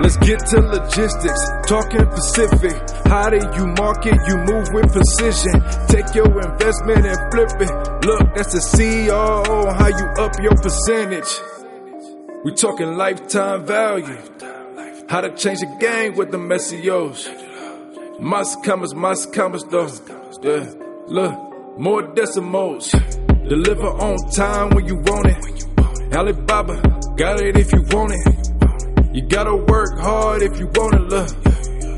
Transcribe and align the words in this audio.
Let's 0.00 0.16
get 0.18 0.38
to 0.50 0.60
logistics, 0.60 1.40
talking 1.66 2.06
Pacific. 2.06 2.76
How 3.06 3.30
do 3.30 3.36
you 3.56 3.66
market? 3.78 4.14
You 4.26 4.36
move 4.36 4.68
with 4.72 4.92
precision. 4.92 5.62
Take 5.88 6.14
your 6.14 6.28
investment 6.40 7.06
and 7.06 7.18
flip 7.32 7.50
it. 7.60 8.04
Look, 8.04 8.34
that's 8.34 8.52
the 8.52 8.60
CEO. 8.60 9.44
How 9.74 9.88
you 9.88 10.06
up 10.22 10.32
your 10.40 10.54
percentage? 10.56 11.40
We 12.44 12.54
talking 12.54 12.96
lifetime 12.96 13.66
value. 13.66 14.18
How 15.08 15.22
to 15.22 15.34
change 15.34 15.60
the 15.60 15.76
game 15.80 16.14
with 16.16 16.30
the 16.30 16.38
SEOs. 16.38 18.20
Mas 18.20 18.56
commas, 18.64 18.94
mas 18.94 19.26
commas 19.26 19.64
though. 19.64 19.90
Yeah, 20.42 20.70
look, 21.06 21.78
more 21.78 22.02
decimals. 22.14 22.90
Deliver 23.48 23.88
on 23.88 24.18
time 24.30 24.70
when 24.70 24.86
you 24.86 24.96
want 24.96 25.26
it. 25.26 26.14
Alibaba, 26.14 26.82
got 27.16 27.40
it 27.40 27.56
if 27.56 27.72
you 27.72 27.82
want 27.90 28.12
it. 28.14 28.47
You 29.12 29.22
gotta 29.22 29.56
work 29.56 29.98
hard 29.98 30.42
if 30.42 30.58
you 30.58 30.68
wanna 30.74 31.00
look. 31.00 31.30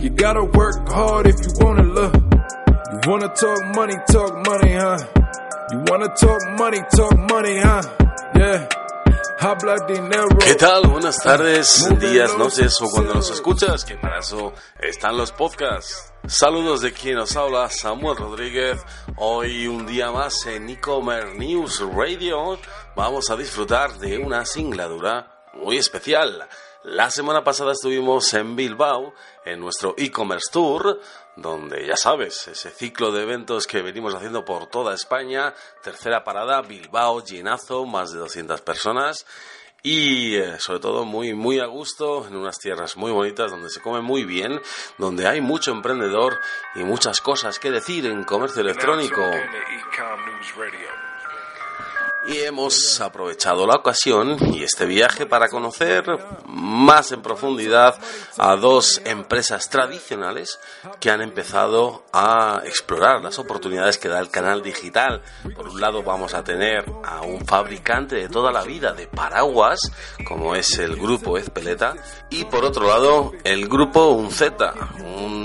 You 0.01 0.11
gotta 0.11 0.45
work 0.45 0.89
hard 0.89 1.27
if 1.27 1.37
you 1.43 1.53
wanna 1.59 1.83
look. 1.83 2.15
You 2.15 3.11
wanna 3.11 3.29
talk 3.34 3.65
money, 3.75 3.97
talk 4.11 4.47
money, 4.47 4.73
huh? 4.75 4.98
You 5.73 5.84
wanna 5.89 6.09
talk 6.15 6.41
money, 6.59 6.81
talk 6.97 7.19
money, 7.29 7.59
huh? 7.59 7.83
Yeah. 8.37 8.69
¿Qué 9.41 10.55
tal? 10.55 10.87
Buenas 10.89 11.17
tardes, 11.23 11.89
días, 11.99 12.37
noches 12.37 12.79
o 12.83 12.91
cuando 12.91 13.15
nos 13.15 13.31
escuchas, 13.31 13.87
que 13.87 13.97
para 13.97 14.19
eso 14.19 14.53
están 14.79 15.17
los 15.17 15.33
podcasts. 15.33 16.12
Saludos 16.27 16.83
de 16.83 16.93
quien 16.93 17.15
nos 17.15 17.34
habla, 17.37 17.71
Samuel 17.71 18.19
Rodríguez. 18.19 18.79
Hoy 19.17 19.67
un 19.67 19.87
día 19.87 20.11
más 20.12 20.45
en 20.45 20.69
e-commerce 20.69 21.39
News 21.39 21.81
Radio 21.81 22.59
vamos 22.95 23.31
a 23.31 23.37
disfrutar 23.37 23.99
de 23.99 24.19
una 24.19 24.45
singladura 24.45 25.47
muy 25.55 25.79
especial. 25.79 26.47
La 26.84 27.11
semana 27.11 27.45
pasada 27.45 27.73
estuvimos 27.73 28.33
en 28.33 28.56
Bilbao, 28.56 29.12
en 29.45 29.61
nuestro 29.61 29.95
e-commerce 29.98 30.50
tour, 30.50 30.98
donde 31.37 31.87
ya 31.87 31.95
sabes, 31.95 32.48
ese 32.48 32.70
ciclo 32.70 33.12
de 33.12 33.22
eventos 33.22 33.67
que 33.67 33.83
venimos 33.83 34.14
haciendo 34.14 34.47
por 34.47 34.67
toda 34.67 34.95
España, 34.95 35.53
tercera 35.83 36.25
parada, 36.25 36.62
Bilbao, 36.62 37.22
llenazo, 37.22 37.84
más 37.84 38.12
de 38.12 38.20
200 38.20 38.62
personas. 38.62 39.27
Y 39.83 40.37
eh, 40.37 40.59
sobre 40.59 40.81
todo 40.81 41.05
muy 41.05 41.34
muy 41.34 41.59
a 41.61 41.67
gusto 41.67 42.27
en 42.27 42.37
unas 42.37 42.59
tierras 42.59 42.97
muy 42.97 43.12
bonitas 43.12 43.50
donde 43.50 43.69
se 43.69 43.83
come 43.83 44.00
muy 44.00 44.25
bien, 44.25 44.61
donde 44.97 45.27
hay 45.27 45.42
mucho 45.42 45.72
emprendedor 45.72 46.39
y 46.75 46.81
muchas 46.81 47.20
cosas 47.20 47.59
que 47.59 47.70
decir 47.70 48.06
en 48.06 48.25
comercio 48.25 48.62
electrónico. 48.62 49.20
Y 52.29 52.39
hemos 52.41 53.01
aprovechado 53.01 53.67
la 53.67 53.77
ocasión 53.77 54.37
y 54.53 54.63
este 54.63 54.85
viaje 54.85 55.27
para 55.27 55.49
conocer 55.49 56.05
más 56.47 57.12
en 57.12 57.23
profundidad 57.23 57.99
a 58.37 58.57
dos 58.57 59.01
empresas 59.05 59.71
tradicionales 59.71 60.61
que 61.01 61.11
han 61.11 61.23
empezado 61.23 62.05
a 62.12 62.61
explorar 62.65 63.22
las 63.22 63.39
oportunidades 63.39 63.97
que 63.97 64.09
da 64.09 64.21
el 64.21 64.31
canal 64.31 64.62
digital. 64.62 65.22
Por 65.55 65.69
un 65.69 65.81
lado 65.81 66.03
vamos 66.03 66.34
a 66.34 66.44
tener 66.44 66.84
a 67.05 67.22
un 67.22 67.44
fabricante 67.47 68.17
de 68.17 68.28
toda 68.28 68.53
la 68.53 68.65
vida 68.65 68.93
de 68.93 69.06
paraguas, 69.06 69.81
como 70.27 70.55
es 70.55 70.78
el 70.78 70.97
grupo 70.97 71.39
Ezpeleta, 71.39 71.94
y 72.28 72.44
por 72.44 72.65
otro 72.65 72.87
lado 72.87 73.33
el 73.44 73.67
grupo 73.67 74.09
Unzeta, 74.09 74.75
un 75.03 75.41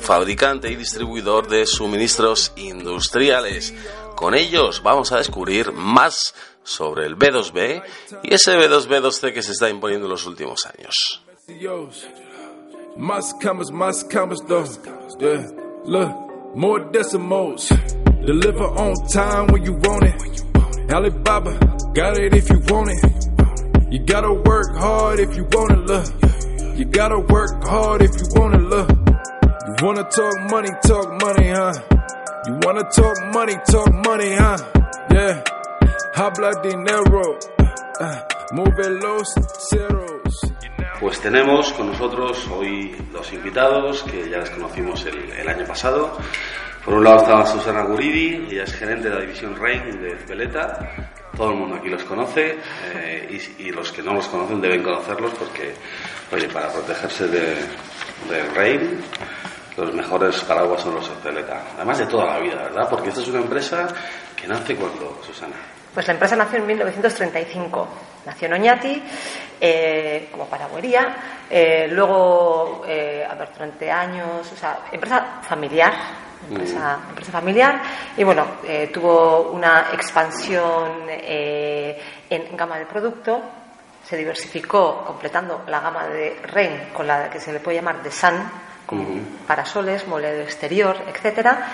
fabricante 0.00 0.70
y 0.70 0.76
distribuidor 0.76 1.48
de 1.48 1.66
suministros 1.66 2.52
industriales. 2.56 3.74
Con 4.18 4.34
ellos 4.34 4.82
vamos 4.82 5.12
a 5.12 5.18
descubrir 5.18 5.70
más 5.70 6.34
sobre 6.64 7.06
el 7.06 7.16
B2B 7.16 7.84
y 8.24 8.34
ese 8.34 8.58
B2B2C 8.58 9.32
que 9.32 9.44
se 9.44 9.52
está 9.52 9.70
imponiendo 9.70 10.06
en 10.06 10.10
los 10.10 10.26
últimos 10.26 10.66
años. 10.66 11.22
Mas 12.96 13.32
commas, 13.40 13.70
mas 13.70 14.02
commas 14.02 14.40
though. 14.48 14.66
Yeah, 15.20 15.46
look, 15.84 16.56
more 16.56 16.84
decimals. 16.90 17.68
Deliver 18.26 18.64
on 18.64 18.94
time 19.06 19.52
when 19.52 19.62
you 19.64 19.74
want 19.74 20.02
it. 20.02 20.92
Alibaba, 20.92 21.56
got 21.94 22.18
it 22.18 22.34
if 22.34 22.50
you 22.50 22.58
want 22.70 22.90
it. 22.90 23.92
You 23.92 24.04
gotta 24.04 24.32
work 24.32 24.76
hard 24.78 25.20
if 25.20 25.36
you 25.36 25.46
wanna 25.52 25.76
look. 25.86 26.06
You 26.76 26.86
gotta 26.86 27.20
work 27.20 27.62
hard 27.62 28.02
if 28.02 28.10
you 28.16 28.26
wanna 28.34 28.58
look. 28.58 28.90
You 28.90 29.86
wanna 29.86 30.02
talk 30.10 30.50
money, 30.50 30.70
talk 30.82 31.22
money, 31.22 31.50
huh? 31.50 31.72
You 32.46 32.58
wanna 32.64 32.84
talk 32.84 33.16
money, 33.34 33.56
talk 33.70 33.92
money, 33.92 34.34
huh? 34.34 34.56
Yeah. 35.10 35.42
Habla 36.14 36.62
dinero. 36.62 37.38
Uh, 38.00 39.00
los 39.00 39.34
ceros. 39.68 40.40
Pues 41.00 41.20
tenemos 41.20 41.72
con 41.72 41.88
nosotros 41.88 42.46
hoy 42.48 42.96
dos 43.12 43.32
invitados 43.32 44.02
que 44.04 44.30
ya 44.30 44.38
les 44.38 44.50
conocimos 44.50 45.04
el, 45.06 45.30
el 45.32 45.48
año 45.48 45.66
pasado. 45.66 46.16
Por 46.84 46.94
un 46.94 47.04
lado 47.04 47.18
estaba 47.18 47.44
Susana 47.44 47.82
Guridi, 47.82 48.46
ella 48.50 48.64
es 48.64 48.72
gerente 48.72 49.08
de 49.08 49.14
la 49.14 49.20
división 49.20 49.56
Rain 49.56 50.00
de 50.00 50.14
Veleta. 50.26 51.10
Todo 51.36 51.50
el 51.50 51.56
mundo 51.56 51.76
aquí 51.76 51.88
los 51.88 52.02
conoce 52.04 52.58
eh, 52.94 53.28
y, 53.58 53.64
y 53.64 53.70
los 53.70 53.92
que 53.92 54.02
no 54.02 54.14
los 54.14 54.26
conocen 54.28 54.60
deben 54.60 54.82
conocerlos 54.82 55.32
porque, 55.34 55.74
oye, 56.32 56.48
para 56.48 56.72
protegerse 56.72 57.28
de, 57.28 57.54
de 58.30 58.44
Rain, 58.54 59.00
los 59.84 59.94
mejores 59.94 60.40
paraguas 60.44 60.82
son 60.82 60.94
los 60.94 61.08
de 61.08 61.30
Veleta. 61.30 61.62
Además 61.76 61.98
de 61.98 62.06
toda 62.06 62.26
la 62.26 62.38
vida, 62.38 62.62
¿verdad? 62.62 62.88
Porque 62.88 63.08
esta 63.08 63.20
es 63.20 63.28
una 63.28 63.40
empresa 63.40 63.86
que 64.34 64.46
nace 64.46 64.74
cuando, 64.76 65.20
Susana. 65.24 65.56
Pues 65.92 66.06
la 66.06 66.12
empresa 66.12 66.36
nació 66.36 66.58
en 66.58 66.66
1935. 66.66 67.88
Nació 68.26 68.46
en 68.46 68.54
Oñati 68.54 69.02
eh, 69.60 70.28
como 70.30 70.46
paragüería. 70.46 71.16
Eh, 71.50 71.88
luego, 71.90 72.84
eh, 72.86 73.26
a 73.28 73.34
ver, 73.34 73.48
durante 73.52 73.90
años, 73.90 74.50
o 74.52 74.56
sea, 74.56 74.80
empresa 74.92 75.40
familiar. 75.42 75.92
Empresa, 76.48 77.00
empresa 77.08 77.32
familiar. 77.32 77.82
Y 78.16 78.22
bueno, 78.22 78.46
eh, 78.64 78.90
tuvo 78.92 79.50
una 79.50 79.88
expansión 79.92 81.06
eh, 81.08 82.00
en 82.30 82.56
gama 82.56 82.78
de 82.78 82.86
producto. 82.86 83.40
Se 84.04 84.16
diversificó 84.16 85.04
completando 85.04 85.64
la 85.66 85.80
gama 85.80 86.06
de 86.06 86.38
REN 86.42 86.90
con 86.92 87.06
la 87.06 87.28
que 87.28 87.40
se 87.40 87.52
le 87.52 87.60
puede 87.60 87.78
llamar 87.78 88.02
de 88.02 88.10
SAN, 88.10 88.50
como 88.88 89.04
parasoles, 89.46 90.08
moleo 90.08 90.40
exterior, 90.40 90.96
etcétera. 91.06 91.68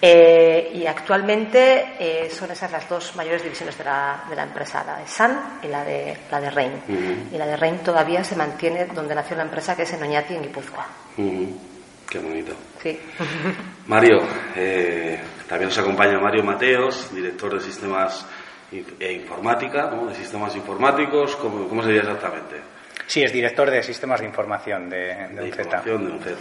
Eh, 0.00 0.72
y 0.74 0.86
actualmente 0.86 1.96
eh, 1.98 2.30
son 2.30 2.50
esas 2.50 2.72
las 2.72 2.88
dos 2.88 3.14
mayores 3.14 3.42
divisiones 3.42 3.76
de 3.76 3.84
la, 3.84 4.24
de 4.28 4.36
la 4.36 4.44
empresa, 4.44 4.82
la 4.84 4.98
de 4.98 5.06
San 5.06 5.58
y 5.62 5.68
la 5.68 5.84
de, 5.84 6.16
la 6.30 6.40
de 6.40 6.50
Rein. 6.50 6.72
Y 7.30 7.36
la 7.36 7.46
de 7.46 7.56
Rein 7.56 7.78
todavía 7.80 8.24
se 8.24 8.36
mantiene 8.36 8.86
donde 8.86 9.14
nació 9.14 9.36
la 9.36 9.42
empresa, 9.42 9.76
que 9.76 9.82
es 9.82 9.92
en 9.92 10.02
Oñati, 10.02 10.34
en 10.34 10.42
Guipúzcoa. 10.42 10.86
Qué 12.08 12.18
bonito. 12.18 12.54
Sí. 12.82 12.98
Mario, 13.86 14.22
eh, 14.54 15.20
también 15.46 15.68
nos 15.68 15.78
acompaña 15.78 16.18
Mario 16.18 16.42
Mateos, 16.42 17.14
director 17.14 17.52
de 17.52 17.60
sistemas 17.60 18.26
e 18.98 19.12
informática, 19.12 19.90
¿no? 19.90 20.06
de 20.06 20.14
sistemas 20.14 20.56
informáticos, 20.56 21.36
¿cómo, 21.36 21.68
cómo 21.68 21.82
sería 21.82 22.00
exactamente? 22.00 22.75
Sí, 23.06 23.22
es 23.22 23.32
director 23.32 23.70
de 23.70 23.82
sistemas 23.82 24.20
de 24.20 24.26
información 24.26 24.90
de, 24.90 24.98
de 24.98 25.28
De 25.42 25.48
información 25.48 26.18
de. 26.18 26.34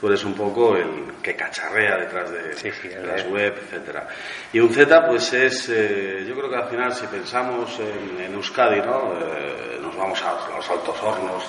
Tú 0.00 0.06
eres 0.08 0.24
un 0.24 0.34
poco 0.34 0.76
el 0.76 1.12
que 1.22 1.36
cacharrea 1.36 1.98
detrás 1.98 2.30
de, 2.30 2.54
Sí, 2.54 2.70
sí, 2.72 2.88
de 2.88 2.94
el 2.96 3.06
las 3.06 3.24
web, 3.26 3.54
etcétera. 3.62 4.08
Y 4.52 4.58
un 4.58 4.70
Z, 4.72 5.06
pues 5.06 5.32
es, 5.34 5.68
eh, 5.68 6.24
yo 6.26 6.34
creo 6.34 6.48
que 6.50 6.56
al 6.56 6.68
final, 6.68 6.92
si 6.92 7.06
pensamos 7.06 7.78
en, 7.78 8.20
en 8.24 8.34
Euskadi, 8.34 8.80
¿no? 8.80 9.12
Eh, 9.20 9.78
nos 9.80 9.96
vamos 9.96 10.20
a 10.22 10.56
los 10.56 10.68
altos 10.70 10.96
hornos, 11.02 11.44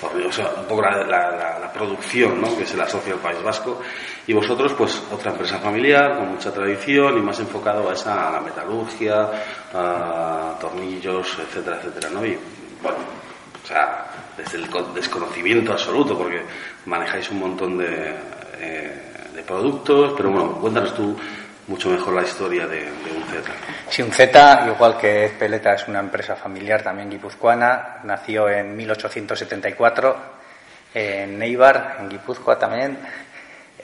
hornos, 0.00 0.26
o 0.28 0.32
sea, 0.32 0.50
un 0.56 0.64
poco 0.66 0.82
la, 0.82 0.98
la- 1.04 1.30
la- 1.32 1.58
la 1.58 1.72
producción, 1.72 2.40
¿no? 2.40 2.56
Que 2.56 2.64
se 2.64 2.76
le 2.76 2.84
asocia 2.84 3.12
al 3.12 3.18
País 3.20 3.42
Vasco. 3.42 3.82
Y 4.26 4.32
vosotros, 4.32 4.72
pues 4.74 5.02
otra 5.10 5.32
empresa 5.32 5.58
familiar 5.58 6.16
con 6.16 6.28
mucha 6.28 6.52
tradición 6.52 7.18
y 7.18 7.20
más 7.22 7.38
enfocado 7.40 7.90
a 7.90 7.92
esa 7.92 8.28
a 8.28 8.32
la 8.32 8.40
metalurgia, 8.40 9.28
a 9.74 10.56
tornillos, 10.60 11.36
etcétera, 11.38 11.76
etcétera, 11.78 12.08
¿no? 12.10 12.24
Y 12.24 12.38
bueno, 12.82 12.98
o 13.66 13.68
sea, 13.68 14.06
desde 14.36 14.58
el 14.58 14.70
co- 14.70 14.92
desconocimiento 14.94 15.72
absoluto, 15.72 16.16
porque 16.16 16.40
manejáis 16.84 17.28
un 17.32 17.40
montón 17.40 17.76
de, 17.78 18.14
eh, 18.60 18.92
de 19.34 19.42
productos, 19.42 20.14
pero 20.16 20.30
bueno, 20.30 20.52
cuéntanos 20.60 20.94
tú 20.94 21.18
mucho 21.66 21.88
mejor 21.90 22.14
la 22.14 22.22
historia 22.22 22.64
de, 22.68 22.82
un 22.84 23.24
Z. 23.24 23.50
Sí, 23.88 24.02
Unzeta, 24.02 24.68
igual 24.72 24.96
que 24.96 25.32
Peleta, 25.36 25.74
es 25.74 25.88
una 25.88 25.98
empresa 25.98 26.36
familiar 26.36 26.80
también 26.82 27.10
guipuzcoana. 27.10 27.98
Nació 28.04 28.48
en 28.48 28.76
1874 28.76 30.16
en 30.94 31.36
Neibar, 31.40 31.96
en 31.98 32.08
Guipúzcoa 32.08 32.56
también. 32.56 32.96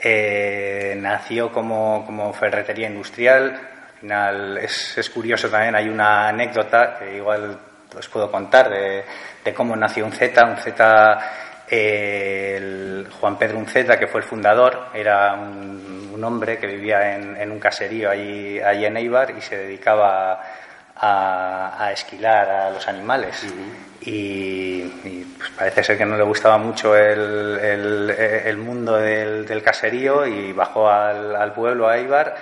Eh, 0.01 0.95
nació 0.97 1.51
como, 1.51 2.05
como 2.05 2.31
ferretería 2.33 2.87
industrial. 2.87 3.51
Al 3.95 3.99
final 3.99 4.57
es, 4.59 4.97
es 4.97 5.09
curioso 5.09 5.49
también, 5.49 5.75
hay 5.75 5.89
una 5.89 6.29
anécdota 6.29 6.97
que 6.99 7.17
igual 7.17 7.59
os 7.97 8.07
puedo 8.09 8.31
contar 8.31 8.69
de, 8.69 9.03
de 9.43 9.53
cómo 9.53 9.75
nació 9.75 10.05
un 10.05 10.11
Z. 10.11 10.43
Un 10.45 10.57
Z 10.57 11.19
eh, 11.69 12.55
el 12.57 13.07
Juan 13.19 13.37
Pedro 13.37 13.57
Unceta, 13.57 13.97
que 13.97 14.07
fue 14.07 14.21
el 14.21 14.27
fundador, 14.27 14.89
era 14.93 15.33
un, 15.33 16.11
un 16.13 16.23
hombre 16.23 16.57
que 16.57 16.67
vivía 16.67 17.15
en, 17.15 17.35
en 17.37 17.51
un 17.51 17.59
caserío 17.59 18.09
allí, 18.09 18.59
allí, 18.59 18.85
en 18.85 18.97
Eibar 18.97 19.31
y 19.31 19.41
se 19.41 19.57
dedicaba 19.57 20.39
a, 20.95 21.83
a 21.85 21.91
esquilar 21.91 22.49
a 22.49 22.69
los 22.69 22.87
animales. 22.87 23.45
Y, 24.01 24.81
y 25.03 25.35
pues 25.37 25.49
parece 25.51 25.83
ser 25.83 25.97
que 25.97 26.05
no 26.05 26.17
le 26.17 26.23
gustaba 26.23 26.57
mucho 26.57 26.95
el, 26.95 27.57
el, 27.59 28.09
el 28.09 28.57
mundo 28.57 28.97
del, 28.97 29.45
del, 29.45 29.63
caserío 29.63 30.27
y 30.27 30.51
bajó 30.51 30.89
al, 30.89 31.35
al 31.35 31.53
pueblo, 31.53 31.87
a 31.87 31.97
Eibar, 31.97 32.35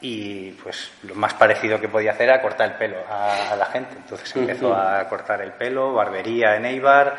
y 0.00 0.52
pues 0.52 0.90
lo 1.02 1.14
más 1.14 1.34
parecido 1.34 1.80
que 1.80 1.88
podía 1.88 2.12
hacer 2.12 2.28
era 2.28 2.40
cortar 2.40 2.70
el 2.70 2.76
pelo 2.76 2.98
a, 3.08 3.52
a 3.52 3.56
la 3.56 3.66
gente. 3.66 3.96
Entonces 3.96 4.34
empezó 4.36 4.74
a 4.74 5.08
cortar 5.08 5.42
el 5.42 5.52
pelo, 5.52 5.92
barbería 5.94 6.56
en 6.56 6.66
Eibar 6.66 7.16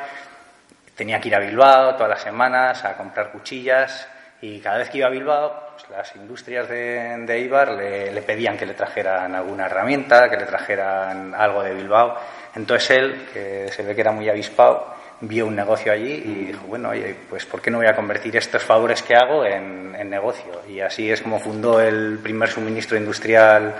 tenía 0.99 1.21
que 1.21 1.29
ir 1.29 1.35
a 1.35 1.39
Bilbao 1.39 1.93
todas 1.93 2.09
las 2.09 2.21
semanas 2.21 2.83
a 2.83 2.97
comprar 2.97 3.31
cuchillas 3.31 4.05
y 4.41 4.59
cada 4.59 4.79
vez 4.79 4.89
que 4.89 4.97
iba 4.97 5.07
a 5.07 5.09
Bilbao, 5.09 5.69
pues 5.71 5.89
las 5.89 6.13
industrias 6.17 6.67
de, 6.67 7.23
de 7.25 7.39
Ibar 7.39 7.71
le, 7.71 8.11
le, 8.11 8.21
pedían 8.21 8.57
que 8.57 8.65
le 8.65 8.73
trajeran 8.73 9.33
alguna 9.33 9.67
herramienta, 9.67 10.29
que 10.29 10.35
le 10.35 10.45
trajeran 10.45 11.33
algo 11.33 11.63
de 11.63 11.73
Bilbao. 11.73 12.17
Entonces 12.53 12.89
él, 12.91 13.27
que 13.31 13.69
se 13.71 13.83
ve 13.83 13.95
que 13.95 14.01
era 14.01 14.11
muy 14.11 14.27
avispado, 14.27 14.93
vio 15.21 15.47
un 15.47 15.55
negocio 15.55 15.91
allí 15.91 16.13
y 16.13 16.45
dijo, 16.45 16.65
bueno, 16.67 16.89
oye, 16.89 17.15
pues 17.29 17.45
¿por 17.45 17.61
qué 17.61 17.69
no 17.71 17.79
voy 17.79 17.87
a 17.87 17.95
convertir 17.95 18.35
estos 18.37 18.63
favores 18.63 19.03
que 19.03 19.15
hago 19.15 19.45
en, 19.45 19.95
en 19.97 20.09
negocio? 20.09 20.61
Y 20.67 20.79
así 20.79 21.11
es 21.11 21.21
como 21.21 21.39
fundó 21.39 21.81
el 21.81 22.19
primer 22.19 22.49
suministro 22.49 22.97
industrial 22.97 23.75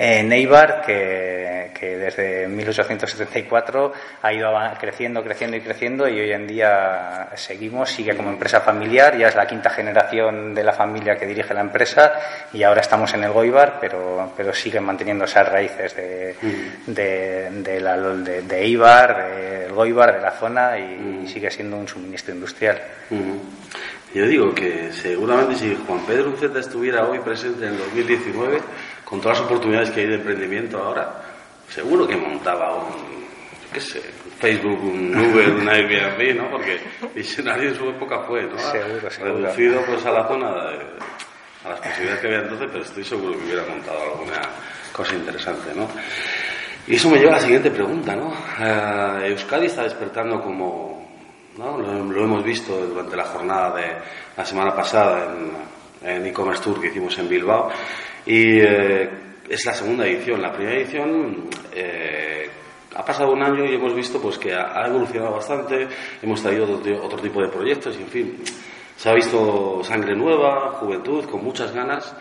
en 0.00 0.32
Eibar, 0.32 0.82
que, 0.86 1.72
que, 1.78 1.96
desde 1.96 2.46
1874 2.46 3.92
ha 4.22 4.32
ido 4.32 4.50
creciendo, 4.78 5.24
creciendo 5.24 5.56
y 5.56 5.60
creciendo 5.60 6.08
y 6.08 6.20
hoy 6.20 6.30
en 6.30 6.46
día 6.46 7.28
seguimos, 7.34 7.90
sigue 7.90 8.16
como 8.16 8.30
empresa 8.30 8.60
familiar, 8.60 9.18
ya 9.18 9.26
es 9.26 9.34
la 9.34 9.44
quinta 9.44 9.70
generación 9.70 10.54
de 10.54 10.62
la 10.62 10.72
familia 10.72 11.16
que 11.16 11.26
dirige 11.26 11.52
la 11.52 11.62
empresa 11.62 12.12
y 12.52 12.62
ahora 12.62 12.80
estamos 12.80 13.12
en 13.14 13.24
el 13.24 13.32
Goibar, 13.32 13.78
pero, 13.80 14.32
pero 14.36 14.54
siguen 14.54 14.84
manteniendo 14.84 15.24
esas 15.24 15.48
raíces 15.48 15.96
de, 15.96 16.36
mm. 16.40 16.92
de, 16.92 17.50
de, 17.50 17.80
la, 17.80 17.96
de, 17.96 18.42
del 18.42 19.72
Goibar, 19.72 20.14
de 20.14 20.20
la 20.20 20.30
zona 20.30 20.78
y, 20.78 20.96
mm. 20.96 21.24
y, 21.24 21.28
sigue 21.28 21.50
siendo 21.50 21.76
un 21.76 21.88
suministro 21.88 22.32
industrial. 22.32 22.80
Mm. 23.10 23.34
Yo 24.14 24.26
digo 24.26 24.54
que 24.54 24.90
seguramente 24.92 25.56
si 25.56 25.76
Juan 25.86 26.00
Pedro 26.06 26.30
Uceta 26.30 26.60
estuviera 26.60 27.06
hoy 27.06 27.18
presente 27.18 27.66
en 27.66 27.72
el 27.72 27.78
2019, 27.78 28.58
con 29.08 29.20
todas 29.22 29.38
las 29.38 29.46
oportunidades 29.46 29.90
que 29.90 30.00
hay 30.00 30.06
de 30.06 30.16
emprendimiento 30.16 30.78
ahora, 30.78 31.22
seguro 31.70 32.06
que 32.06 32.14
montaba 32.14 32.74
un, 32.74 33.24
qué 33.72 33.80
sé, 33.80 34.02
Facebook, 34.38 34.84
un 34.84 35.16
Uber, 35.16 35.48
un 35.48 35.66
Airbnb, 35.66 36.36
¿no? 36.36 36.50
Porque 36.50 36.78
visionario 37.14 37.70
en 37.70 37.74
su 37.74 37.88
época 37.88 38.24
fue, 38.26 38.42
¿no? 38.42 38.58
Seguro, 38.58 39.10
seguro. 39.10 39.34
Reducido 39.38 39.80
pues 39.86 40.04
a 40.04 40.10
la 40.10 40.28
zona, 40.28 40.52
de, 40.52 40.78
a 41.64 41.68
las 41.70 41.80
posibilidades 41.80 42.20
que 42.20 42.26
había 42.26 42.40
entonces, 42.40 42.68
pero 42.70 42.84
estoy 42.84 43.04
seguro 43.04 43.38
que 43.38 43.44
hubiera 43.46 43.64
montado 43.64 44.02
alguna 44.12 44.40
cosa 44.92 45.14
interesante, 45.14 45.74
¿no? 45.74 45.88
Y 46.86 46.96
eso 46.96 47.08
me 47.08 47.18
lleva 47.18 47.32
a 47.32 47.36
la 47.36 47.40
siguiente 47.40 47.70
pregunta, 47.70 48.14
¿no? 48.14 48.28
Uh, 48.28 49.24
Euskadi 49.24 49.66
está 49.66 49.84
despertando 49.84 50.42
como, 50.42 51.08
¿no? 51.56 51.78
Lo, 51.78 52.04
lo, 52.04 52.24
hemos 52.24 52.44
visto 52.44 52.76
durante 52.86 53.16
la 53.16 53.24
jornada 53.24 53.74
de 53.74 53.86
la 54.36 54.44
semana 54.44 54.74
pasada 54.74 55.34
en, 56.02 56.08
en 56.10 56.26
e-commerce 56.26 56.62
tour 56.62 56.78
que 56.78 56.88
hicimos 56.88 57.18
en 57.18 57.28
Bilbao 57.28 57.70
y 58.28 58.60
eh, 58.60 59.08
es 59.48 59.64
la 59.64 59.72
segunda 59.72 60.06
edición. 60.06 60.42
La 60.42 60.52
primera 60.52 60.76
edición 60.76 61.48
eh, 61.72 62.46
ha 62.94 63.02
pasado 63.02 63.32
un 63.32 63.42
año 63.42 63.64
y 63.64 63.74
hemos 63.74 63.94
visto 63.94 64.20
pues 64.20 64.38
que 64.38 64.52
ha, 64.52 64.86
evolucionado 64.86 65.32
bastante, 65.32 65.88
hemos 66.20 66.42
traído 66.42 66.78
otro, 67.02 67.18
tipo 67.18 67.40
de 67.40 67.48
proyectos 67.48 67.96
y 67.96 68.02
en 68.02 68.08
fin, 68.08 68.44
se 68.94 69.08
ha 69.08 69.14
visto 69.14 69.82
sangre 69.82 70.14
nueva, 70.14 70.72
juventud, 70.72 71.24
con 71.24 71.42
muchas 71.42 71.72
ganas. 71.72 72.14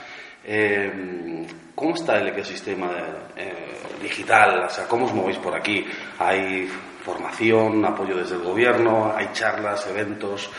Eh, 0.45 1.45
¿Cómo 1.75 1.94
está 1.94 2.21
el 2.21 2.30
ecosistema 2.30 2.88
de, 3.36 4.01
digital? 4.01 4.63
O 4.63 4.69
sea, 4.69 4.88
¿cómo 4.88 5.07
os 5.07 5.13
movéis 5.13 5.38
por 5.39 5.53
aquí? 5.53 5.86
¿Hay 6.19 6.69
formación, 7.03 7.83
apoyo 7.83 8.15
desde 8.15 8.36
el 8.36 8.44
gobierno? 8.44 9.13
¿Hay 9.13 9.27
charlas, 9.33 9.86
eventos? 9.88 10.50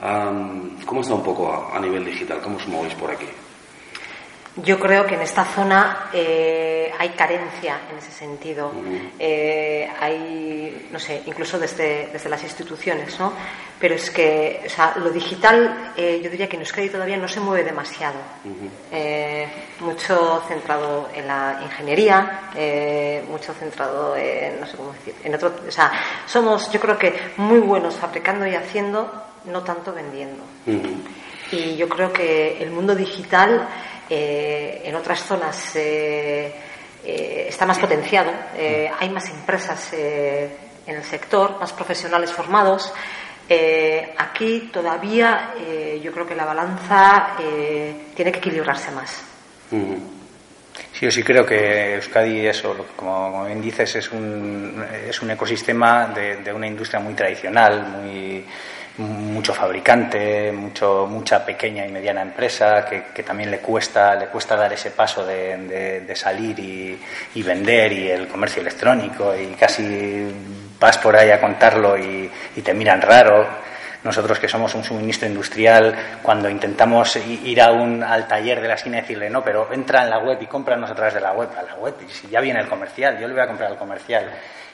Um, 0.00 0.80
¿Cómo 0.84 1.00
está 1.00 1.14
un 1.14 1.24
poco 1.24 1.52
a, 1.52 1.76
a 1.76 1.80
nivel 1.80 2.04
digital? 2.04 2.40
¿Cómo 2.40 2.56
os 2.56 2.68
movéis 2.68 2.94
por 2.94 3.10
aquí? 3.10 3.26
Yo 4.56 4.78
creo 4.78 5.06
que 5.06 5.14
en 5.14 5.22
esta 5.22 5.46
zona 5.46 6.10
eh, 6.12 6.92
hay 6.98 7.08
carencia 7.10 7.80
en 7.90 7.96
ese 7.96 8.10
sentido. 8.10 8.70
Eh, 9.18 9.88
hay, 9.98 10.88
no 10.92 10.98
sé, 10.98 11.22
incluso 11.24 11.58
desde, 11.58 12.10
desde, 12.12 12.28
las 12.28 12.42
instituciones, 12.42 13.18
¿no? 13.18 13.32
Pero 13.80 13.94
es 13.94 14.10
que, 14.10 14.62
o 14.66 14.68
sea, 14.68 14.92
lo 14.96 15.08
digital, 15.08 15.92
eh, 15.96 16.20
yo 16.22 16.28
diría 16.28 16.50
que 16.50 16.56
en 16.56 16.62
Euskadi 16.62 16.90
todavía 16.90 17.16
no 17.16 17.28
se 17.28 17.40
mueve 17.40 17.64
demasiado. 17.64 18.18
mucho 19.80 20.42
centrado 20.46 21.08
en 21.14 21.26
la 21.26 21.58
ingeniería, 21.62 22.50
mucho 23.30 23.54
centrado 23.54 24.14
en, 24.16 24.60
no 24.60 24.66
sé 24.66 24.76
cómo 24.76 24.92
decir, 24.92 25.14
en 25.24 25.34
otro. 25.34 25.50
O 25.66 25.70
sea, 25.70 25.90
somos, 26.26 26.70
yo 26.70 26.78
creo 26.78 26.98
que 26.98 27.14
muy 27.38 27.58
buenos 27.58 27.94
fabricando 27.94 28.46
y 28.46 28.54
haciendo, 28.54 29.10
no 29.46 29.62
tanto 29.62 29.94
vendiendo. 29.94 30.42
Y 31.50 31.76
yo 31.76 31.88
creo 31.88 32.12
que 32.12 32.62
el 32.62 32.70
mundo 32.70 32.94
digital 32.94 33.68
eh, 34.14 34.82
en 34.84 34.94
otras 34.94 35.20
zonas 35.24 35.74
eh, 35.74 36.52
eh, 37.02 37.46
está 37.48 37.64
más 37.64 37.78
potenciado, 37.78 38.30
hay 39.00 39.08
más 39.08 39.26
empresas 39.30 39.94
en 39.94 40.96
el 40.96 41.02
sector, 41.02 41.58
más 41.58 41.72
profesionales 41.72 42.30
formados. 42.30 42.92
aquí 44.18 44.68
todavía 44.70 45.54
yo 46.02 46.12
creo 46.12 46.26
que 46.26 46.34
la 46.34 46.44
balanza 46.44 47.36
tiene 48.14 48.30
que 48.32 48.38
equilibrarse 48.38 48.90
más. 48.90 49.24
Sí, 49.70 51.06
yo 51.06 51.10
sí 51.10 51.22
creo 51.22 51.46
que 51.46 51.94
Euskadi, 51.94 52.46
eso, 52.46 52.76
como, 52.94 53.32
como 53.32 53.46
bien 53.46 53.62
dices, 53.62 53.96
es 53.96 54.12
un, 54.12 54.84
es 55.08 55.22
un 55.22 55.30
ecosistema 55.30 56.08
de, 56.08 56.36
de 56.36 56.52
una 56.52 56.66
industria 56.66 57.00
muy 57.00 57.14
tradicional, 57.14 57.88
muy 57.88 58.44
mucho 58.98 59.54
fabricante, 59.54 60.52
mucho, 60.52 61.06
mucha 61.08 61.44
pequeña 61.44 61.86
y 61.86 61.90
mediana 61.90 62.22
empresa 62.22 62.84
que, 62.84 63.22
también 63.22 63.50
le 63.50 63.58
cuesta, 63.58 64.14
le 64.14 64.26
cuesta 64.26 64.56
dar 64.56 64.72
ese 64.72 64.90
paso 64.90 65.24
de, 65.24 66.12
salir 66.14 66.58
y, 66.58 67.42
vender 67.42 67.92
y 67.92 68.10
el 68.10 68.28
comercio 68.28 68.60
electrónico 68.60 69.34
y 69.34 69.46
casi 69.54 70.26
vas 70.78 70.98
por 70.98 71.16
ahí 71.16 71.30
a 71.30 71.40
contarlo 71.40 71.96
y 71.96 72.30
te 72.62 72.74
miran 72.74 73.00
raro. 73.00 73.71
Nosotros 74.04 74.38
que 74.38 74.48
somos 74.48 74.74
un 74.74 74.82
suministro 74.82 75.28
industrial, 75.28 75.94
cuando 76.22 76.48
intentamos 76.50 77.16
ir 77.16 77.60
a 77.62 77.70
un, 77.70 78.02
al 78.02 78.26
taller 78.26 78.60
de 78.60 78.68
la 78.68 78.74
esquina 78.74 78.98
y 78.98 79.00
decirle, 79.02 79.30
no, 79.30 79.44
pero 79.44 79.72
entra 79.72 80.02
en 80.02 80.10
la 80.10 80.18
web 80.18 80.38
y 80.40 80.46
cómpranos 80.46 80.90
a 80.90 80.94
través 80.94 81.14
de 81.14 81.20
la 81.20 81.32
web, 81.32 81.48
a 81.56 81.62
la 81.62 81.74
web, 81.76 81.94
y 82.04 82.10
si 82.10 82.28
ya 82.28 82.40
viene 82.40 82.60
el 82.60 82.68
comercial, 82.68 83.18
yo 83.20 83.28
le 83.28 83.34
voy 83.34 83.42
a 83.42 83.46
comprar 83.46 83.70
al 83.70 83.78
comercial. 83.78 84.30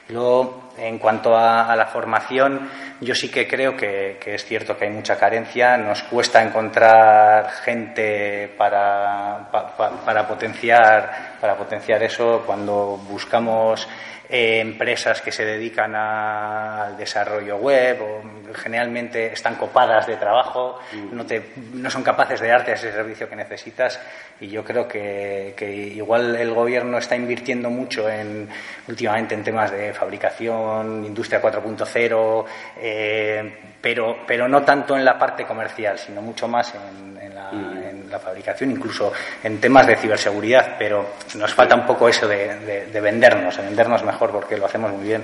Luego, 0.09 0.71
en 0.75 0.97
cuanto 0.97 1.35
a, 1.35 1.71
a, 1.71 1.75
la 1.75 1.85
formación, 1.85 2.67
yo 2.99 3.13
sí 3.13 3.29
que 3.29 3.47
creo 3.47 3.77
que, 3.77 4.17
que, 4.19 4.33
es 4.33 4.43
cierto 4.43 4.75
que 4.75 4.85
hay 4.85 4.91
mucha 4.91 5.15
carencia. 5.17 5.77
Nos 5.77 6.01
cuesta 6.01 6.41
encontrar 6.41 7.51
gente 7.63 8.51
para, 8.57 9.47
pa, 9.51 9.75
para, 10.03 10.27
potenciar, 10.27 11.35
para 11.39 11.55
potenciar 11.55 12.01
eso. 12.01 12.41
Cuando 12.43 12.99
buscamos 13.07 13.87
eh, 14.29 14.59
empresas 14.59 15.21
que 15.21 15.31
se 15.31 15.43
dedican 15.43 15.95
a, 15.95 16.85
al 16.85 16.97
desarrollo 16.97 17.57
web 17.57 18.01
o 18.01 18.21
generalmente 18.53 19.33
están 19.33 19.55
copadas 19.55 20.05
de 20.05 20.17
trabajo, 20.17 20.79
no, 21.11 21.25
te, 21.25 21.51
no 21.73 21.89
son 21.89 22.03
capaces 22.03 22.39
de 22.39 22.47
darte 22.47 22.73
ese 22.73 22.91
servicio 22.91 23.27
que 23.27 23.35
necesitas. 23.35 23.99
Y 24.39 24.47
yo 24.47 24.63
creo 24.63 24.87
que, 24.87 25.53
que 25.57 25.69
igual 25.69 26.35
el 26.35 26.53
gobierno 26.53 26.97
está 26.97 27.15
invirtiendo 27.15 27.69
mucho 27.69 28.09
en, 28.09 28.47
últimamente 28.87 29.35
en 29.35 29.43
temas 29.43 29.71
de 29.71 29.93
fabricación, 29.93 31.05
industria 31.05 31.41
4.0, 31.41 32.45
eh, 32.77 33.57
pero, 33.81 34.17
pero 34.27 34.47
no 34.47 34.61
tanto 34.63 34.95
en 34.95 35.03
la 35.03 35.17
parte 35.17 35.45
comercial, 35.45 35.97
sino 35.97 36.21
mucho 36.21 36.47
más 36.47 36.73
en, 36.75 37.18
la, 37.39 37.89
en, 37.89 38.09
la, 38.09 38.19
fabricación, 38.19 38.71
incluso 38.71 39.11
en 39.43 39.59
temas 39.59 39.87
de 39.87 39.95
ciberseguridad, 39.95 40.75
pero 40.77 41.15
nos 41.35 41.53
falta 41.53 41.75
un 41.75 41.85
poco 41.85 42.09
eso 42.09 42.27
de, 42.27 42.59
de, 42.59 42.85
de 42.87 43.01
vendernos, 43.01 43.55
de 43.57 43.63
vendernos 43.63 44.03
mejor 44.03 44.31
porque 44.31 44.57
lo 44.57 44.65
hacemos 44.65 44.91
muy 44.91 45.05
bien. 45.05 45.23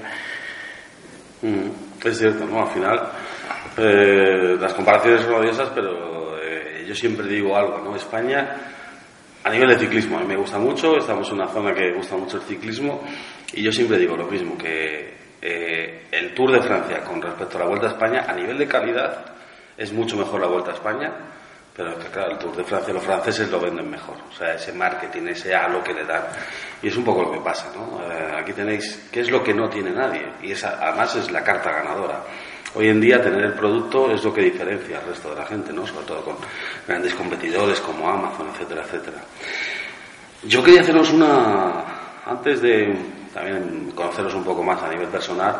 Mm, 1.41 2.07
es 2.07 2.17
cierto, 2.17 2.45
¿no? 2.45 2.61
Al 2.61 2.69
final, 2.69 3.11
eh, 3.77 4.55
las 4.59 4.73
comparaciones 4.73 5.21
son 5.21 5.35
odiosas, 5.35 5.69
pero 5.75 6.37
eh, 6.41 6.85
yo 6.87 6.95
siempre 6.95 7.27
digo 7.27 7.55
algo, 7.55 7.79
¿no? 7.79 7.95
España, 7.95 8.55
a 9.43 9.49
nivel 9.49 9.69
de 9.69 9.79
ciclismo, 9.79 10.17
a 10.17 10.21
mí 10.21 10.27
me 10.27 10.37
gusta 10.37 10.57
mucho, 10.57 10.97
estamos 10.97 11.27
en 11.29 11.35
una 11.35 11.47
zona 11.47 11.73
que 11.73 11.93
gusta 11.93 12.15
mucho 12.15 12.37
el 12.37 12.43
ciclismo, 12.43 13.03
y 13.53 13.63
yo 13.63 13.71
siempre 13.71 13.97
digo 13.97 14.15
lo 14.15 14.25
mismo, 14.25 14.57
que 14.57 15.13
eh, 15.41 16.03
el 16.11 16.33
Tour 16.33 16.53
de 16.53 16.61
Francia 16.61 17.01
con 17.01 17.21
respecto 17.21 17.57
a 17.57 17.61
la 17.61 17.67
Vuelta 17.67 17.87
a 17.87 17.91
España, 17.91 18.25
a 18.27 18.33
nivel 18.33 18.57
de 18.57 18.67
calidad, 18.67 19.25
es 19.77 19.91
mucho 19.91 20.15
mejor 20.15 20.41
la 20.41 20.47
Vuelta 20.47 20.71
a 20.71 20.73
España, 20.73 21.13
pero 21.75 21.99
que 21.99 22.07
claro, 22.07 22.31
el 22.31 22.37
Tour 22.37 22.55
de 22.55 22.63
Francia 22.63 22.93
los 22.93 23.03
franceses 23.03 23.49
lo 23.49 23.59
venden 23.59 23.89
mejor, 23.89 24.15
o 24.29 24.31
sea, 24.31 24.53
ese 24.53 24.71
marketing, 24.71 25.27
ese 25.27 25.53
halo 25.53 25.83
que 25.83 25.93
le 25.93 26.05
dan. 26.05 26.23
Y 26.81 26.87
es 26.87 26.95
un 26.95 27.03
poco 27.03 27.23
lo 27.23 27.31
que 27.31 27.39
pasa, 27.39 27.71
¿no? 27.75 28.01
Eh, 28.01 28.31
aquí 28.39 28.53
tenéis, 28.53 29.09
¿qué 29.11 29.19
es 29.19 29.29
lo 29.29 29.43
que 29.43 29.53
no 29.53 29.67
tiene 29.69 29.91
nadie? 29.91 30.25
Y 30.41 30.51
esa, 30.51 30.77
además 30.81 31.15
es 31.15 31.31
la 31.31 31.43
carta 31.43 31.71
ganadora. 31.71 32.23
Hoy 32.75 32.89
en 32.89 33.01
día 33.01 33.21
tener 33.21 33.43
el 33.43 33.53
producto 33.53 34.11
es 34.11 34.23
lo 34.23 34.33
que 34.33 34.41
diferencia 34.41 34.99
al 34.99 35.05
resto 35.05 35.29
de 35.29 35.35
la 35.35 35.45
gente, 35.45 35.73
¿no? 35.73 35.85
Sobre 35.85 36.05
todo 36.05 36.21
con 36.23 36.35
grandes 36.87 37.13
competidores 37.13 37.79
como 37.81 38.09
Amazon, 38.09 38.47
etcétera, 38.53 38.83
etcétera. 38.83 39.17
Yo 40.43 40.63
quería 40.63 40.81
haceros 40.81 41.11
una, 41.11 41.83
antes 42.25 42.61
de 42.61 42.95
también 43.33 43.91
conoceros 43.93 44.33
un 44.33 44.43
poco 44.43 44.63
más 44.63 44.81
a 44.81 44.89
nivel 44.89 45.07
personal, 45.07 45.55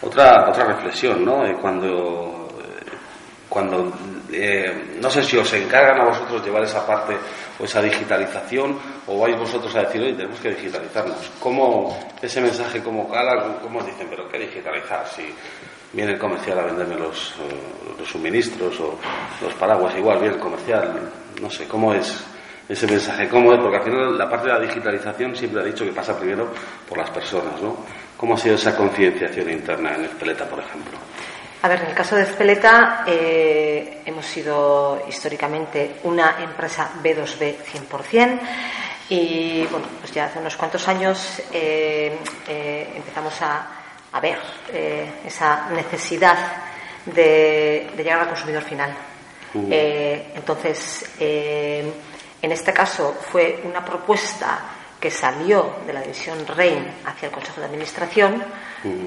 otra, 0.00 0.48
otra 0.48 0.64
reflexión, 0.64 1.24
¿no? 1.24 1.44
Eh, 1.44 1.56
cuando, 1.60 2.35
cuando 3.56 3.90
eh, 4.30 4.98
no 5.00 5.10
sé 5.10 5.22
si 5.22 5.34
os 5.38 5.50
encargan 5.54 5.98
a 6.02 6.04
vosotros 6.04 6.44
llevar 6.44 6.62
esa 6.62 6.86
parte 6.86 7.16
o 7.58 7.64
esa 7.64 7.80
digitalización 7.80 8.78
o 9.06 9.18
vais 9.18 9.32
vosotros 9.32 9.74
a 9.76 9.80
decir, 9.80 10.02
oye, 10.02 10.12
tenemos 10.12 10.38
que 10.40 10.50
digitalizarnos. 10.50 11.16
¿Cómo 11.40 11.98
ese 12.20 12.42
mensaje, 12.42 12.82
como 12.82 13.08
cala, 13.08 13.56
cómo 13.62 13.78
os 13.78 13.86
dicen, 13.86 14.08
pero 14.10 14.28
qué 14.28 14.40
digitalizar? 14.40 15.08
Si 15.08 15.32
viene 15.94 16.12
el 16.12 16.18
comercial 16.18 16.58
a 16.58 16.64
venderme 16.64 16.96
los, 16.96 17.32
los 17.98 18.06
suministros 18.06 18.78
o 18.78 18.98
los 19.40 19.54
paraguas, 19.54 19.96
igual 19.96 20.18
viene 20.18 20.34
el 20.34 20.40
comercial, 20.40 21.10
no 21.40 21.48
sé, 21.48 21.66
¿cómo 21.66 21.94
es 21.94 22.14
ese 22.68 22.86
mensaje? 22.86 23.26
¿Cómo 23.26 23.54
es? 23.54 23.58
Porque 23.58 23.78
al 23.78 23.84
final 23.84 24.18
la 24.18 24.28
parte 24.28 24.48
de 24.48 24.52
la 24.52 24.60
digitalización 24.60 25.34
siempre 25.34 25.62
ha 25.62 25.64
dicho 25.64 25.82
que 25.82 25.92
pasa 25.92 26.18
primero 26.18 26.50
por 26.86 26.98
las 26.98 27.08
personas, 27.08 27.58
¿no? 27.62 27.74
¿Cómo 28.18 28.34
ha 28.34 28.36
sido 28.36 28.56
esa 28.56 28.76
concienciación 28.76 29.48
interna 29.48 29.94
en 29.94 30.04
Espeleta, 30.04 30.44
por 30.44 30.58
ejemplo? 30.58 30.98
A 31.62 31.68
ver, 31.68 31.80
en 31.80 31.86
el 31.86 31.94
caso 31.94 32.16
de 32.16 32.22
Espeleta 32.22 33.04
eh, 33.06 34.02
hemos 34.04 34.26
sido 34.26 35.02
históricamente 35.08 35.96
una 36.04 36.36
empresa 36.42 36.90
B2B 37.02 37.56
100% 37.88 38.40
y 39.08 39.64
bueno, 39.70 39.86
pues 40.00 40.12
ya 40.12 40.26
hace 40.26 40.38
unos 40.38 40.56
cuantos 40.56 40.86
años 40.88 41.42
eh, 41.52 42.18
eh, 42.48 42.92
empezamos 42.94 43.40
a, 43.42 43.66
a 44.12 44.20
ver 44.20 44.38
esa 45.24 45.70
necesidad 45.70 46.36
de, 47.06 47.90
de, 47.96 48.02
llegar 48.02 48.20
al 48.20 48.28
consumidor 48.28 48.62
final. 48.62 48.94
Uh. 49.54 49.68
entonces, 49.70 51.08
en 51.18 52.52
este 52.52 52.72
caso 52.72 53.16
fue 53.30 53.62
una 53.64 53.84
propuesta 53.84 54.75
que 55.00 55.10
salió 55.10 55.76
de 55.86 55.92
la 55.92 56.00
división 56.00 56.46
REIN 56.46 56.86
hacia 57.04 57.26
el 57.26 57.32
Consejo 57.32 57.60
de 57.60 57.66
Administración. 57.66 58.42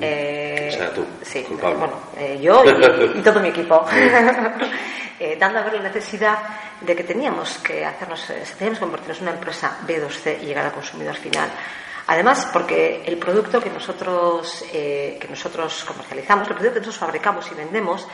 Eh, 0.01 0.69
o 0.71 0.77
sea, 0.77 0.93
tú, 0.93 1.05
sí, 1.21 1.45
bueno, 1.49 1.99
eh, 2.17 2.39
yo 2.41 2.63
y, 2.63 3.17
y, 3.19 3.21
todo 3.21 3.39
mi 3.39 3.49
equipo. 3.49 3.85
eh, 5.19 5.37
dando 5.39 5.59
a 5.59 5.63
ver 5.63 5.73
la 5.73 5.83
necesidad 5.83 6.37
de 6.81 6.95
que 6.95 7.03
teníamos 7.03 7.57
que 7.57 7.85
hacernos, 7.85 8.29
eh, 8.29 8.43
teníamos 8.57 8.79
que 8.79 8.85
convertirnos 8.85 9.17
en 9.17 9.23
una 9.23 9.33
empresa 9.33 9.77
B2C 9.85 10.41
y 10.41 10.45
llegar 10.45 10.65
al 10.65 10.71
consumidor 10.71 11.15
final. 11.15 11.49
Además, 12.07 12.49
porque 12.51 13.03
el 13.05 13.17
producto 13.17 13.61
que 13.61 13.69
nosotros, 13.69 14.65
eh, 14.73 15.17
que 15.19 15.27
nosotros 15.27 15.83
comercializamos, 15.85 16.47
el 16.47 16.55
producto 16.55 16.73
que 16.75 16.79
nosotros 16.79 16.97
fabricamos 16.97 17.51
y 17.51 17.55
vendemos, 17.55 18.07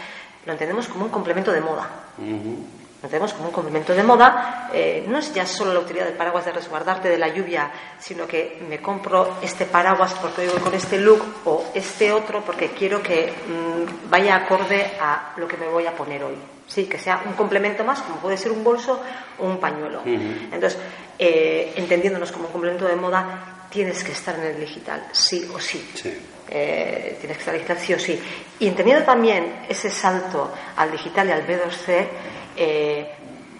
lo 0.45 0.51
entendemos 0.51 0.87
como 0.87 1.05
un 1.05 1.11
complemento 1.11 1.51
de 1.51 1.61
moda. 1.61 1.89
Uh 2.17 2.23
-huh 2.23 2.84
lo 3.01 3.09
tenemos 3.09 3.33
como 3.33 3.49
un 3.49 3.53
complemento 3.53 3.93
de 3.93 4.03
moda, 4.03 4.69
eh, 4.73 5.05
no 5.07 5.19
es 5.19 5.33
ya 5.33 5.45
solo 5.45 5.73
la 5.73 5.79
utilidad 5.79 6.05
del 6.05 6.15
paraguas 6.15 6.45
de 6.45 6.51
resguardarte 6.51 7.09
de 7.09 7.17
la 7.17 7.27
lluvia, 7.27 7.71
sino 7.99 8.25
que 8.25 8.63
me 8.67 8.79
compro 8.81 9.37
este 9.41 9.65
paraguas 9.65 10.13
porque 10.15 10.47
voy 10.47 10.59
con 10.59 10.73
este 10.73 10.97
look 10.97 11.23
o 11.45 11.65
este 11.73 12.11
otro 12.11 12.41
porque 12.41 12.69
quiero 12.69 13.01
que 13.03 13.31
mmm, 13.47 14.09
vaya 14.09 14.35
acorde 14.35 14.93
a 14.99 15.33
lo 15.37 15.47
que 15.47 15.57
me 15.57 15.67
voy 15.67 15.85
a 15.85 15.91
poner 15.95 16.23
hoy. 16.23 16.35
Sí, 16.67 16.85
que 16.85 16.97
sea 16.97 17.21
un 17.25 17.33
complemento 17.33 17.83
más, 17.83 18.01
como 18.01 18.17
puede 18.17 18.37
ser 18.37 18.51
un 18.51 18.63
bolso 18.63 18.99
o 19.37 19.45
un 19.45 19.59
pañuelo. 19.59 20.01
Uh 20.03 20.07
-huh. 20.09 20.53
Entonces, 20.53 20.79
eh, 21.19 21.73
entendiéndonos 21.75 22.31
como 22.31 22.47
un 22.47 22.51
complemento 22.51 22.85
de 22.85 22.95
moda, 22.95 23.67
tienes 23.69 24.03
que 24.03 24.13
estar 24.13 24.35
en 24.35 24.45
el 24.45 24.59
digital, 24.59 25.07
sí 25.11 25.47
o 25.53 25.59
sí. 25.59 25.91
sí. 25.93 26.11
Eh, 26.47 27.17
tienes 27.19 27.37
que 27.37 27.41
estar 27.41 27.53
digital 27.53 27.77
sí 27.77 27.93
o 27.93 27.99
sí. 27.99 28.19
Y 28.59 28.67
entendiendo 28.67 29.03
también 29.03 29.65
ese 29.67 29.89
salto 29.89 30.51
al 30.75 30.91
digital 30.91 31.27
y 31.27 31.31
al 31.31 31.45
B2C, 31.45 32.07
eh, 32.55 33.11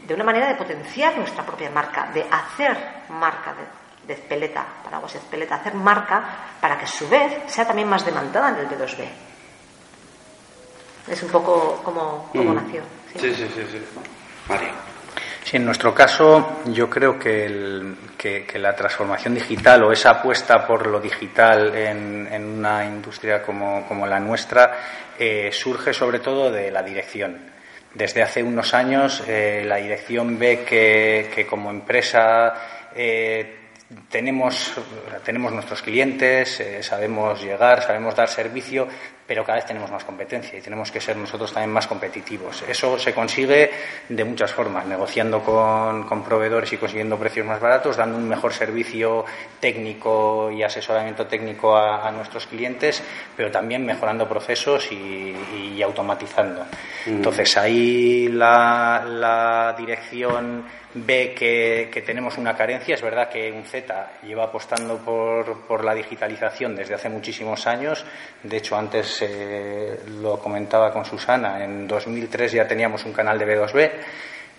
de 0.07 0.13
una 0.13 0.23
manera 0.23 0.47
de 0.47 0.55
potenciar 0.55 1.17
nuestra 1.17 1.43
propia 1.45 1.69
marca, 1.69 2.09
de 2.13 2.25
hacer 2.29 2.77
marca 3.09 3.53
de, 3.53 4.07
de 4.07 4.13
Espeleta, 4.13 4.65
Paraguas 4.83 5.15
Espeleta, 5.15 5.55
hacer 5.55 5.73
marca 5.73 6.23
para 6.61 6.77
que 6.77 6.85
a 6.85 6.87
su 6.87 7.07
vez 7.09 7.33
sea 7.47 7.65
también 7.65 7.87
más 7.89 8.05
demandada 8.05 8.49
en 8.49 8.55
el 8.57 8.69
B2B. 8.69 9.05
Es 11.07 11.21
un 11.23 11.29
poco 11.29 11.81
como, 11.83 12.29
como 12.31 12.51
Mm. 12.51 12.55
nació. 12.55 12.81
Sí, 13.13 13.33
sí, 13.33 13.47
sí, 13.53 13.63
sí. 13.71 13.81
Mario. 14.49 14.69
Sí, 15.43 15.57
en 15.57 15.65
nuestro 15.65 15.93
caso, 15.93 16.61
yo 16.65 16.89
creo 16.89 17.19
que, 17.19 17.45
el- 17.45 17.95
que- 18.17 18.45
que 18.47 18.57
la 18.57 18.75
transformación 18.75 19.35
digital 19.35 19.83
o 19.83 19.91
esa 19.91 20.09
apuesta 20.09 20.65
por 20.65 20.87
lo 20.87 20.99
digital 20.99 21.75
en, 21.75 22.27
en 22.31 22.45
una 22.57 22.83
industria 22.83 23.43
como, 23.43 23.87
como 23.87 24.07
la 24.07 24.19
nuestra 24.19 24.75
eh, 25.19 25.51
surge 25.53 25.93
sobre 25.93 26.19
todo 26.19 26.51
de 26.51 26.71
la 26.71 26.81
dirección. 26.81 27.53
Desde 27.95 28.21
hace 28.21 28.43
unos 28.43 28.73
años, 28.73 29.23
eh, 29.25 29.63
la 29.65 29.77
dirección 29.77 30.37
ve 30.37 30.65
que, 30.67 31.31
que 31.33 31.47
como 31.47 31.69
empresa 31.69 32.53
eh, 32.93 33.55
tenemos, 34.09 34.73
tenemos 35.23 35.51
nuestros 35.51 35.81
clientes, 35.81 36.59
eh, 36.59 36.83
sabemos 36.83 37.41
llegar, 37.41 37.81
sabemos 37.81 38.15
dar 38.15 38.29
servicio, 38.29 38.87
pero 39.27 39.43
cada 39.43 39.57
vez 39.57 39.65
tenemos 39.65 39.89
más 39.89 40.03
competencia 40.03 40.59
y 40.59 40.61
tenemos 40.61 40.91
que 40.91 41.01
ser 41.01 41.17
nosotros 41.17 41.51
también 41.51 41.71
más 41.71 41.87
competitivos. 41.87 42.63
Eso 42.67 42.99
se 42.99 43.11
consigue 43.13 43.71
de 44.07 44.23
muchas 44.23 44.51
formas, 44.51 44.85
negociando 44.85 45.41
con, 45.41 46.03
con 46.03 46.23
proveedores 46.23 46.71
y 46.73 46.77
consiguiendo 46.77 47.17
precios 47.17 47.45
más 47.45 47.59
baratos, 47.59 47.97
dando 47.97 48.17
un 48.17 48.29
mejor 48.29 48.53
servicio 48.53 49.25
técnico 49.59 50.51
y 50.51 50.61
asesoramiento 50.61 51.25
técnico 51.25 51.75
a, 51.75 52.07
a 52.07 52.11
nuestros 52.11 52.45
clientes, 52.45 53.01
pero 53.35 53.49
también 53.49 53.83
mejorando 53.83 54.29
procesos 54.29 54.91
y, 54.91 55.35
y 55.75 55.81
automatizando. 55.81 56.65
Entonces 57.07 57.57
ahí 57.57 58.27
la, 58.27 59.03
la 59.07 59.75
dirección 59.75 60.65
ve 60.93 61.33
que, 61.37 61.89
que 61.91 62.01
tenemos 62.03 62.37
una 62.37 62.55
carencia. 62.55 62.95
Es 62.95 63.01
verdad 63.01 63.27
que 63.27 63.49
Lleva 64.23 64.45
apostando 64.45 64.97
por, 64.97 65.61
por 65.67 65.83
la 65.83 65.93
digitalización 65.93 66.75
desde 66.75 66.95
hace 66.95 67.09
muchísimos 67.09 67.67
años. 67.67 68.05
De 68.43 68.57
hecho, 68.57 68.77
antes 68.77 69.19
eh, 69.21 69.99
lo 70.21 70.39
comentaba 70.39 70.91
con 70.91 71.05
Susana, 71.05 71.63
en 71.63 71.87
2003 71.87 72.51
ya 72.51 72.67
teníamos 72.67 73.05
un 73.05 73.13
canal 73.13 73.37
de 73.37 73.45
B2B. 73.45 73.91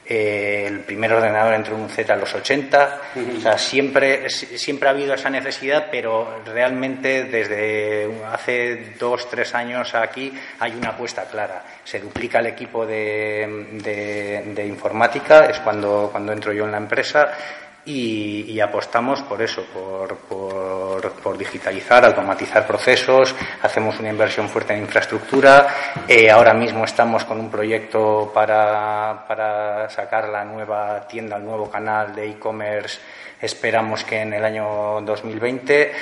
Eh, 0.08 0.66
el 0.68 0.80
primer 0.80 1.12
ordenador 1.12 1.54
entró 1.54 1.74
en 1.74 1.82
un 1.82 1.88
Z 1.88 2.12
en 2.12 2.20
los 2.20 2.32
80. 2.32 3.00
O 3.38 3.40
sea, 3.40 3.58
siempre, 3.58 4.30
siempre 4.30 4.88
ha 4.88 4.92
habido 4.92 5.14
esa 5.14 5.30
necesidad, 5.30 5.88
pero 5.90 6.42
realmente 6.44 7.24
desde 7.24 8.08
hace 8.30 8.94
dos, 9.00 9.28
tres 9.28 9.52
años 9.54 9.94
aquí 9.96 10.32
hay 10.60 10.72
una 10.72 10.90
apuesta 10.90 11.24
clara. 11.24 11.64
Se 11.82 11.98
duplica 11.98 12.38
el 12.38 12.46
equipo 12.46 12.86
de, 12.86 13.66
de, 13.82 14.52
de 14.54 14.66
informática, 14.66 15.46
es 15.46 15.58
cuando, 15.58 16.08
cuando 16.12 16.32
entro 16.32 16.52
yo 16.52 16.66
en 16.66 16.72
la 16.72 16.78
empresa. 16.78 17.32
Y, 17.88 18.46
y, 18.48 18.60
apostamos 18.60 19.22
por 19.22 19.40
eso, 19.40 19.62
por, 19.72 20.16
por, 20.16 21.12
por, 21.12 21.38
digitalizar, 21.38 22.04
automatizar 22.04 22.66
procesos, 22.66 23.32
hacemos 23.62 24.00
una 24.00 24.10
inversión 24.10 24.48
fuerte 24.48 24.74
en 24.74 24.80
infraestructura, 24.80 25.68
eh, 26.08 26.28
ahora 26.28 26.52
mismo 26.52 26.84
estamos 26.84 27.24
con 27.24 27.38
un 27.38 27.48
proyecto 27.48 28.32
para, 28.34 29.24
para 29.28 29.88
sacar 29.88 30.28
la 30.30 30.44
nueva 30.44 31.06
tienda, 31.06 31.36
el 31.36 31.44
nuevo 31.44 31.70
canal 31.70 32.12
de 32.12 32.28
e-commerce, 32.30 32.98
esperamos 33.40 34.02
que 34.02 34.20
en 34.20 34.32
el 34.32 34.44
año 34.44 35.00
2020. 35.02 35.92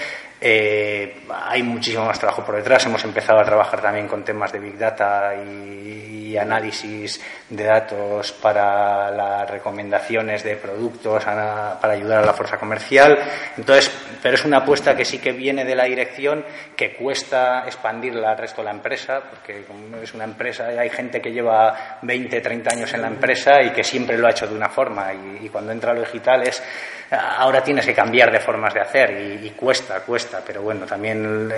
Eh, 0.47 1.23
hay 1.31 1.63
muchísimo 1.63 2.05
más 2.05 2.19
trabajo 2.19 2.45
por 2.45 2.57
detrás. 2.57 2.85
Hemos 2.85 3.03
empezado 3.05 3.41
a 3.41 3.45
trabajar 3.45 3.81
también 3.81 4.09
con 4.09 4.25
temas 4.25 4.53
de 4.53 4.59
Big 4.59 4.77
Data 4.77 5.35
y, 5.37 6.15
y 6.35 6.37
análisis 6.37 7.21
de 7.51 7.65
datos 7.65 8.33
para 8.33 9.11
las 9.11 9.51
recomendaciones 9.51 10.43
de 10.43 10.57
productos, 10.57 11.27
a, 11.27 11.79
para 11.81 11.93
ayudar 11.93 12.23
a 12.23 12.27
la 12.27 12.33
fuerza 12.33 12.57
comercial. 12.57 13.19
Entonces, 13.57 13.91
pero 14.23 14.35
es 14.35 14.45
una 14.45 14.59
apuesta 14.59 14.97
que 14.97 15.05
sí 15.05 15.19
que 15.19 15.33
viene 15.33 15.65
de 15.65 15.75
la 15.75 15.85
dirección, 15.85 16.45
que 16.75 16.95
cuesta 16.95 17.65
expandirla 17.67 18.31
al 18.31 18.39
resto 18.39 18.63
de 18.63 18.67
la 18.67 18.71
empresa, 18.71 19.21
porque 19.29 19.65
como 19.65 19.99
es 19.99 20.15
una 20.15 20.25
empresa, 20.25 20.67
hay 20.67 20.91
gente 20.91 21.21
que 21.21 21.33
lleva 21.33 21.99
20, 22.03 22.41
30 22.41 22.71
años 22.75 22.95
en 22.95 23.03
la 23.03 23.09
empresa 23.09 23.63
y 23.63 23.71
que 23.71 23.85
siempre 23.85 24.17
lo 24.17 24.27
ha 24.27 24.31
hecho 24.31 24.47
de 24.47 24.55
una 24.55 24.69
forma. 24.69 25.13
Y, 25.13 25.47
y 25.47 25.49
cuando 25.49 25.73
entra 25.73 25.93
lo 25.93 26.01
digital 26.01 26.43
es, 26.47 26.63
ahora 27.11 27.63
tienes 27.63 27.87
que 27.87 27.95
cambiar 27.95 28.31
de 28.33 28.41
formas 28.41 28.73
de 28.75 28.81
hacer 28.81 29.11
y, 29.11 29.47
y 29.47 29.51
cuesta, 29.51 30.01
cuesta 30.01 30.43
pero 30.47 30.63
bueno, 30.63 30.87
también 30.87 31.49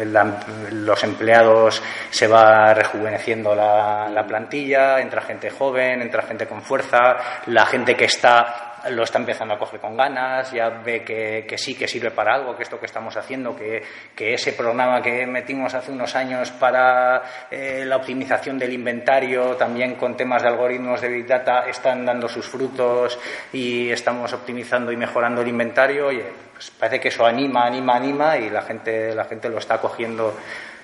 los 0.85 1.05
empleados 1.05 1.83
se 2.11 2.26
va 2.26 2.75
rejuveneciendo 2.75 3.55
la, 3.55 4.09
la, 4.09 4.26
plantilla, 4.26 5.00
entra 5.00 5.21
gente 5.23 5.50
joven, 5.50 5.86
entra 5.93 6.23
gente 6.23 6.47
con 6.47 6.62
fuerza, 6.62 7.16
la 7.47 7.66
gente 7.66 7.95
que 7.95 8.05
está 8.05 8.66
lo 8.90 9.02
está 9.02 9.19
empezando 9.19 9.55
a 9.55 9.59
coger 9.59 9.81
con 9.81 9.97
ganas, 9.97 10.52
ya 10.52 10.69
ve 10.69 11.02
que, 11.02 11.45
que 11.49 11.59
sí 11.59 11.75
que 11.75 11.88
sirve 11.88 12.11
para 12.11 12.35
algo, 12.35 12.57
que 12.57 12.62
esto 12.62 12.78
que 12.78 12.87
estamos 12.87 13.16
haciendo, 13.16 13.57
que, 13.57 13.83
que 14.14 14.35
ese 14.35 14.52
programa 14.52 15.00
que 15.02 15.26
metimos 15.26 15.75
hace 15.75 15.90
unos 15.90 16.14
años 16.14 16.50
para 16.52 17.23
eh, 17.50 17.85
la 17.87 17.97
optimización 17.97 18.59
del 18.59 18.73
inventario, 18.73 19.57
también 19.57 19.95
con 19.97 20.16
temas 20.16 20.43
de 20.43 20.49
algoritmos 20.49 21.00
de 21.00 21.09
Big 21.09 21.26
Data, 21.26 21.64
están 21.69 22.05
dando 22.05 22.28
sus 22.28 22.47
frutos 22.47 23.19
y 23.52 23.90
estamos 23.90 24.33
optimizando 24.33 24.93
y 24.93 24.97
mejorando 24.97 25.43
el 25.43 25.49
inventario. 25.49 26.09
Oye, 26.09 26.25
pues 26.52 26.71
parece 26.71 27.00
que 27.00 27.09
eso 27.09 27.26
anima, 27.26 27.66
anima, 27.66 27.97
anima 27.97 28.37
y 28.37 28.50
la 28.50 28.62
gente, 28.62 29.14
la 29.14 29.25
gente 29.25 29.49
lo 29.49 29.59
está 29.59 29.78
cogiendo 29.78 30.35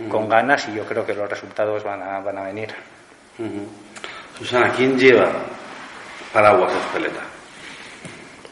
con 0.08 0.28
ganas 0.28 0.68
y 0.68 0.74
yo 0.74 0.84
creo 0.84 1.06
que 1.06 1.14
los 1.14 1.28
resultados 1.28 1.84
van 1.84 2.02
a, 2.02 2.20
van 2.20 2.38
a 2.38 2.42
venir. 2.42 2.74
Ujú. 3.38 3.91
Susana, 4.38 4.70
¿quién 4.72 4.98
lleva 4.98 5.30
paraguas 6.32 6.72
Espeleta? 6.74 7.20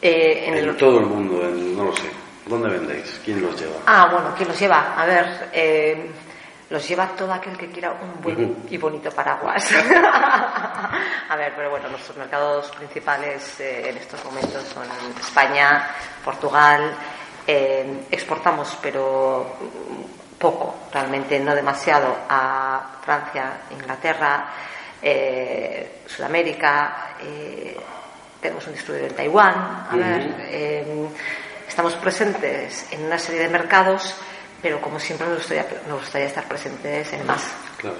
Eh, 0.01 0.45
en 0.47 0.53
En 0.57 0.69
el- 0.69 0.77
todo 0.77 0.99
el 0.99 1.05
mundo, 1.05 1.43
en- 1.43 1.75
no 1.75 1.85
lo 1.85 1.95
sé. 1.95 2.09
¿Dónde 2.45 2.69
vendéis? 2.69 3.19
¿Quién 3.23 3.41
los 3.41 3.59
lleva? 3.59 3.75
Ah, 3.85 4.07
bueno, 4.11 4.33
¿quién 4.35 4.49
los 4.49 4.59
lleva? 4.59 4.95
A 4.97 5.05
ver, 5.05 5.49
eh, 5.53 6.11
los 6.69 6.87
lleva 6.87 7.07
todo 7.09 7.31
aquel 7.33 7.55
que 7.57 7.69
quiera 7.69 7.91
un 7.91 8.21
buen 8.21 8.63
y 8.69 8.77
bonito 8.77 9.11
paraguas. 9.11 9.69
a 11.29 11.35
ver, 11.35 11.53
pero 11.55 11.69
bueno, 11.69 11.89
nuestros 11.89 12.17
mercados 12.17 12.69
principales 12.71 13.59
eh, 13.59 13.89
en 13.89 13.97
estos 13.97 14.23
momentos 14.25 14.63
son 14.73 14.83
España, 15.19 15.87
Portugal. 16.23 16.93
eh, 17.47 18.05
exportamos, 18.11 18.77
pero 18.81 19.55
poco, 20.39 20.75
realmente 20.93 21.39
no 21.39 21.53
demasiado, 21.55 22.15
a 22.29 22.81
Francia, 23.03 23.61
Inglaterra, 23.71 24.45
eh, 25.01 26.01
Sudamérica. 26.05 27.15
eh, 27.23 27.77
tenemos 28.41 28.65
un 28.67 28.73
distribuidor 28.73 29.11
en 29.11 29.15
Taiwán. 29.15 29.53
A 29.89 29.95
ver, 29.95 30.35
eh, 30.49 31.07
estamos 31.67 31.93
presentes 31.93 32.87
en 32.91 33.03
una 33.05 33.17
serie 33.17 33.41
de 33.41 33.49
mercados, 33.49 34.15
pero 34.61 34.81
como 34.81 34.99
siempre 34.99 35.27
nos 35.27 35.37
gustaría, 35.37 35.67
nos 35.87 35.99
gustaría 35.99 36.27
estar 36.27 36.45
presentes 36.45 37.13
en 37.13 37.25
más. 37.25 37.53
Claro. 37.77 37.97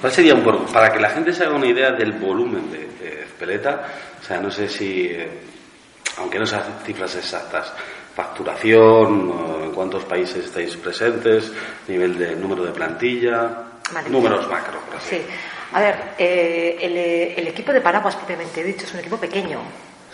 ¿Cuál 0.00 0.12
sería 0.12 0.34
un 0.34 0.66
para 0.66 0.92
que 0.92 1.00
la 1.00 1.10
gente 1.10 1.32
se 1.32 1.44
haga 1.44 1.54
una 1.54 1.66
idea 1.66 1.92
del 1.92 2.12
volumen 2.12 2.70
de, 2.70 2.78
de 2.78 3.22
Espeleta? 3.22 3.86
O 4.20 4.24
sea, 4.24 4.38
no 4.40 4.50
sé 4.50 4.68
si, 4.68 5.06
eh, 5.06 5.28
aunque 6.18 6.38
no 6.38 6.44
sean 6.44 6.62
cifras 6.84 7.16
exactas, 7.16 7.72
facturación, 8.14 9.62
en 9.64 9.72
cuántos 9.72 10.04
países 10.04 10.44
estáis 10.44 10.76
presentes, 10.76 11.52
nivel 11.88 12.18
de 12.18 12.34
número 12.36 12.64
de 12.64 12.72
plantilla, 12.72 13.65
Vale. 13.92 14.10
números 14.10 14.48
macro. 14.48 14.78
Sí. 15.00 15.22
A 15.72 15.80
ver, 15.80 16.14
eh, 16.18 16.78
el, 16.80 16.96
el 17.38 17.48
equipo 17.48 17.72
de 17.72 17.80
paraguas 17.80 18.16
propiamente 18.16 18.62
dicho 18.62 18.84
es 18.84 18.92
un 18.94 19.00
equipo 19.00 19.16
pequeño. 19.16 19.60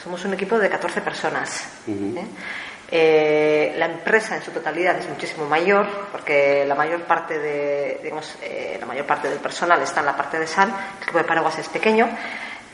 Somos 0.02 0.24
un 0.24 0.34
equipo 0.34 0.58
de 0.58 0.68
14 0.68 1.00
personas. 1.00 1.68
Ujú. 1.86 2.18
¿eh? 2.18 2.24
Eh, 2.94 3.74
la 3.78 3.86
empresa 3.86 4.36
en 4.36 4.42
su 4.42 4.50
totalidad 4.50 4.98
es 4.98 5.08
muchísimo 5.08 5.46
mayor 5.46 5.86
porque 6.12 6.64
la 6.66 6.74
mayor 6.74 7.02
parte 7.04 7.38
de 7.38 8.00
digamos, 8.02 8.36
eh, 8.42 8.76
la 8.78 8.84
mayor 8.84 9.06
parte 9.06 9.30
del 9.30 9.38
personal 9.38 9.80
está 9.80 10.00
en 10.00 10.06
la 10.06 10.16
parte 10.16 10.38
de 10.38 10.46
SAN, 10.46 10.68
el 10.68 11.02
equipo 11.04 11.16
de 11.16 11.24
paraguas 11.24 11.58
es 11.58 11.68
pequeño. 11.68 12.06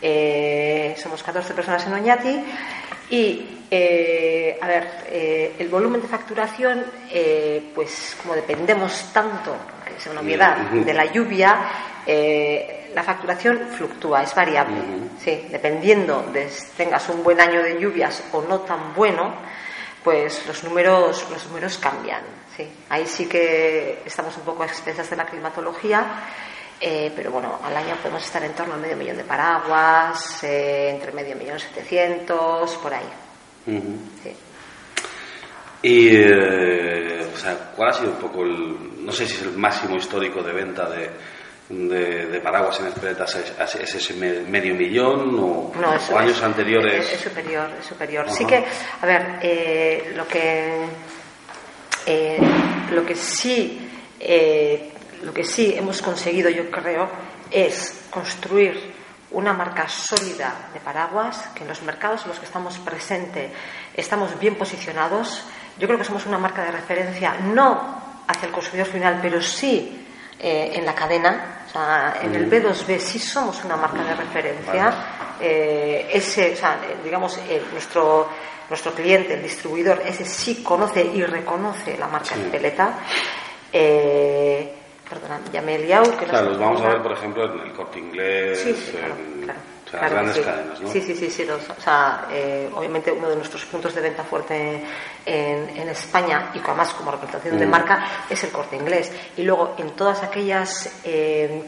Eh, 0.02 0.96
somos 1.00 1.22
14 1.22 1.54
personas 1.54 1.86
en 1.86 1.92
Oñati 1.92 2.44
y 3.10 3.58
eh, 3.70 4.58
a 4.60 4.66
ver 4.66 4.88
eh, 5.06 5.54
el 5.58 5.68
volumen 5.68 6.00
de 6.00 6.08
facturación 6.08 6.84
eh, 7.10 7.70
pues 7.74 8.16
como 8.20 8.34
dependemos 8.34 9.12
tanto 9.12 9.54
es 9.96 10.06
una 10.06 10.20
obviedad 10.20 10.56
de 10.56 10.94
la 10.94 11.06
lluvia 11.06 11.58
eh, 12.06 12.90
la 12.94 13.02
facturación 13.02 13.68
fluctúa 13.76 14.22
es 14.22 14.34
variable. 14.34 14.76
Sí 15.22 15.46
dependiendo 15.50 16.22
de 16.32 16.48
si 16.48 16.66
tengas 16.76 17.08
un 17.08 17.22
buen 17.22 17.40
año 17.40 17.62
de 17.62 17.78
lluvias 17.78 18.24
o 18.32 18.42
no 18.42 18.60
tan 18.60 18.94
bueno 18.94 19.34
pues 20.02 20.46
los 20.46 20.64
números 20.64 21.26
los 21.30 21.46
números 21.46 21.78
cambian 21.78 22.22
sí. 22.56 22.68
Ahí 22.88 23.06
sí 23.06 23.26
que 23.26 24.02
estamos 24.04 24.36
un 24.36 24.42
poco 24.42 24.62
a 24.62 24.66
expensas 24.66 25.08
de 25.10 25.16
la 25.16 25.26
climatología 25.26 26.06
eh, 26.80 27.12
pero 27.14 27.32
bueno, 27.32 27.58
al 27.64 27.76
año 27.76 27.96
podemos 27.96 28.24
estar 28.24 28.42
en 28.44 28.52
torno 28.52 28.74
a 28.74 28.76
medio 28.76 28.96
millón 28.96 29.16
de 29.16 29.24
paraguas, 29.24 30.44
eh, 30.44 30.90
entre 30.90 31.10
medio 31.10 31.34
millón 31.34 31.56
y 31.56 31.60
setecientos, 31.60 32.76
por 32.76 32.94
ahí. 32.94 33.08
Sí. 33.66 34.36
Y, 35.82 36.08
eh, 36.12 37.26
o 37.32 37.36
sea, 37.38 37.54
¿cuál 37.76 37.90
ha 37.90 37.92
sido 37.92 38.10
un 38.10 38.16
poco 38.18 38.42
el, 38.42 39.04
no 39.04 39.12
sé 39.12 39.26
si 39.26 39.34
es 39.36 39.42
el 39.42 39.52
máximo 39.56 39.96
histórico 39.96 40.42
de 40.42 40.52
venta 40.52 40.88
de, 40.90 41.10
de, 41.68 42.26
de 42.26 42.40
paraguas 42.40 42.80
en 42.80 42.86
Espeleta, 42.88 43.24
es, 43.24 43.74
es 43.76 43.94
ese 43.94 44.14
me- 44.14 44.40
medio 44.40 44.74
millón 44.74 45.38
o, 45.38 45.72
No, 45.80 45.94
eso 45.94 46.14
o 46.14 46.18
años 46.18 46.36
es- 46.36 46.42
anteriores? 46.42 47.06
Es, 47.06 47.12
es 47.14 47.20
superior, 47.20 47.70
es 47.78 47.86
superior. 47.86 48.28
Sí 48.30 48.44
que, 48.44 48.64
a 49.00 49.06
ver, 49.06 49.38
eh, 49.42 50.12
lo 50.16 50.26
que 50.26 50.84
eh, 52.06 52.38
lo 52.92 53.04
que 53.04 53.14
sí 53.14 53.88
eh, 54.18 54.90
lo 55.22 55.32
que 55.32 55.44
sí 55.44 55.74
hemos 55.76 56.00
conseguido, 56.02 56.48
yo 56.50 56.70
creo, 56.70 57.08
es 57.50 58.06
construir 58.10 58.97
una 59.30 59.52
marca 59.52 59.88
sólida 59.88 60.70
de 60.72 60.80
paraguas, 60.80 61.50
que 61.54 61.62
en 61.62 61.68
los 61.68 61.82
mercados 61.82 62.22
en 62.22 62.28
los 62.28 62.38
que 62.38 62.46
estamos 62.46 62.78
presentes 62.78 63.50
estamos 63.94 64.38
bien 64.38 64.54
posicionados. 64.54 65.44
Yo 65.78 65.86
creo 65.86 65.98
que 65.98 66.04
somos 66.04 66.26
una 66.26 66.38
marca 66.38 66.64
de 66.64 66.72
referencia, 66.72 67.34
no 67.34 68.02
hacia 68.26 68.46
el 68.46 68.52
consumidor 68.52 68.86
final, 68.88 69.18
pero 69.20 69.40
sí 69.40 70.06
eh, 70.38 70.72
en 70.74 70.86
la 70.86 70.94
cadena. 70.94 71.64
O 71.66 71.70
sea, 71.70 72.18
en 72.22 72.34
el 72.34 72.50
B2B 72.50 72.98
sí 72.98 73.18
somos 73.18 73.62
una 73.64 73.76
marca 73.76 74.02
de 74.02 74.14
referencia. 74.14 74.94
Eh, 75.40 76.08
ese, 76.12 76.54
o 76.54 76.56
sea, 76.56 76.80
eh, 76.82 76.96
digamos, 77.04 77.38
eh, 77.48 77.62
nuestro, 77.72 78.28
nuestro 78.68 78.92
cliente, 78.92 79.34
el 79.34 79.42
distribuidor, 79.42 80.02
ese 80.04 80.24
sí 80.24 80.62
conoce 80.62 81.04
y 81.04 81.22
reconoce 81.22 81.96
la 81.98 82.08
marca 82.08 82.34
Sí. 82.34 82.40
Espeleta. 82.40 82.98
Eh, 83.72 84.77
perdona, 85.08 85.40
ya 85.52 85.62
me 85.62 85.74
he 85.76 85.78
liado. 85.78 86.16
Que 86.16 86.26
Claro, 86.26 86.50
los 86.50 86.58
vamos 86.58 86.82
a 86.82 86.88
ver, 86.88 87.02
por 87.02 87.12
ejemplo, 87.12 87.44
en 87.54 87.60
el 87.66 87.72
corte 87.72 87.98
inglés, 87.98 88.58
Sí, 88.60 88.74
sí, 88.74 88.92
claro, 88.96 89.14
en 89.16 89.42
claro. 89.42 89.58
o 89.86 89.90
sea, 89.90 90.08
grandes 90.08 90.36
sí. 90.36 90.42
cadenas, 90.42 90.80
¿no? 90.80 90.88
Sí, 90.90 91.00
sí, 91.00 91.14
sí, 91.16 91.30
sí, 91.30 91.44
los- 91.46 91.70
o 91.70 91.80
sea, 91.80 92.26
eh, 92.30 92.70
obviamente 92.74 93.10
uno 93.10 93.28
de 93.30 93.36
nuestros 93.36 93.64
puntos 93.66 93.94
de 93.94 94.00
venta 94.02 94.22
fuerte 94.22 94.84
en, 95.24 95.68
en 95.76 95.88
España 95.88 96.50
y 96.54 96.58
además 96.58 96.92
como 96.94 97.10
representación 97.10 97.58
de 97.58 97.66
Mm. 97.66 97.70
marca 97.70 98.06
es 98.28 98.42
el 98.44 98.50
corte 98.50 98.76
inglés. 98.76 99.10
Y 99.36 99.42
luego 99.42 99.74
en 99.78 99.90
todas 99.96 100.22
aquellas 100.22 101.00
eh, 101.04 101.64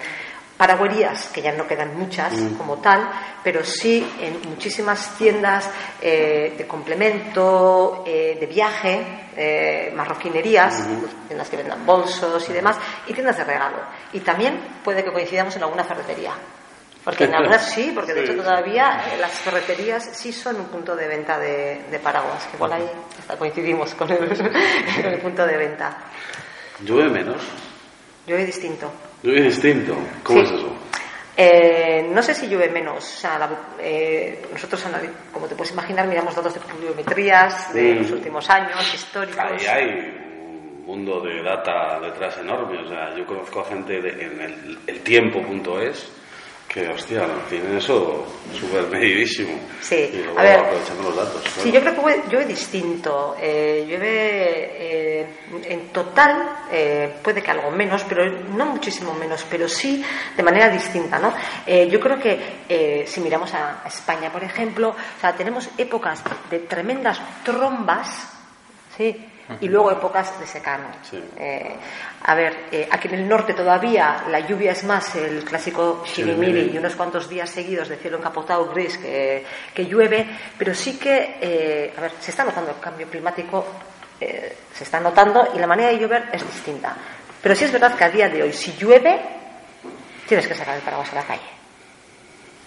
paragüerías, 0.61 1.29
que 1.33 1.41
ya 1.41 1.53
no 1.53 1.67
quedan 1.67 1.97
muchas 1.97 2.35
Mm. 2.35 2.55
como 2.59 2.77
tal, 2.83 3.09
pero 3.43 3.65
sí 3.65 4.07
en 4.21 4.43
muchísimas 4.51 5.17
tiendas 5.17 5.71
eh, 6.03 6.55
de 6.59 6.67
complemento, 6.67 8.05
eh, 8.07 8.37
de 8.39 8.47
viaje, 8.47 9.31
eh, 9.35 9.91
marroquinerías, 9.97 10.87
pues, 11.01 11.13
tiendas 11.29 11.49
que 11.49 11.57
vendan 11.57 11.87
bolsos 11.87 12.47
y 12.51 12.53
demás, 12.53 12.77
y 13.07 13.15
tiendas 13.15 13.39
de 13.39 13.45
regalo. 13.45 13.79
Y 14.13 14.21
también 14.21 14.61
puede 14.85 15.03
que 15.03 15.11
coincidamos 15.11 15.57
en 15.57 15.63
alguna 15.63 15.83
ferretería. 15.85 16.33
Porque 17.03 17.25
en 17.25 17.35
algunas 17.39 17.65
sí, 17.73 17.93
porque 17.95 18.13
de 18.13 18.27
Sí, 18.27 18.33
hecho 18.33 18.43
todavía 18.43 19.05
eh, 19.15 19.17
las 19.19 19.33
ferreterías 19.33 20.11
sí 20.13 20.31
son 20.31 20.57
un 20.57 20.67
punto 20.67 20.95
de 20.95 21.09
venta 21.09 21.39
de, 21.39 21.85
de 21.91 21.99
paraguas, 22.01 22.45
que 22.51 22.57
igual 22.57 22.75
ahí 22.75 22.91
hasta 23.19 23.39
coincidimos 23.39 23.95
con 23.95 24.11
el, 24.13 24.31
el 25.07 25.19
punto 25.21 25.47
de 25.47 25.57
venta. 25.57 25.97
Llueve 26.85 27.09
menos, 27.09 27.41
he 28.27 28.45
distinto. 28.45 28.93
Llueve 29.23 29.43
distinto. 29.43 29.97
¿Cómo 30.23 30.41
Sí. 30.41 30.47
es 30.47 30.61
eso? 30.61 30.77
Eh, 31.37 32.07
no 32.13 32.23
sé 32.23 32.35
si 32.35 32.49
llueve 32.49 32.69
menos. 32.71 32.99
O 32.99 33.01
sea, 33.21 33.39
la- 33.39 33.49
eh, 33.79 34.43
nosotros, 34.53 34.85
como 35.33 35.47
te 35.47 35.55
puedes 35.55 35.73
imaginar, 35.73 36.07
miramos 36.07 36.35
datos 36.35 36.55
de 36.55 36.61
pluviometrías 36.61 37.73
de 37.73 37.95
Mm. 37.95 37.99
los 37.99 38.11
últimos 38.11 38.51
años, 38.51 38.95
históricos. 38.95 39.39
Ahí 39.39 39.67
hay 39.67 39.89
un 40.47 40.85
mundo 40.85 41.21
de 41.21 41.43
data 41.43 41.99
detrás 42.01 42.37
enorme. 42.39 42.79
O 42.83 42.89
sea, 42.89 43.15
yo 43.17 43.25
conozco 43.25 43.61
a 43.61 43.65
gente 43.65 44.01
de- 44.03 44.25
en 44.25 44.41
el, 44.41 44.79
el 44.87 45.01
tiempo.es 45.01 46.11
que, 46.73 46.89
hostia, 46.89 47.27
tienen 47.49 47.77
eso 47.79 48.25
súper 48.57 48.87
medidísimo. 48.87 49.59
Sí, 49.81 50.09
Y 50.13 50.19
luego 50.23 50.39
a 50.39 50.43
ver. 50.45 50.59
aprovechando 50.61 51.03
los 51.03 51.17
datos. 51.17 51.43
Sí, 51.61 51.73
yo 51.73 51.81
creo 51.81 51.95
que 51.97 52.01
llueve- 52.31 52.47
distinto. 52.47 53.35
Eh, 53.41 53.85
llueve 53.89 54.71
eh, 54.79 55.27
en 55.65 55.89
total, 55.89 56.49
eh, 56.71 57.17
puede 57.25 57.43
que 57.43 57.51
algo 57.51 57.73
menos, 57.73 58.05
pero 58.09 58.25
no 58.55 58.67
muchísimo 58.67 59.15
menos, 59.15 59.45
pero 59.51 59.69
sí 59.69 60.05
de 60.37 60.43
manera 60.45 60.69
distinta. 60.69 61.19
¿no? 61.19 61.35
Eh, 61.67 61.89
yo 61.91 61.99
creo 61.99 62.21
que 62.21 62.39
eh, 62.69 63.05
si 63.05 63.21
miramos 63.21 63.53
a 63.53 63.83
España, 63.87 64.31
por 64.31 64.45
ejemplo, 64.45 64.91
o 64.91 65.21
sea, 65.21 65.33
tenemos 65.35 65.69
épocas 65.77 66.23
de 66.51 66.61
tremendas 66.61 67.21
trombas, 67.45 68.29
¿sí? 68.97 69.27
Y 69.61 69.69
luego 69.69 69.91
épocas 69.91 70.39
de 70.39 70.47
secano. 70.47 70.89
Sí. 71.03 71.23
Eh, 71.37 71.77
a 72.23 72.35
ver, 72.35 72.67
eh, 72.71 72.89
aquí 72.91 73.09
en 73.09 73.15
el 73.15 73.29
norte 73.29 73.55
todavía 73.55 74.25
la 74.29 74.41
lluvia 74.41 74.73
es 74.73 74.85
más 74.85 75.15
el 75.17 75.45
clásico 75.45 76.03
chirimiri 76.05 76.47
Chirimiri. 76.47 76.75
y 76.75 76.79
unos 76.79 76.95
cuantos 76.97 77.29
días 77.29 77.49
seguidos 77.51 77.89
de 77.89 77.97
cielo 77.97 78.19
encapotado 78.19 78.67
gris 78.73 78.99
que, 78.99 79.45
que 79.75 79.87
llueve, 79.87 80.29
pero 80.59 80.75
sí 80.75 80.99
que, 80.99 81.39
eh, 81.41 81.95
a 81.97 82.01
ver, 82.01 82.13
se 82.21 82.31
está 82.31 82.45
notando 82.45 82.71
el 82.71 82.79
cambio 82.79 83.09
climático, 83.09 83.67
eh, 84.21 84.57
se 84.73 84.85
está 84.85 85.01
notando 85.01 85.49
y 85.55 85.59
la 85.59 85.67
manera 85.67 85.91
de 85.91 85.99
llover 85.99 86.29
es 86.33 86.47
distinta. 86.47 86.97
Pero 87.43 87.55
sí 87.55 87.65
es 87.65 87.73
verdad 87.73 87.97
que 87.97 88.05
a 88.05 88.11
día 88.11 88.29
de 88.29 88.43
hoy, 88.43 88.53
si 88.53 88.73
llueve, 88.77 89.19
tienes 90.27 90.47
que 90.47 90.55
sacar 90.55 90.77
el 90.77 90.83
paraguas 90.83 91.11
a 91.13 91.17
la 91.17 91.23
calle. 91.25 91.60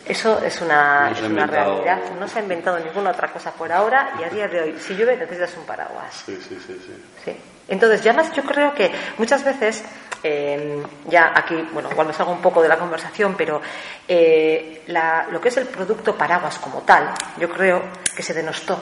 Eso 0.05 0.39
es 0.43 0.59
una, 0.61 1.09
No 1.09 1.15
es 1.15 1.21
una 1.21 1.45
realidad. 1.47 1.99
No 2.19 2.27
se 2.27 2.39
ha 2.39 2.41
inventado 2.41 2.77
ninguna 2.79 3.11
otra 3.11 3.29
cosa 3.31 3.51
por 3.51 3.71
ahora 3.71 4.13
y 4.19 4.23
a 4.23 4.29
día 4.29 4.47
de 4.47 4.61
hoy, 4.61 4.75
si 4.79 4.93
llueve, 4.95 5.15
necesitas 5.17 5.55
un 5.57 5.65
paraguas. 5.65 6.23
Sí, 6.25 6.35
sí, 6.47 6.57
sí, 6.65 6.77
sí. 6.85 7.03
Sí. 7.23 7.37
Entonces, 7.69 8.01
ya 8.03 8.11
más 8.11 8.31
yo 8.33 8.43
creo 8.43 8.73
que 8.73 8.91
muchas 9.17 9.43
veces, 9.45 9.85
eh, 10.21 10.83
ya 11.07 11.31
aquí, 11.33 11.55
bueno, 11.71 11.89
igual 11.89 12.07
me 12.07 12.13
salgo 12.13 12.33
un 12.33 12.41
poco 12.41 12.61
de 12.61 12.67
la 12.67 12.77
conversación, 12.77 13.35
pero 13.37 13.61
eh, 14.07 14.83
la- 14.87 15.27
lo 15.31 15.39
que 15.39 15.47
es 15.47 15.57
el 15.57 15.67
producto 15.67 16.15
paraguas 16.17 16.59
como 16.59 16.81
tal, 16.81 17.13
yo 17.39 17.49
creo 17.49 17.81
que 18.15 18.21
se 18.21 18.33
denostó. 18.33 18.77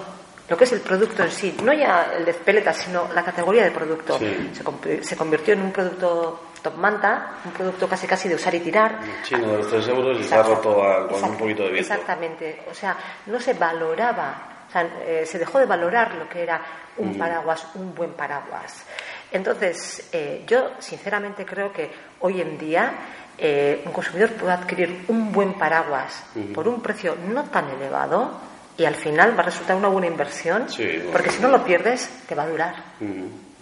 Lo 0.50 0.58
que 0.58 0.64
es 0.64 0.72
el 0.74 0.82
producto 0.82 1.24
en 1.24 1.32
sí, 1.32 1.56
no 1.64 1.72
ya 1.72 2.12
el 2.18 2.26
de 2.26 2.34
peletas, 2.34 2.76
sino 2.78 3.08
la 3.14 3.24
categoría 3.24 3.64
de 3.64 3.72
producto. 3.72 4.18
Sí. 4.18 4.52
Se, 4.54 5.04
se 5.04 5.16
convirtió 5.16 5.54
en 5.54 5.62
un 5.62 5.72
producto 5.72 6.48
top 6.62 6.76
manta, 6.76 7.34
un 7.45 7.52
producto 7.52 7.88
casi 7.88 8.08
casi 8.08 8.30
de 8.30 8.36
usar 8.36 8.54
y 8.56 8.60
tirar. 8.60 9.00
Chino 9.24 9.47
de 9.52 9.58
los 9.58 9.67
3 9.69 9.88
euros 9.89 10.19
y 10.19 10.24
se 10.24 10.36
ha 10.36 10.43
roto 10.43 10.84
a- 10.84 11.08
con 11.08 11.24
un 11.24 11.38
poquito 11.38 11.63
de 11.63 11.71
viento. 11.71 11.93
Exactamente. 11.93 12.63
O 12.69 12.74
sea, 12.74 12.95
no 13.28 13.39
se 13.39 13.54
valoraba, 13.54 14.63
o 14.67 14.71
sea, 14.71 14.82
eh, 15.06 15.26
se 15.26 15.39
dejó 15.39 15.60
de 15.60 15.65
valorar 15.65 16.13
lo 16.15 16.28
que 16.30 16.43
era 16.43 16.62
un 16.97 17.17
paraguas, 17.17 17.65
un 17.76 17.95
buen 17.95 18.13
paraguas. 18.13 18.84
Entonces, 19.32 20.10
eh, 20.12 20.43
yo 20.45 20.71
sinceramente 20.80 21.45
creo 21.45 21.71
que 21.71 21.89
hoy 22.19 22.41
en 22.41 22.58
día 22.58 22.93
eh, 23.38 23.82
un 23.86 23.91
consumidor 23.91 24.32
puede 24.34 24.54
adquirir 24.54 25.06
un 25.08 25.32
buen 25.32 25.54
paraguas 25.54 26.24
por 26.54 26.67
un 26.67 26.82
precio 26.82 27.15
no 27.28 27.43
tan 27.45 27.69
elevado 27.69 28.30
y 28.78 28.86
al 28.86 28.93
final 28.95 29.36
va 29.38 29.41
a 29.41 29.45
resultar 29.45 29.76
una 29.78 29.88
buena 29.88 30.08
inversión, 30.08 30.69
Sí, 30.69 31.10
porque 31.12 31.30
si 31.32 31.41
no 31.41 31.47
lo 31.47 31.63
pierdes, 31.63 32.08
te 32.28 32.36
va 32.36 32.43
a 32.43 32.47
durar 32.47 32.76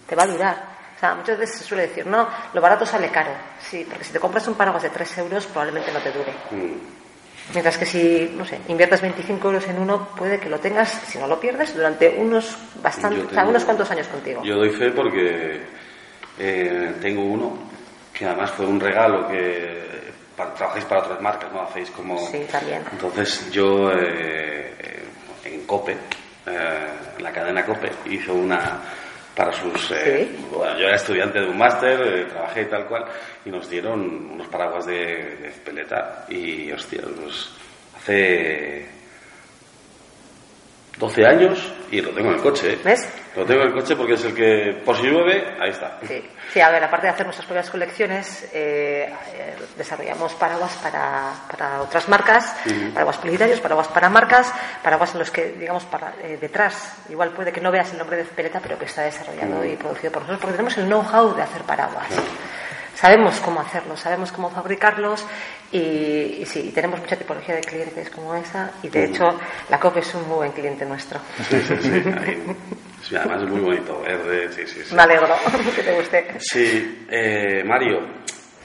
te 0.06 0.16
va 0.16 0.24
a 0.24 0.26
durar. 0.26 0.56
O 1.00 1.02
sea, 1.02 1.14
muchas 1.14 1.38
veces 1.38 1.56
se 1.60 1.64
suele 1.64 1.86
decir, 1.88 2.06
no, 2.06 2.28
lo 2.52 2.60
barato 2.60 2.84
sale 2.84 3.08
caro. 3.08 3.30
Sí, 3.58 3.86
porque 3.88 4.04
si 4.04 4.12
te 4.12 4.20
compras 4.20 4.46
un 4.48 4.54
paraguas 4.54 4.82
de 4.82 4.90
3 4.90 5.16
euros, 5.18 5.46
probablemente 5.46 5.90
no 5.92 5.98
te 6.00 6.12
dure. 6.12 6.30
Mm. 6.50 6.74
Mientras 7.54 7.78
que 7.78 7.86
si, 7.86 8.30
no 8.36 8.44
sé, 8.44 8.58
inviertes 8.68 9.00
25 9.00 9.48
euros 9.48 9.66
en 9.66 9.78
uno, 9.78 10.08
puede 10.14 10.38
que 10.38 10.50
lo 10.50 10.58
tengas, 10.60 10.90
si 10.90 11.16
no 11.18 11.26
lo 11.26 11.40
pierdes, 11.40 11.74
durante 11.74 12.10
unos 12.18 12.54
bastante, 12.82 13.16
Yo 13.16 13.22
o 13.22 13.28
sea, 13.30 13.38
tengo- 13.38 13.48
unos 13.50 13.64
cuantos 13.64 13.90
años 13.90 14.08
contigo. 14.08 14.42
Yo 14.44 14.56
doy 14.56 14.68
fe 14.70 14.90
porque 14.90 15.62
eh, 16.38 16.94
tengo 17.00 17.24
uno 17.24 17.56
que 18.12 18.26
además 18.26 18.50
fue 18.50 18.66
un 18.66 18.78
regalo 18.78 19.26
que 19.26 20.12
para- 20.36 20.52
trabajáis 20.52 20.84
para 20.84 21.00
otras 21.00 21.20
marcas, 21.22 21.50
¿no? 21.50 21.62
Hacéis 21.62 21.90
como... 21.92 22.18
Sí, 22.30 22.46
también. 22.52 22.82
Entonces 22.92 23.50
yo 23.50 23.90
eh, 23.90 25.02
en 25.46 25.62
COPE, 25.64 25.96
eh, 26.46 26.86
la 27.20 27.32
cadena 27.32 27.64
COPE, 27.64 27.90
hizo 28.10 28.34
una 28.34 28.80
para 29.40 29.52
sus... 29.52 29.90
eh, 29.92 30.28
Sí. 30.30 30.46
bueno, 30.54 30.76
yo 30.78 30.86
era 30.86 30.96
estudiante 30.96 31.40
de 31.40 31.48
un 31.48 31.56
máster, 31.56 31.98
eh, 32.00 32.24
trabajé 32.26 32.62
y 32.62 32.64
tal 32.66 32.86
cual, 32.86 33.04
y 33.46 33.50
nos 33.50 33.70
dieron 33.70 34.00
unos 34.32 34.48
paraguas 34.48 34.84
de, 34.84 34.94
de 35.36 35.50
peleta 35.64 36.26
y, 36.28 36.70
hostia, 36.72 37.00
pues 37.02 37.48
hace 37.96 38.86
12 40.98 41.24
años 41.26 41.72
y 41.90 42.02
lo 42.02 42.10
tengo 42.10 42.28
en 42.28 42.34
el 42.36 42.42
coche. 42.42 42.74
¿eh? 42.74 42.78
¿Ves? 42.84 43.08
Lo 43.36 43.44
tengo 43.44 43.62
en 43.62 43.68
el 43.68 43.74
coche 43.74 43.94
porque 43.94 44.14
es 44.14 44.24
el 44.24 44.34
que, 44.34 44.82
por 44.84 44.96
si 44.96 45.04
llueve, 45.04 45.56
ahí 45.60 45.70
está. 45.70 45.98
Sí. 46.06 46.22
Sí, 46.52 46.60
a 46.60 46.68
ver, 46.68 46.82
aparte 46.82 47.06
de 47.06 47.12
hacer 47.12 47.26
nuestras 47.26 47.46
propias 47.46 47.70
colecciones, 47.70 48.50
eh, 48.52 49.08
eh, 49.34 49.54
desarrollamos 49.76 50.34
paraguas 50.34 50.74
para, 50.82 51.32
para 51.48 51.82
otras 51.82 52.08
marcas, 52.08 52.56
paraguas 52.92 53.18
publicitarios, 53.18 53.60
paraguas 53.60 53.86
para 53.86 54.10
marcas, 54.10 54.52
paraguas 54.82 55.12
en 55.12 55.20
los 55.20 55.30
que, 55.30 55.52
digamos, 55.52 55.84
para, 55.84 56.14
eh, 56.24 56.38
detrás, 56.40 56.96
igual 57.08 57.30
puede 57.30 57.52
que 57.52 57.60
no 57.60 57.70
veas 57.70 57.92
el 57.92 57.98
nombre 57.98 58.16
de 58.16 58.24
Peleta, 58.24 58.58
pero 58.60 58.76
que 58.76 58.86
está 58.86 59.02
desarrollado 59.02 59.64
y 59.64 59.76
producido 59.76 60.10
por 60.10 60.22
nosotros, 60.22 60.40
porque 60.40 60.56
tenemos 60.56 60.76
el 60.78 60.86
know-how 60.86 61.34
de 61.36 61.42
hacer 61.42 61.62
paraguas. 61.62 62.08
Sabemos 62.96 63.40
cómo 63.40 63.60
hacerlos, 63.60 64.00
sabemos 64.00 64.32
cómo 64.32 64.50
fabricarlos 64.50 65.24
y, 65.70 65.78
y 66.40 66.46
sí, 66.46 66.68
y 66.68 66.72
tenemos 66.72 67.00
mucha 67.00 67.16
tipología 67.16 67.54
de 67.54 67.62
clientes 67.62 68.10
como 68.10 68.34
esa 68.34 68.72
y 68.82 68.88
de 68.88 69.04
hecho 69.04 69.24
la 69.70 69.78
COP 69.78 69.98
es 69.98 70.14
un 70.16 70.28
muy 70.28 70.36
buen 70.36 70.52
cliente 70.52 70.84
nuestro. 70.84 71.18
Sí, 71.48 71.62
sí, 71.62 71.76
sí. 71.80 72.02
Sí, 73.02 73.16
además 73.16 73.42
es 73.42 73.48
muy 73.48 73.60
bonito, 73.60 74.00
verde, 74.02 74.52
sí, 74.52 74.66
sí, 74.66 74.82
sí. 74.84 74.94
Me 74.94 75.02
alegro 75.02 75.28
que 75.76 75.82
te 75.82 75.92
guste. 75.94 76.36
Sí, 76.40 77.06
eh, 77.10 77.62
Mario, 77.64 78.00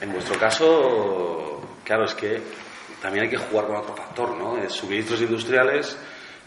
en 0.00 0.12
vuestro 0.12 0.38
caso, 0.38 1.60
claro, 1.84 2.04
es 2.04 2.14
que 2.14 2.40
también 3.00 3.24
hay 3.24 3.30
que 3.30 3.36
jugar 3.38 3.66
con 3.66 3.76
otro 3.76 3.94
factor, 3.94 4.36
¿no? 4.36 4.56
Es 4.58 4.72
suministros 4.72 5.20
industriales 5.22 5.98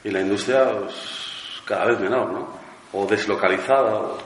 y 0.03 0.11
la 0.11 0.21
industria 0.21 0.65
pues, 0.79 1.61
cada 1.65 1.85
vez 1.85 1.99
menor, 1.99 2.31
¿no? 2.31 2.59
O 2.93 3.05
deslocalizada. 3.05 3.95
o- 3.95 4.17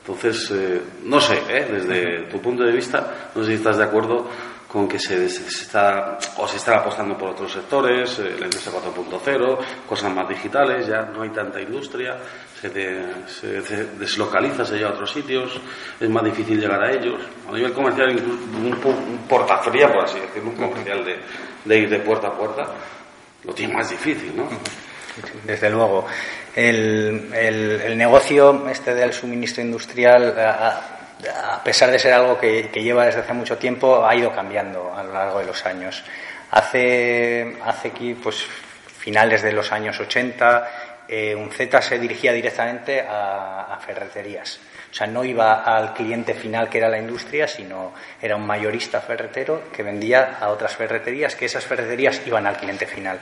Entonces, 0.00 0.50
eh, 0.52 0.80
no 1.04 1.20
sé, 1.20 1.38
¿eh? 1.48 1.66
desde 1.70 2.22
tu 2.30 2.40
punto 2.40 2.64
de 2.64 2.72
vista, 2.72 3.30
no 3.34 3.42
sé 3.42 3.50
si 3.50 3.54
estás 3.54 3.76
de 3.78 3.84
acuerdo 3.84 4.26
con 4.66 4.88
que 4.88 4.98
se, 4.98 5.28
se 5.28 5.46
está 5.46 6.18
o 6.38 6.48
se 6.48 6.56
está 6.56 6.76
apostando 6.78 7.16
por 7.16 7.28
otros 7.30 7.52
sectores, 7.52 8.18
eh, 8.18 8.36
la 8.38 8.46
industria 8.46 8.72
4.0, 8.80 9.58
cosas 9.88 10.12
más 10.14 10.28
digitales, 10.28 10.86
ya 10.88 11.02
no 11.02 11.22
hay 11.22 11.28
tanta 11.30 11.60
industria, 11.60 12.16
se, 12.62 12.68
de- 12.70 13.04
se- 13.26 13.60
se 13.62 13.84
deslocaliza, 13.98 14.64
se 14.64 14.76
lleva 14.76 14.90
a 14.90 14.92
otros 14.94 15.12
sitios, 15.12 15.60
es 16.00 16.08
más 16.08 16.22
difícil 16.24 16.58
llegar 16.60 16.82
a 16.82 16.90
ellos. 16.92 17.20
A 17.48 17.52
nivel 17.52 17.72
comercial, 17.72 18.12
incluso 18.12 18.88
un, 18.88 19.18
portafería, 19.28 19.92
por 19.92 20.04
así 20.04 20.18
decirlo, 20.20 20.50
un 20.50 20.56
comercial 20.56 21.04
de, 21.04 21.18
de 21.64 21.78
ir 21.78 21.90
de 21.90 21.98
puerta 21.98 22.28
a 22.28 22.32
puerta, 22.38 22.68
lo 23.44 23.52
tiene 23.52 23.74
más 23.74 23.90
difícil, 23.90 24.34
¿no? 24.36 24.48
Desde 25.44 25.68
luego. 25.68 26.06
El, 26.54 27.30
el- 27.34 27.80
el 27.82 27.98
negocio 27.98 28.66
este 28.70 28.94
del 28.94 29.12
suministro 29.12 29.62
industrial, 29.62 30.38
a, 30.38 30.80
a 31.54 31.62
pesar 31.64 31.90
de 31.90 31.98
ser 31.98 32.12
algo 32.14 32.38
que, 32.38 32.70
que 32.70 32.82
lleva 32.82 33.04
desde 33.06 33.20
hace 33.20 33.32
mucho 33.32 33.58
tiempo, 33.58 34.06
ha 34.06 34.14
ido 34.14 34.32
cambiando 34.32 34.94
a 34.96 35.02
lo 35.02 35.12
largo 35.12 35.38
de 35.40 35.46
los 35.46 35.64
años. 35.66 36.02
Hace, 36.50 37.56
hace 37.64 37.88
aquí, 37.88 38.14
pues, 38.14 38.44
finales 38.98 39.42
de 39.42 39.52
los 39.52 39.72
años 39.72 39.98
80, 39.98 40.91
eh, 41.14 41.34
un 41.34 41.50
Z 41.50 41.82
se 41.82 41.98
dirigía 41.98 42.32
directamente 42.32 43.02
a, 43.02 43.64
a 43.64 43.78
ferreterías. 43.80 44.58
O 44.90 44.94
sea, 44.94 45.06
no 45.06 45.22
iba 45.22 45.62
al 45.62 45.92
cliente 45.92 46.32
final 46.32 46.70
que 46.70 46.78
era 46.78 46.88
la 46.88 46.98
industria, 46.98 47.46
sino 47.46 47.92
era 48.20 48.34
un 48.34 48.46
mayorista 48.46 48.98
ferretero 49.02 49.70
que 49.70 49.82
vendía 49.82 50.38
a 50.40 50.48
otras 50.48 50.74
ferreterías, 50.74 51.36
que 51.36 51.44
esas 51.44 51.66
ferreterías 51.66 52.22
iban 52.26 52.46
al 52.46 52.56
cliente 52.56 52.86
final. 52.86 53.18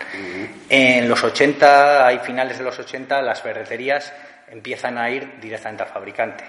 En 0.68 1.08
los 1.08 1.24
80, 1.24 2.06
hay 2.06 2.18
finales 2.20 2.58
de 2.58 2.64
los 2.64 2.78
80, 2.78 3.22
las 3.22 3.42
ferreterías 3.42 4.12
empiezan 4.48 4.96
a 4.96 5.10
ir 5.10 5.40
directamente 5.40 5.82
al 5.82 5.88
fabricante. 5.88 6.44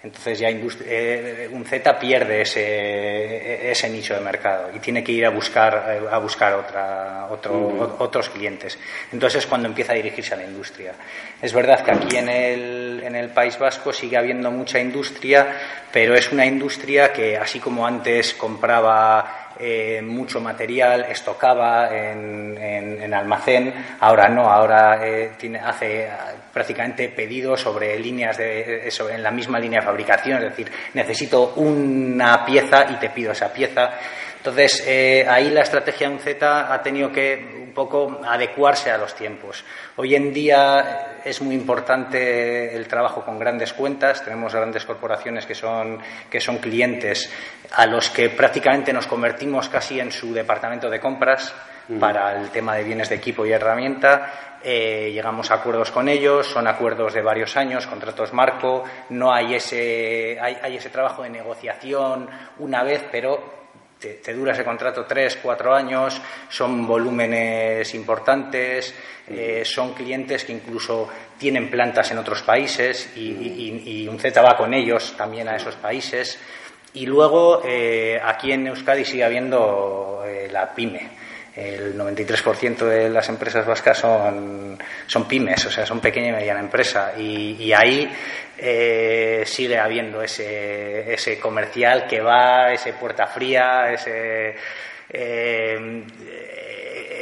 Entonces 0.00 0.38
ya 0.38 0.48
eh, 0.48 1.48
un 1.50 1.64
Z 1.64 1.98
pierde 1.98 2.42
ese, 2.42 3.68
ese 3.68 3.90
nicho 3.90 4.14
de 4.14 4.20
mercado 4.20 4.70
y 4.72 4.78
tiene 4.78 5.02
que 5.02 5.10
ir 5.10 5.26
a 5.26 5.30
buscar, 5.30 5.86
eh, 5.88 6.06
a 6.08 6.18
buscar 6.18 6.54
otra, 6.54 7.26
otro, 7.28 7.96
otros 7.98 8.28
clientes. 8.28 8.78
Entonces 9.12 9.42
es 9.42 9.46
cuando 9.48 9.66
empieza 9.66 9.92
a 9.92 9.96
dirigirse 9.96 10.34
a 10.34 10.36
la 10.36 10.44
industria. 10.44 10.92
Es 11.42 11.52
verdad 11.52 11.84
que 11.84 11.90
aquí 11.90 12.16
en 12.16 12.28
el, 12.28 13.02
en 13.04 13.16
el 13.16 13.30
País 13.30 13.58
Vasco 13.58 13.92
sigue 13.92 14.16
habiendo 14.16 14.52
mucha 14.52 14.78
industria, 14.78 15.56
pero 15.90 16.14
es 16.14 16.30
una 16.30 16.46
industria 16.46 17.12
que 17.12 17.36
así 17.36 17.58
como 17.58 17.84
antes 17.84 18.34
compraba 18.34 19.47
eh, 19.58 20.00
mucho 20.02 20.40
material, 20.40 21.06
estocaba 21.10 21.88
en, 21.96 22.56
en- 22.58 23.02
en 23.02 23.14
almacén, 23.14 23.72
ahora 24.00 24.28
no, 24.28 24.48
ahora 24.50 25.06
eh, 25.06 25.32
tiene, 25.38 25.58
hace 25.58 26.04
eh, 26.04 26.08
prácticamente 26.52 27.08
pedidos 27.08 27.60
sobre 27.60 27.98
líneas 27.98 28.36
de, 28.36 28.86
eh, 28.88 28.90
sobre- 28.90 29.14
en 29.14 29.22
la 29.22 29.30
misma 29.30 29.58
línea 29.58 29.80
de 29.80 29.86
fabricación, 29.86 30.38
es 30.38 30.50
decir, 30.50 30.70
necesito 30.94 31.54
una 31.56 32.44
pieza 32.44 32.86
y 32.90 32.94
te 32.96 33.10
pido 33.10 33.32
esa 33.32 33.52
pieza. 33.52 33.90
Entonces, 34.36 34.84
eh, 34.86 35.26
ahí 35.28 35.50
la 35.50 35.62
estrategia 35.62 36.08
de 36.08 36.14
un 36.14 36.20
Z 36.20 36.72
ha 36.72 36.82
tenido 36.82 37.10
que 37.10 37.56
un 37.68 37.72
poco 37.74 38.20
adecuarse 38.24 38.90
a 38.90 38.96
los 38.96 39.14
tiempos. 39.14 39.64
Hoy 39.96 40.14
en 40.14 40.32
día 40.32 41.18
es 41.24 41.42
muy 41.42 41.54
importante 41.54 42.74
el 42.74 42.86
trabajo 42.88 43.24
con 43.24 43.38
grandes 43.38 43.72
cuentas, 43.72 44.24
tenemos 44.24 44.54
grandes 44.54 44.84
corporaciones 44.84 45.44
que 45.44 45.54
son, 45.54 45.98
que 46.30 46.40
son 46.40 46.58
clientes 46.58 47.30
a 47.72 47.84
los 47.86 48.10
que 48.10 48.30
prácticamente 48.30 48.92
nos 48.92 49.06
convertimos 49.06 49.47
casi 49.68 50.00
en 50.00 50.12
su 50.12 50.32
departamento 50.34 50.88
de 50.90 51.00
compras 51.00 51.54
para 51.98 52.38
el 52.38 52.50
tema 52.50 52.74
de 52.76 52.84
bienes 52.84 53.08
de 53.08 53.14
equipo 53.14 53.46
y 53.46 53.52
herramienta. 53.52 54.58
Eh, 54.62 55.10
llegamos 55.12 55.50
a 55.50 55.54
acuerdos 55.54 55.90
con 55.90 56.08
ellos, 56.08 56.46
son 56.46 56.66
acuerdos 56.66 57.14
de 57.14 57.22
varios 57.22 57.56
años, 57.56 57.86
contratos 57.86 58.32
marco, 58.32 58.84
no 59.10 59.32
hay 59.32 59.54
ese, 59.54 60.36
hay, 60.40 60.58
hay 60.60 60.76
ese 60.76 60.90
trabajo 60.90 61.22
de 61.22 61.30
negociación 61.30 62.28
una 62.58 62.82
vez, 62.82 63.04
pero 63.10 63.56
te, 63.98 64.14
te 64.14 64.34
dura 64.34 64.52
ese 64.52 64.64
contrato 64.64 65.04
tres, 65.06 65.38
cuatro 65.42 65.74
años, 65.74 66.20
son 66.48 66.86
volúmenes 66.86 67.94
importantes, 67.94 68.94
eh, 69.28 69.62
son 69.64 69.94
clientes 69.94 70.44
que 70.44 70.52
incluso 70.52 71.08
tienen 71.38 71.70
plantas 71.70 72.10
en 72.10 72.18
otros 72.18 72.42
países 72.42 73.12
y, 73.16 73.20
y- 73.30 74.02
y 74.04 74.08
un 74.08 74.18
Z 74.18 74.42
va 74.42 74.56
con 74.56 74.74
ellos 74.74 75.14
también 75.16 75.48
a 75.48 75.56
esos 75.56 75.76
países. 75.76 76.38
Y 76.98 77.06
luego 77.06 77.62
eh, 77.64 78.20
aquí 78.20 78.50
en 78.50 78.66
Euskadi 78.66 79.04
sigue 79.04 79.22
habiendo 79.22 80.24
eh, 80.26 80.48
la 80.50 80.74
pyme. 80.74 81.08
El 81.54 81.96
93% 81.96 82.78
de 82.78 83.08
las 83.08 83.28
empresas 83.28 83.64
vascas 83.64 83.98
son, 83.98 84.76
son 85.06 85.28
pymes, 85.28 85.64
o 85.66 85.70
sea, 85.70 85.86
son 85.86 86.00
pequeña 86.00 86.30
y 86.30 86.32
mediana 86.32 86.58
empresa. 86.58 87.12
Y, 87.16 87.72
ahí 87.72 88.10
eh, 88.58 89.44
sigue 89.46 89.78
habiendo 89.78 90.22
ese, 90.22 91.14
ese 91.14 91.38
comercial 91.38 92.08
que 92.08 92.20
va, 92.20 92.72
ese 92.72 92.92
puerta 92.94 93.28
fría, 93.28 93.92
ese, 93.92 94.56
eh, 95.10 96.02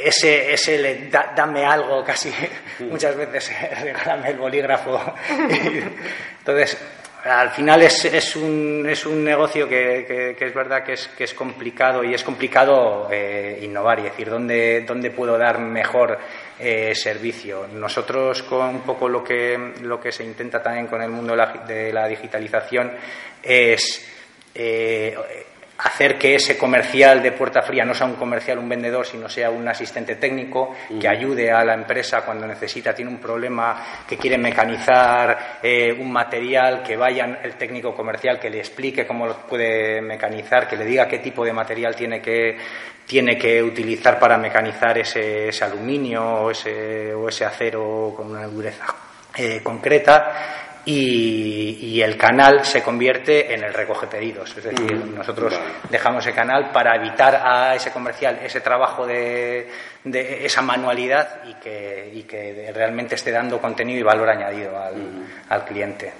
ese, 0.05 0.53
ese 0.53 0.77
le 0.79 1.09
dame 1.35 1.65
algo 1.65 2.03
casi, 2.03 2.33
muchas 2.79 3.15
veces 3.15 3.51
regálame 3.81 4.29
el 4.29 4.37
bolígrafo. 4.37 5.13
Entonces, 6.39 6.77
al 7.23 7.49
final 7.49 7.81
es, 7.81 8.05
es, 8.05 8.35
un, 8.35 8.85
es 8.87 9.05
un 9.05 9.23
negocio 9.23 9.67
que, 9.67 10.35
es 10.39 10.53
verdad 10.53 10.83
que 10.83 10.93
es, 10.93 11.07
que 11.09 11.25
es 11.25 11.33
complicado 11.33 12.03
y 12.03 12.13
es 12.13 12.23
complicado 12.23 13.09
eh, 13.11 13.59
innovar 13.63 13.99
y 13.99 14.03
decir 14.03 14.29
dónde, 14.29 14.81
dónde 14.81 15.11
puedo 15.11 15.37
dar 15.37 15.59
mejor 15.59 16.17
eh, 16.59 16.93
servicio. 16.95 17.67
Nosotros 17.67 18.43
con 18.43 18.67
un 18.67 18.81
poco 18.81 19.09
lo 19.09 19.23
que, 19.23 19.73
lo 19.81 19.99
que 19.99 20.11
se 20.11 20.23
intenta 20.23 20.61
también 20.61 20.87
con 20.87 21.01
el 21.01 21.09
mundo 21.09 21.31
de 21.31 21.37
la, 21.37 21.53
de 21.67 21.93
la 21.93 22.07
digitalización 22.07 22.91
es 23.43 24.07
eh, 24.53 25.15
hacer 25.77 26.17
que 26.17 26.35
ese 26.35 26.57
comercial 26.57 27.21
de 27.21 27.31
puerta 27.31 27.61
fría 27.61 27.85
no 27.85 27.93
sea 27.93 28.07
un 28.07 28.15
comercial, 28.15 28.57
un 28.57 28.69
vendedor, 28.69 29.05
sino 29.05 29.29
sea 29.29 29.49
un 29.49 29.67
asistente 29.67 30.15
técnico 30.15 30.75
que 30.99 31.07
ayude 31.07 31.51
a 31.51 31.63
la 31.63 31.75
empresa 31.75 32.21
cuando 32.25 32.47
necesita, 32.47 32.93
tiene 32.93 33.11
un 33.11 33.19
problema, 33.19 34.03
que 34.07 34.17
quiere 34.17 34.37
mecanizar 34.37 35.59
eh, 35.61 35.95
un 35.97 36.11
material, 36.11 36.81
que 36.81 36.97
vaya 36.97 37.39
el 37.43 37.53
técnico 37.55 37.95
comercial, 37.95 38.39
que 38.39 38.49
le 38.49 38.59
explique 38.59 39.05
cómo 39.05 39.27
lo 39.27 39.35
puede 39.37 40.01
mecanizar, 40.01 40.67
que 40.67 40.77
le 40.77 40.85
diga 40.85 41.07
qué 41.07 41.19
tipo 41.19 41.45
de 41.45 41.53
material 41.53 41.95
tiene 41.95 42.21
que, 42.21 42.57
tiene 43.05 43.37
que 43.37 43.61
utilizar 43.61 44.19
para 44.19 44.37
mecanizar 44.37 44.97
ese, 44.97 45.51
aluminio 45.61 46.23
o 46.23 46.51
ese, 46.51 47.13
o 47.13 47.29
ese 47.29 47.45
acero 47.45 48.13
con 48.15 48.31
una 48.31 48.47
dureza 48.47 48.85
eh, 49.35 49.61
concreta 49.63 50.66
y, 50.87 52.01
el 52.01 52.15
canal 52.15 52.63
se 52.63 52.81
convierte 52.81 53.53
en 53.53 53.63
el 53.63 53.73
recoge 53.73 54.07
pedidos. 54.07 54.55
Es 54.55 54.63
decir, 54.63 54.95
mm, 54.95 55.15
nosotros 55.15 55.59
dejamos 55.89 56.25
el 56.27 56.33
canal 56.33 56.71
para 56.71 56.95
evitar 56.95 57.35
a 57.35 57.75
ese 57.75 57.91
comercial 57.91 58.39
ese 58.41 58.61
trabajo 58.61 59.05
de, 59.05 59.67
esa 60.05 60.61
manualidad 60.61 61.43
y 61.45 61.55
que, 61.55 62.25
que, 62.27 62.71
realmente 62.73 63.15
esté 63.15 63.31
dando 63.31 63.59
contenido 63.59 63.99
y 63.99 64.03
valor 64.03 64.29
añadido 64.29 64.77
al, 64.79 64.95
mm. 64.95 65.65
cliente. 65.67 66.13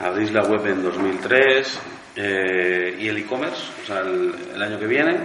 Abrís 0.00 0.30
la 0.30 0.42
web 0.42 0.64
en 0.66 0.82
2003 0.82 1.80
eh, 2.14 2.96
y 3.00 3.08
el 3.08 3.18
e-commerce, 3.18 3.72
o 3.82 3.86
sea, 3.86 4.00
el 4.00 4.62
año 4.62 4.78
que 4.78 4.86
viene. 4.86 5.16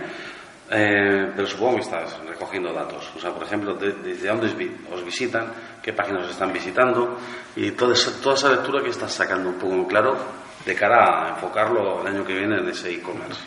Eh, 0.69 1.31
pero 1.35 1.47
supongo 1.47 1.75
que 1.75 1.81
estás 1.81 2.19
recogiendo 2.25 2.73
datos. 2.73 3.11
O 3.15 3.19
sea, 3.19 3.31
por 3.31 3.43
ejemplo, 3.43 3.75
desde 3.75 4.27
dónde 4.27 4.47
os 4.91 5.03
visitan, 5.03 5.51
qué 5.81 5.93
páginas 5.93 6.29
están 6.29 6.53
visitando 6.53 7.17
y 7.55 7.71
toda 7.71 7.93
esa, 7.93 8.21
toda 8.21 8.35
esa 8.35 8.49
lectura 8.49 8.81
que 8.81 8.89
estás 8.89 9.13
sacando 9.13 9.49
un 9.49 9.55
poco 9.55 9.87
claro 9.87 10.17
de 10.65 10.75
cara 10.75 11.25
a 11.25 11.29
enfocarlo 11.31 12.01
el 12.01 12.07
año 12.07 12.25
que 12.25 12.33
viene 12.33 12.57
en 12.57 12.69
ese 12.69 12.91
e-commerce. 12.91 13.41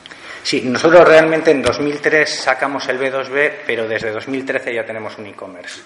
Sí, 0.47 0.63
nosotros 0.65 1.03
realmente 1.09 1.51
en 1.51 1.61
2003 1.61 2.33
sacamos 2.33 2.89
el 2.89 3.01
B2B, 3.01 3.51
pero 3.67 3.89
desde 3.89 4.13
2013 4.13 4.73
ya 4.73 4.85
tenemos 4.87 5.19
un 5.19 5.27
e-commerce. 5.27 5.81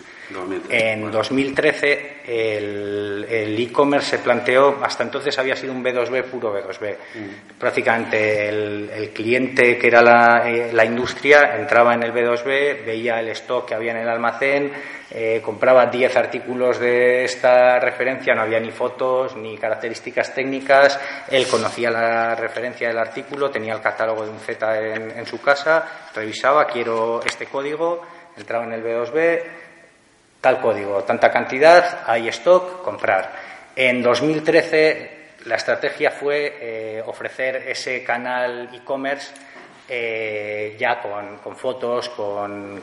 En 0.68 1.10
2013 1.10 2.16
el 2.26 3.56
e-commerce 3.58 4.10
se 4.10 4.18
planteó, 4.18 4.78
hasta 4.84 5.02
entonces 5.02 5.38
había 5.38 5.56
sido 5.56 5.72
un 5.72 5.82
B2B 5.82 6.24
puro 6.24 6.54
B2B. 6.54 6.94
Mm. 7.14 7.58
Prácticamente 7.58 8.50
el, 8.50 9.10
cliente 9.14 9.78
que 9.78 9.86
era 9.86 10.02
la, 10.02 10.50
eh, 10.50 10.70
la 10.74 10.84
industria 10.84 11.56
entraba 11.56 11.94
en 11.94 12.02
el 12.02 12.12
B2B, 12.12 12.84
veía 12.84 13.18
el 13.18 13.28
stock 13.28 13.66
que 13.66 13.74
había 13.74 13.92
en 13.92 14.00
el 14.00 14.08
almacén, 14.10 14.72
eh, 15.12 15.40
compraba 15.44 15.86
10 15.86 16.16
artículos 16.16 16.78
de 16.78 17.24
esta 17.24 17.80
referencia, 17.80 18.32
no 18.32 18.42
había 18.42 18.60
ni 18.60 18.70
fotos 18.70 19.34
ni 19.34 19.58
características 19.58 20.32
técnicas, 20.32 21.00
él 21.28 21.48
conocía 21.48 21.90
la 21.90 22.36
referencia 22.36 22.86
del 22.86 22.98
artículo, 22.98 23.50
tenía 23.50 23.74
el 23.74 23.80
catálogo 23.80 24.24
de 24.24 24.30
un 24.30 24.38
Z 24.38 24.78
en, 24.94 25.26
su 25.26 25.40
casa, 25.40 25.84
revisaba, 26.14 26.66
quiero 26.66 27.20
este 27.24 27.46
código, 27.46 28.02
entraba 28.36 28.64
en 28.64 28.72
el 28.72 28.84
B2B, 28.84 29.42
tal 30.40 30.60
código, 30.60 31.02
tanta 31.02 31.28
cantidad, 31.30 32.02
hay 32.06 32.28
stock, 32.28 32.82
comprar. 32.82 33.32
En 33.74 34.02
2013 34.02 35.18
la 35.46 35.56
estrategia 35.56 36.12
fue 36.12 36.56
eh, 36.60 37.02
ofrecer 37.04 37.56
ese 37.66 38.04
canal 38.04 38.68
e-commerce 38.72 39.32
eh, 39.92 40.76
ya 40.78 41.00
con, 41.00 41.56
fotos, 41.56 42.10
con, 42.10 42.80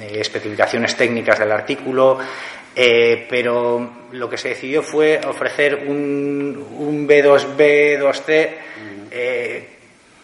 eh, 0.00 0.18
especificaciones 0.20 0.96
técnicas 0.96 1.38
del 1.38 1.52
artículo, 1.52 2.18
eh, 2.74 3.24
pero 3.30 3.88
lo 4.10 4.28
que 4.28 4.36
se 4.36 4.48
decidió 4.48 4.82
fue 4.82 5.20
ofrecer 5.24 5.84
un, 5.86 7.06
B2B, 7.06 8.00
2C 8.00 8.50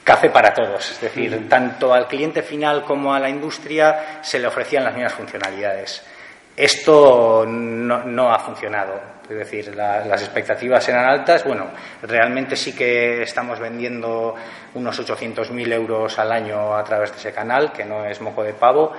café 0.02 0.30
para 0.30 0.52
todos, 0.52 0.90
es 0.90 1.00
decir, 1.00 1.48
tanto 1.48 1.94
al 1.94 2.08
cliente 2.08 2.42
final 2.42 2.82
como 2.82 3.14
a 3.14 3.20
la 3.20 3.28
industria 3.28 4.18
se 4.22 4.40
le 4.40 4.48
ofrecían 4.48 4.82
las 4.82 4.94
mismas 4.94 5.12
funcionalidades. 5.12 6.04
Esto 6.56 7.44
no, 7.46 8.32
ha 8.32 8.38
funcionado. 8.40 9.19
Es 9.30 9.36
decir, 9.36 9.74
las 9.76 10.22
expectativas 10.22 10.88
eran 10.88 11.04
altas. 11.04 11.44
Bueno, 11.44 11.70
realmente 12.02 12.56
sí 12.56 12.74
que 12.74 13.22
estamos 13.22 13.60
vendiendo 13.60 14.34
unos 14.74 15.00
800.000 15.00 15.72
euros 15.72 16.18
al 16.18 16.32
año 16.32 16.74
a 16.74 16.82
través 16.82 17.12
de 17.12 17.18
ese 17.18 17.32
canal, 17.32 17.72
que 17.72 17.84
no 17.84 18.04
es 18.04 18.20
mojo 18.20 18.42
de 18.42 18.54
pavo, 18.54 18.92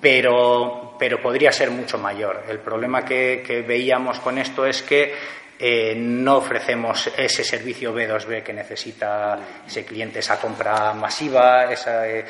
pero, 0.00 0.96
pero 0.98 1.20
podría 1.22 1.52
ser 1.52 1.70
mucho 1.70 1.98
mayor. 1.98 2.44
El 2.48 2.58
problema 2.58 3.04
que 3.04 3.64
veíamos 3.66 4.18
con 4.18 4.38
esto 4.38 4.66
es 4.66 4.82
que 4.82 5.14
eh, 5.58 5.94
no 5.96 6.36
ofrecemos 6.36 7.10
ese 7.16 7.42
servicio 7.42 7.94
B2B 7.94 8.42
que 8.42 8.52
necesita 8.52 9.38
ese 9.66 9.86
cliente, 9.86 10.18
esa 10.18 10.38
compra 10.38 10.92
masiva, 10.92 11.72
esa, 11.72 12.06
eh, 12.06 12.26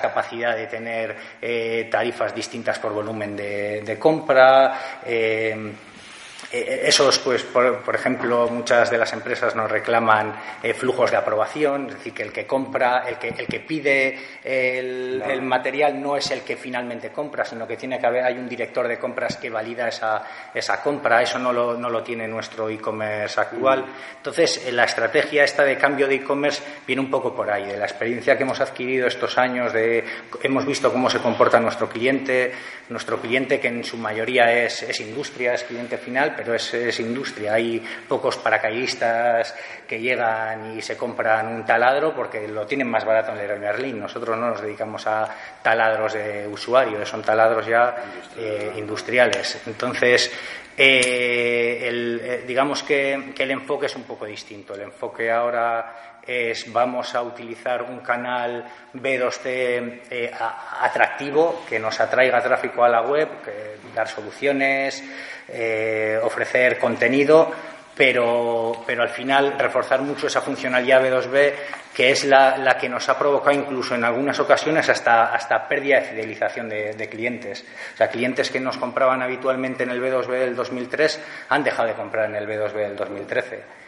capacidad 0.00 0.56
de 0.56 0.66
tener 0.66 1.14
eh, 1.42 1.88
tarifas 1.90 2.34
distintas 2.34 2.78
por 2.78 2.94
volumen 2.94 3.36
de, 3.36 3.96
compra. 3.98 5.00
Eh, 6.52 6.82
esos, 6.86 7.20
pues, 7.20 7.44
por, 7.44 7.94
ejemplo, 7.94 8.48
muchas 8.48 8.90
de 8.90 8.98
las 8.98 9.12
empresas 9.12 9.54
nos 9.54 9.70
reclaman 9.70 10.34
eh, 10.62 10.74
flujos 10.74 11.10
de 11.12 11.16
aprobación, 11.16 11.86
es 11.86 11.94
decir, 11.94 12.12
que 12.12 12.24
el 12.24 12.32
que 12.32 12.44
compra, 12.44 13.04
el 13.08 13.18
que, 13.18 13.28
el 13.28 13.46
que 13.46 13.60
pide 13.60 14.18
el, 14.42 15.42
material 15.42 16.00
no 16.02 16.16
es 16.16 16.30
el 16.32 16.42
que 16.42 16.56
finalmente 16.56 17.10
compra, 17.10 17.44
sino 17.44 17.68
que 17.68 17.76
tiene 17.76 18.00
que 18.00 18.06
haber, 18.06 18.24
hay 18.24 18.36
un 18.36 18.48
director 18.48 18.88
de 18.88 18.98
compras 18.98 19.36
que 19.36 19.48
valida 19.48 19.88
esa, 19.88 20.22
esa 20.52 20.82
compra, 20.82 21.22
eso 21.22 21.38
no 21.38 21.52
lo, 21.52 21.76
no 21.76 21.88
lo 21.88 22.02
tiene 22.02 22.26
nuestro 22.26 22.68
e-commerce 22.68 23.40
actual. 23.40 23.84
Entonces, 24.16 24.66
eh, 24.66 24.72
la 24.72 24.84
estrategia 24.84 25.44
esta 25.44 25.62
de 25.62 25.76
cambio 25.76 26.08
de 26.08 26.16
e-commerce 26.16 26.62
viene 26.84 27.00
un 27.00 27.10
poco 27.10 27.34
por 27.34 27.48
ahí, 27.48 27.66
de 27.66 27.76
la 27.76 27.84
experiencia 27.84 28.36
que 28.36 28.42
hemos 28.42 28.60
adquirido 28.60 29.06
estos 29.06 29.38
años, 29.38 29.72
de, 29.72 30.04
hemos 30.42 30.66
visto 30.66 30.90
cómo 30.90 31.08
se 31.08 31.20
comporta 31.20 31.60
nuestro 31.60 31.88
cliente, 31.88 32.52
nuestro 32.88 33.20
cliente 33.20 33.60
que 33.60 33.68
en 33.68 33.84
su 33.84 33.96
mayoría 33.96 34.52
es, 34.52 34.82
es 34.82 34.98
industria, 35.00 35.54
es 35.54 35.62
cliente 35.62 35.96
final, 35.96 36.34
pero 36.40 36.54
es, 36.54 37.00
industria. 37.00 37.52
Hay 37.52 37.84
pocos 38.08 38.38
paracaidistas 38.38 39.54
que 39.86 40.00
llegan 40.00 40.74
y 40.74 40.80
se 40.80 40.96
compran 40.96 41.48
un 41.48 41.66
taladro 41.66 42.14
porque 42.14 42.48
lo 42.48 42.66
tienen 42.66 42.88
más 42.88 43.04
barato 43.04 43.32
en 43.32 43.38
Leroy 43.38 43.58
Merlin. 43.58 44.00
Nosotros 44.00 44.38
no 44.38 44.48
nos 44.48 44.62
dedicamos 44.62 45.06
a 45.06 45.28
taladros 45.60 46.14
de 46.14 46.48
usuario, 46.48 47.04
son 47.04 47.20
taladros 47.20 47.66
ya 47.66 47.94
eh, 48.38 48.72
industriales. 48.74 49.60
Entonces, 49.66 50.32
eh, 50.78 51.90
eh, 51.92 52.44
digamos 52.46 52.82
que, 52.84 53.34
el 53.36 53.50
enfoque 53.50 53.84
es 53.84 53.96
un 53.96 54.04
poco 54.04 54.24
distinto. 54.24 54.74
El 54.74 54.80
enfoque 54.80 55.30
ahora 55.30 56.09
es 56.26 56.72
vamos 56.72 57.14
a 57.14 57.22
utilizar 57.22 57.82
un 57.82 58.00
canal 58.00 58.64
B2C 58.94 60.00
atractivo 60.80 61.64
que 61.68 61.78
nos 61.78 61.98
atraiga 62.00 62.40
tráfico 62.40 62.84
a 62.84 62.88
la 62.88 63.02
web, 63.02 63.28
dar 63.94 64.08
soluciones, 64.08 65.02
eh, 65.48 66.18
ofrecer 66.22 66.78
contenido, 66.78 67.50
pero, 67.96 68.82
pero 68.86 69.02
al 69.02 69.08
final 69.10 69.58
reforzar 69.58 70.00
mucho 70.02 70.26
esa 70.26 70.40
funcionalidad 70.40 71.02
B2B 71.02 71.52
que 71.94 72.10
es 72.10 72.24
la, 72.24 72.76
que 72.80 72.88
nos 72.88 73.08
ha 73.08 73.18
provocado 73.18 73.56
incluso 73.56 73.94
en 73.94 74.04
algunas 74.04 74.38
ocasiones 74.38 74.88
hasta, 74.88 75.34
hasta 75.34 75.68
pérdida 75.68 75.96
de 75.96 76.06
fidelización 76.06 76.68
de, 76.68 77.08
clientes. 77.10 77.64
O 77.94 77.96
sea, 77.96 78.08
clientes 78.08 78.50
que 78.50 78.60
nos 78.60 78.78
compraban 78.78 79.22
habitualmente 79.22 79.82
en 79.82 79.90
el 79.90 80.00
B2B 80.00 80.38
del 80.38 80.56
2003 80.56 81.20
han 81.48 81.64
dejado 81.64 81.88
de 81.88 81.94
comprar 81.94 82.30
en 82.30 82.36
el 82.36 82.46
B2B 82.46 82.74
del 82.74 82.96
2013. 82.96 83.79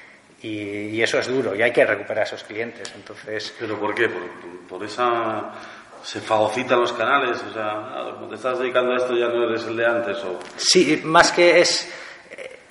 Y, 0.43 1.01
eso 1.01 1.19
es 1.19 1.29
duro 1.29 1.55
y 1.55 1.63
hay 1.63 1.73
que 1.73 1.85
recuperar 1.85 2.27
esos 2.27 2.43
clientes. 2.45 2.93
Entonces, 2.95 3.55
¿Pero 3.59 3.79
por 3.79 3.95
qué? 3.95 4.09
por 4.69 4.83
esa 4.85 5.53
se 6.03 6.21
fagocitan 6.21 6.81
los 6.81 6.93
canales, 6.93 7.41
o 7.49 7.53
sea, 7.53 8.15
como 8.15 8.29
te 8.29 8.35
estás 8.35 8.59
dedicando 8.59 8.93
a 8.93 8.97
esto 8.97 9.15
ya 9.15 9.29
no 9.29 9.45
eres 9.49 9.65
el 9.67 9.77
de 9.77 9.87
antes 9.87 10.19
o 10.19 10.41
Sí, 10.57 11.01
más 11.05 11.31
que 11.31 11.61
es 11.61 11.89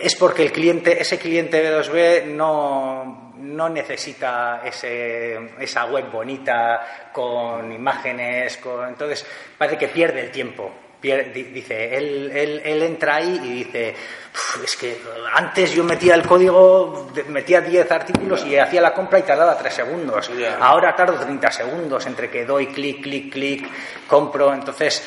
es 0.02 0.16
porque 0.16 0.44
el 0.44 0.52
cliente, 0.52 1.00
ese 1.00 1.18
cliente 1.18 1.64
B2B 1.64 2.26
no, 2.26 3.34
no 3.38 3.70
necesita 3.70 4.62
ese, 4.66 5.52
esa 5.60 5.86
web 5.86 6.12
bonita 6.12 7.10
con 7.14 7.72
imágenes, 7.72 8.58
con, 8.58 8.88
entonces 8.90 9.26
parece 9.58 9.78
que 9.78 9.88
pierde 9.90 10.22
el 10.22 10.32
tiempo 10.32 10.72
dice, 11.02 11.98
él, 11.98 12.32
él, 12.34 12.62
él 12.64 12.84
entra 12.84 13.16
ahí 13.16 13.40
y 13.44 13.50
dice, 13.64 13.94
"Uf, 14.34 14.64
es 14.64 14.76
que 14.76 14.98
antes 15.34 15.74
yo 15.74 15.84
metía 15.84 16.14
el 16.16 16.26
código, 16.26 17.12
metía 17.28 17.62
10 17.62 17.92
artículos 17.92 18.46
y 18.46 18.58
hacía 18.58 18.82
la 18.82 18.94
compra 18.94 19.20
y 19.20 19.24
tardaba 19.24 19.58
3 19.58 19.74
segundos. 19.74 20.30
Ahora 20.60 20.96
tardo 20.96 21.20
30 21.20 21.52
segundos 21.52 22.06
entre 22.06 22.30
que 22.30 22.46
doy 22.46 22.68
clic, 22.68 23.02
clic, 23.02 23.32
clic, 23.34 23.68
compro. 24.08 24.54
Entonces, 24.54 25.04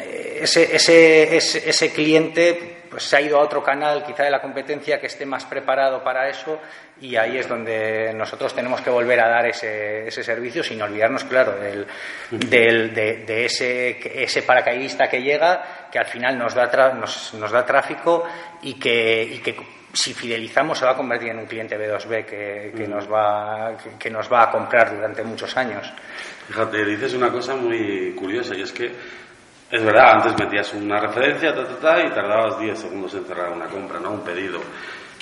eh, 0.00 0.40
ese, 0.42 0.74
ese, 0.74 1.36
ese, 1.36 1.68
ese 1.70 1.92
cliente 1.92 2.75
pues 2.90 3.02
se 3.04 3.16
ha 3.16 3.20
ido 3.20 3.38
a 3.38 3.42
otro 3.42 3.62
canal, 3.62 4.02
quizá 4.04 4.24
de 4.24 4.30
la 4.30 4.40
competencia, 4.40 5.00
que 5.00 5.06
esté 5.06 5.26
más 5.26 5.44
preparado 5.44 6.02
para 6.02 6.28
eso 6.28 6.60
y 7.00 7.14
ahí 7.16 7.36
es 7.38 7.48
donde 7.48 8.12
nosotros 8.14 8.54
tenemos 8.54 8.80
que 8.80 8.90
volver 8.90 9.20
a 9.20 9.28
dar 9.28 9.46
ese, 9.46 10.08
ese 10.08 10.22
servicio 10.24 10.62
sin 10.62 10.80
olvidarnos, 10.80 11.24
claro, 11.24 11.52
del, 11.58 11.86
del- 12.30 12.94
de, 12.94 13.16
de 13.26 13.44
ese, 13.44 14.22
ese 14.22 14.42
paracaidista 14.42 15.08
que 15.08 15.20
llega, 15.22 15.88
que 15.92 15.98
al 15.98 16.06
final 16.06 16.38
nos 16.38 16.54
da, 16.54 16.70
tra- 16.70 16.94
nos, 16.94 17.34
nos 17.34 17.50
da 17.50 17.64
tráfico 17.66 18.24
y 18.62 18.74
que, 18.78 19.22
y 19.22 19.38
que 19.38 19.56
si 19.92 20.12
fidelizamos 20.14 20.78
se 20.78 20.84
va 20.84 20.92
a 20.92 20.96
convertir 20.96 21.30
en 21.30 21.38
un 21.38 21.46
cliente 21.46 21.78
B2B 21.78 22.24
que, 22.26 22.72
que 22.76 22.86
nos 22.86 23.10
va, 23.10 23.76
que, 23.82 23.90
que 23.98 24.10
nos 24.10 24.30
va 24.30 24.42
a 24.44 24.50
comprar 24.50 24.94
durante 24.94 25.22
muchos 25.22 25.56
años. 25.56 25.90
Fíjate, 26.48 26.84
dices 26.84 27.14
una 27.14 27.30
cosa 27.32 27.54
muy 27.56 28.12
curiosa 28.14 28.54
y 28.54 28.62
es 28.62 28.72
que 28.72 28.90
es 29.70 29.84
verdad, 29.84 30.14
antes 30.14 30.38
metías 30.38 30.72
una 30.74 31.00
referencia 31.00 31.54
ta, 31.54 31.64
ta, 31.66 31.76
ta, 31.76 32.00
y 32.00 32.10
tardabas 32.10 32.58
10 32.60 32.78
segundos 32.78 33.14
en 33.14 33.24
cerrar 33.24 33.52
una 33.52 33.66
compra, 33.66 33.98
¿no? 33.98 34.12
Un 34.12 34.20
pedido. 34.20 34.60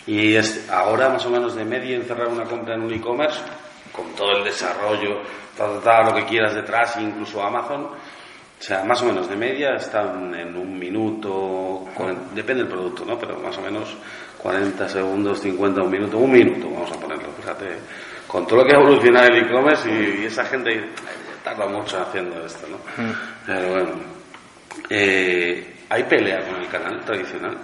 Y 0.06 0.34
es 0.34 0.68
ahora 0.70 1.08
más 1.08 1.24
o 1.24 1.30
menos 1.30 1.54
de 1.54 1.64
media 1.64 1.96
en 1.96 2.02
cerrar 2.02 2.28
una 2.28 2.44
compra 2.44 2.74
en 2.74 2.82
un 2.82 2.92
e-commerce, 2.92 3.40
con 3.90 4.14
todo 4.14 4.36
el 4.36 4.44
desarrollo, 4.44 5.22
ta, 5.56 5.66
ta, 5.66 5.80
ta, 5.80 6.02
lo 6.02 6.14
que 6.14 6.24
quieras 6.26 6.54
detrás, 6.54 6.96
incluso 6.98 7.42
Amazon. 7.42 7.84
O 7.84 8.62
sea, 8.66 8.84
más 8.84 9.00
o 9.02 9.06
menos 9.06 9.28
de 9.28 9.36
media 9.36 9.74
están 9.76 10.34
en 10.34 10.56
un 10.56 10.78
minuto, 10.78 11.86
depende 12.34 12.64
del 12.64 12.72
producto, 12.72 13.04
¿no? 13.04 13.18
Pero 13.18 13.38
más 13.38 13.56
o 13.58 13.62
menos 13.62 13.96
40 14.38 14.88
segundos, 14.88 15.40
50, 15.40 15.82
un 15.82 15.90
minuto, 15.90 16.18
un 16.18 16.30
minuto, 16.30 16.70
vamos 16.70 16.92
a 16.92 17.00
ponerlo, 17.00 17.32
fíjate. 17.38 17.78
Con 18.26 18.46
todo 18.46 18.60
lo 18.60 18.66
que 18.66 18.74
ha 18.74 18.80
evolucionado 18.80 19.28
el 19.28 19.44
e-commerce 19.44 19.88
y, 19.90 20.22
y 20.22 20.26
esa 20.26 20.44
gente 20.44 20.90
tarda 21.42 21.66
mucho 21.66 22.00
haciendo 22.00 22.44
esto, 22.44 22.66
¿no? 22.68 22.78
Pero 23.46 23.68
bueno, 23.70 24.13
eh, 24.90 25.74
hay 25.88 26.04
pelea 26.04 26.40
con 26.48 26.60
el 26.60 26.68
canal 26.68 27.00
tradicional, 27.04 27.56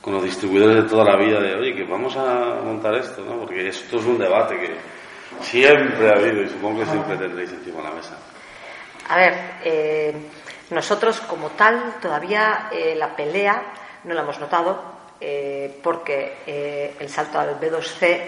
con 0.00 0.14
los 0.14 0.24
distribuidores 0.24 0.84
de 0.84 0.88
toda 0.88 1.04
la 1.04 1.16
vida 1.16 1.40
de, 1.40 1.54
oye, 1.54 1.74
que 1.74 1.84
vamos 1.84 2.16
a 2.16 2.60
montar 2.62 2.94
esto, 2.94 3.22
¿no? 3.24 3.38
Porque 3.40 3.68
esto 3.68 3.96
es 3.98 4.04
un 4.04 4.18
debate 4.18 4.56
que 4.58 4.76
siempre 5.40 6.08
ha 6.08 6.12
habido 6.18 6.42
y 6.42 6.48
supongo 6.48 6.80
que 6.80 6.86
siempre 6.86 7.16
tendréis 7.16 7.52
encima 7.52 7.78
de 7.78 7.88
la 7.88 7.94
mesa. 7.94 8.16
A 9.08 9.16
ver, 9.16 9.34
eh, 9.64 10.14
nosotros 10.70 11.20
como 11.20 11.50
tal 11.50 11.94
todavía 12.00 12.68
eh, 12.72 12.94
la 12.96 13.14
pelea 13.14 13.62
no 14.04 14.14
la 14.14 14.22
hemos 14.22 14.38
notado 14.38 14.96
eh, 15.20 15.78
porque 15.82 16.38
eh, 16.46 16.94
el 16.98 17.08
salto 17.08 17.38
al 17.38 17.58
B2C 17.60 18.20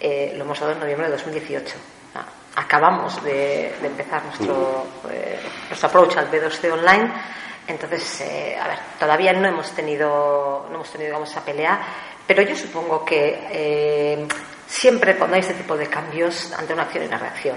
eh, 0.00 0.32
lo 0.36 0.44
hemos 0.44 0.58
dado 0.60 0.72
en 0.72 0.80
noviembre 0.80 1.06
de 1.06 1.12
2018. 1.12 1.76
Ah, 2.14 2.24
Acabamos 2.56 3.22
de, 3.24 3.74
de 3.80 3.86
empezar 3.86 4.22
nuestro, 4.24 4.86
eh, 5.10 5.38
nuestro 5.68 5.88
approach 5.88 6.16
al 6.16 6.30
B2C 6.30 6.72
online. 6.72 7.12
Entonces, 7.66 8.20
eh, 8.20 8.56
a 8.60 8.68
ver, 8.68 8.78
todavía 8.98 9.32
no 9.32 9.48
hemos 9.48 9.70
tenido, 9.72 10.66
no 10.68 10.74
hemos 10.74 10.90
tenido 10.90 11.08
digamos, 11.08 11.30
esa 11.30 11.44
pelea, 11.44 11.80
pero 12.26 12.42
yo 12.42 12.56
supongo 12.56 13.04
que 13.04 13.46
eh, 13.50 14.26
siempre 14.66 15.16
cuando 15.16 15.36
hay 15.36 15.40
este 15.40 15.54
tipo 15.54 15.76
de 15.76 15.86
cambios, 15.86 16.52
ante 16.52 16.72
una 16.72 16.82
acción 16.82 17.04
y 17.04 17.06
una 17.06 17.18
reacción. 17.18 17.56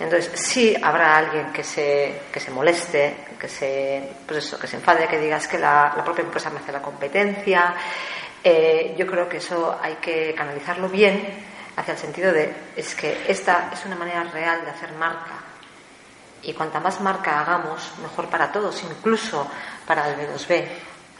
Entonces, 0.00 0.32
sí 0.34 0.74
habrá 0.82 1.16
alguien 1.16 1.52
que 1.52 1.62
se, 1.62 2.22
que 2.32 2.40
se 2.40 2.50
moleste, 2.50 3.14
que 3.38 3.48
se, 3.48 4.02
pues 4.26 4.44
eso, 4.44 4.58
que 4.58 4.66
se 4.66 4.76
enfade, 4.76 5.06
que 5.06 5.18
diga 5.18 5.36
es 5.36 5.46
que 5.46 5.58
la, 5.58 5.92
la 5.96 6.02
propia 6.02 6.24
empresa 6.24 6.50
me 6.50 6.58
hace 6.58 6.72
la 6.72 6.82
competencia. 6.82 7.74
Eh, 8.42 8.94
yo 8.98 9.06
creo 9.06 9.28
que 9.28 9.36
eso 9.36 9.78
hay 9.80 9.94
que 9.96 10.34
canalizarlo 10.34 10.88
bien 10.88 11.22
hacia 11.76 11.92
el 11.92 11.98
sentido 11.98 12.32
de 12.32 12.52
es 12.76 12.94
que 12.94 13.24
esta 13.28 13.70
es 13.72 13.84
una 13.86 13.94
manera 13.96 14.24
real 14.24 14.64
de 14.64 14.70
hacer 14.70 14.92
marca. 14.92 15.41
Y 16.42 16.52
cuanta 16.54 16.80
más 16.80 17.00
marca 17.00 17.40
hagamos, 17.40 17.92
mejor 18.02 18.26
para 18.28 18.50
todos, 18.50 18.82
incluso 18.82 19.46
para 19.86 20.08
el 20.08 20.16
B2B. 20.16 20.64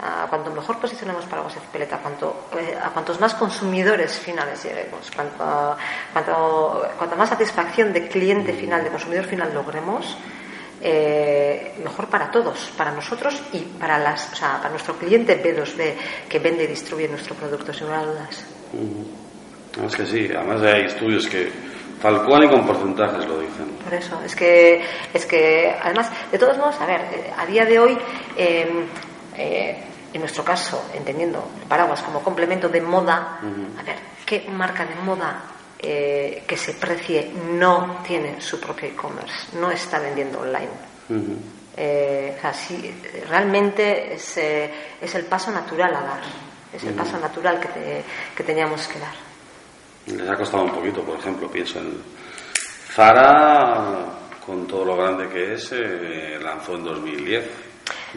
Ah, 0.01 0.27
cuanto 0.29 0.51
mejor 0.51 0.79
posicionemos 0.79 1.27
para 1.27 1.43
WhatsApp 1.43 1.65
Peleta, 1.71 1.99
cuanto, 1.99 2.49
eh, 2.59 2.77
a 2.83 2.91
cuantos 2.91 3.21
más 3.21 3.35
consumidores 3.35 4.19
finales 4.19 4.65
lleguemos, 4.65 5.09
cuanto, 5.15 5.77
cuanto, 6.13 6.89
cuanta 6.99 7.15
más 7.15 7.29
satisfacción 7.29 7.93
de 7.93 8.09
cliente 8.09 8.53
final, 8.53 8.83
de 8.83 8.91
consumidor 8.91 9.27
final 9.27 9.55
logremos, 9.55 10.17
eh, 10.81 11.75
mejor 11.85 12.09
para 12.09 12.33
todos, 12.33 12.73
para 12.77 12.91
nosotros 12.91 13.41
y 13.53 13.61
para, 13.61 13.99
las, 13.99 14.33
o 14.33 14.35
sea, 14.35 14.57
para 14.59 14.71
nuestro 14.71 14.97
cliente 14.97 15.41
B2B 15.41 15.95
que 16.29 16.39
vende 16.41 16.65
y 16.65 16.67
distribuye 16.67 17.07
nuestro 17.07 17.37
producto, 17.37 17.73
sin 17.73 17.87
lugar 17.87 18.01
a 18.01 18.07
dudas. 18.07 18.45
No, 19.77 19.87
es 19.87 19.95
que 19.95 20.07
sí, 20.07 20.29
además 20.35 20.63
hay 20.63 20.87
estudios 20.87 21.29
que 21.29 21.53
tal 22.03 22.25
cual 22.25 22.45
y 22.45 22.49
con 22.49 22.67
porcentajes 22.67 23.27
lo 23.27 23.39
dicen. 23.39 23.67
Por 23.85 23.95
eso, 23.95 24.21
es 24.25 24.35
que, 24.37 24.85
es 25.15 25.25
que 25.27 25.75
además, 25.83 26.11
de 26.31 26.39
todos 26.39 26.59
modos, 26.59 26.81
a 26.81 26.87
ver, 26.87 27.01
eh, 27.01 27.33
a 27.39 27.47
día 27.47 27.65
de 27.65 27.79
hoy, 27.79 27.97
eh, 28.37 28.87
eh, 29.37 29.85
en 30.13 30.21
nuestro 30.21 30.45
caso, 30.45 30.85
entendiendo 30.95 31.49
el 31.63 31.67
paraguas 31.69 32.03
como 32.03 32.21
complemento 32.23 32.69
de 32.69 32.81
moda, 32.83 33.39
a 33.79 33.83
ver, 33.83 33.97
¿qué 34.27 34.47
marca 34.51 34.85
de 34.85 34.95
moda 34.97 35.43
eh, 35.79 36.45
que 36.47 36.57
se 36.57 36.75
precie 36.75 37.33
no 37.53 37.99
tiene 38.07 38.41
su 38.41 38.61
propio 38.61 38.89
e-commerce, 38.89 39.57
no 39.59 39.71
está 39.71 39.99
vendiendo 39.99 40.41
online? 40.41 40.69
Eh, 41.77 42.35
o 42.37 42.41
sea, 42.43 42.53
sí, 42.53 42.95
realmente 43.29 44.13
es, 44.15 44.37
eh, 44.37 44.71
es 45.01 45.15
el 45.15 45.25
paso 45.25 45.51
natural 45.51 45.95
a 45.97 46.01
dar, 46.03 46.21
es 46.73 46.85
el 46.85 46.93
paso 46.95 47.19
natural 47.19 47.59
que, 47.59 47.69
te- 47.69 48.05
que 48.37 48.43
teníamos 48.45 48.87
que 48.87 48.99
dar. 48.99 49.15
Les 50.07 50.29
ha 50.29 50.37
costado 50.37 50.65
un 50.65 50.73
poquito, 50.73 51.03
por 51.03 51.19
ejemplo, 51.19 51.49
pienso 51.49 51.79
en 51.79 52.03
Zara, 52.93 54.07
con 54.45 54.67
todo 54.67 54.85
lo 54.85 54.97
grande 54.97 55.29
que 55.29 55.55
es, 55.55 55.73
eh, 55.73 56.39
lanzó 56.43 56.75
en 56.75 56.85
2010. 56.85 57.45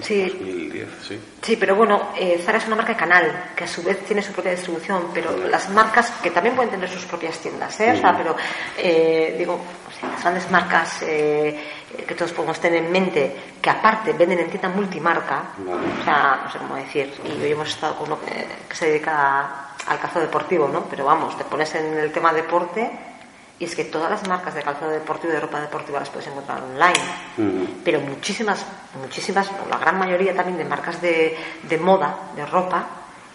Sí. 0.02 0.24
2010, 0.24 0.88
sí. 1.08 1.20
Sí, 1.42 1.56
pero 1.56 1.76
bueno, 1.76 2.10
eh, 2.18 2.42
Zara 2.44 2.58
es 2.58 2.68
una 2.68 2.76
marca 2.76 2.94
de 2.94 3.00
canal 3.00 3.52
que 3.56 3.64
a 3.64 3.68
su 3.68 3.82
vez 3.82 4.00
tiene 4.04 4.22
su 4.22 4.34
propia 4.34 4.52
distribución, 4.52 5.10
pero 5.14 5.38
las 5.48 5.70
marcas 5.70 6.12
que 6.22 6.32
también 6.32 6.56
pueden 6.56 6.72
tener 6.72 6.90
sus 6.90 7.06
propias 7.06 7.40
tiendas, 7.40 7.80
¿eh? 7.80 7.94
O 7.94 7.98
sea, 7.98 8.16
pero 8.18 8.36
eh, 8.78 9.36
digo, 9.38 9.54
o 9.54 10.00
sea, 10.00 10.10
las 10.10 10.22
grandes 10.22 10.52
marcas 10.52 11.02
eh, 11.04 11.58
que 11.96 12.16
todos 12.16 12.32
podemos 12.32 12.60
tener 12.60 12.84
en 12.84 12.92
mente, 12.92 13.36
que 13.62 13.70
aparte 13.70 14.14
venden 14.14 14.40
en 14.40 14.50
tienda 14.50 14.70
multimarca, 14.70 15.44
o 15.60 16.04
sea, 16.04 16.42
no 16.44 16.52
sé 16.52 16.58
cómo 16.58 16.76
decir, 16.76 17.14
y 17.24 17.42
hoy 17.42 17.52
hemos 17.52 17.70
estado 17.70 17.96
con 17.96 18.08
uno 18.08 18.20
que, 18.22 18.48
que 18.68 18.76
se 18.76 18.88
dedica 18.88 19.74
al 19.88 20.00
calzado 20.00 20.26
deportivo, 20.26 20.68
¿no? 20.68 20.84
Pero 20.86 21.06
vamos, 21.06 21.38
te 21.38 21.44
pones 21.44 21.74
en 21.76 21.98
el 21.98 22.12
tema 22.12 22.34
deporte 22.34 22.92
y 23.58 23.66
es 23.66 23.76
que 23.76 23.86
todas 23.86 24.10
las 24.12 24.28
marcas 24.28 24.54
de 24.54 24.62
calzado 24.62 24.92
deportivo 24.92 25.32
y 25.32 25.36
de 25.36 25.42
ropa 25.42 25.62
deportiva 25.62 26.00
las 26.00 26.10
puedes 26.10 26.28
encontrar 26.28 26.62
online. 26.62 27.76
Pero 27.84 28.02
muchísimas, 28.02 28.66
muchísimas, 29.00 29.50
o 29.50 29.70
la 29.70 29.78
gran 29.78 29.98
mayoría 29.98 30.36
también 30.36 30.58
de 30.58 30.66
marcas 30.66 31.02
de, 31.02 31.38
de 31.64 31.78
moda, 31.78 32.32
de 32.36 32.46
ropa, 32.46 32.86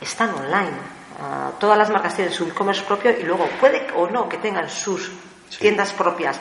están 0.00 0.34
online. 0.34 1.00
Ah, 1.22 1.52
todas 1.58 1.78
las 1.78 1.90
marcas 1.90 2.14
tienen 2.14 2.32
su 2.32 2.44
e-commerce 2.44 2.82
propio 2.82 3.18
y 3.18 3.22
luego 3.22 3.46
puede 3.60 3.86
o 3.96 4.08
no 4.08 4.28
que 4.28 4.38
tengan 4.38 4.68
sus 4.68 5.10
tiendas 5.58 5.92
propias, 5.92 6.38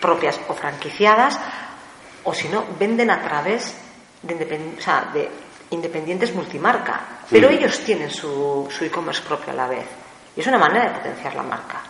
propias 0.00 0.40
o 0.48 0.54
franquiciadas, 0.54 1.38
o 2.24 2.34
si 2.34 2.48
no, 2.48 2.64
venden 2.78 3.10
a 3.10 3.20
través 3.22 3.74
de, 4.22 4.34
independ- 4.36 4.78
o 4.78 4.80
sea, 4.80 5.10
de 5.12 5.28
independientes 5.70 6.34
multimarca, 6.34 7.00
pero 7.30 7.48
ellos 7.48 7.80
tienen 7.80 8.10
su, 8.10 8.68
su 8.70 8.84
e-commerce 8.84 9.22
propio 9.22 9.52
a 9.52 9.56
la 9.56 9.66
vez. 9.68 9.86
Y 10.36 10.40
es 10.40 10.46
una 10.46 10.58
manera 10.58 10.86
de 10.90 10.98
potenciar 10.98 11.34
la 11.34 11.42
marca. 11.42 11.80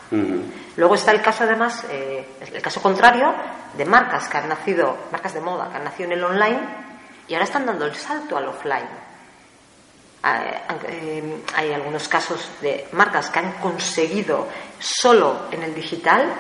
Luego 0.77 0.95
está 0.95 1.13
el 1.13 1.21
caso, 1.23 1.45
además, 1.45 1.85
eh, 1.91 2.27
el 2.53 2.63
caso 2.63 2.81
contrario 2.83 3.33
de 3.77 3.85
marcas 3.85 4.29
que 4.29 4.39
han 4.39 4.49
nacido, 4.49 4.97
marcas 5.13 5.35
de 5.35 5.41
moda 5.41 5.69
que 5.71 5.77
han 5.77 5.85
nacido 5.85 6.11
en 6.11 6.19
el 6.19 6.25
online 6.25 6.61
y 7.29 7.35
ahora 7.35 7.45
están 7.45 7.67
dando 7.67 7.87
el 7.87 7.95
salto 7.95 8.37
al 8.37 8.49
offline. 8.49 8.89
Ah, 10.23 10.43
eh, 10.89 11.43
hay 11.57 11.73
algunos 11.73 12.07
casos 12.09 12.51
de 12.61 12.87
marcas 12.93 13.31
que 13.31 13.39
han 13.39 13.53
conseguido 13.53 14.49
solo 14.79 15.47
en 15.51 15.63
el 15.63 15.75
digital 15.75 16.31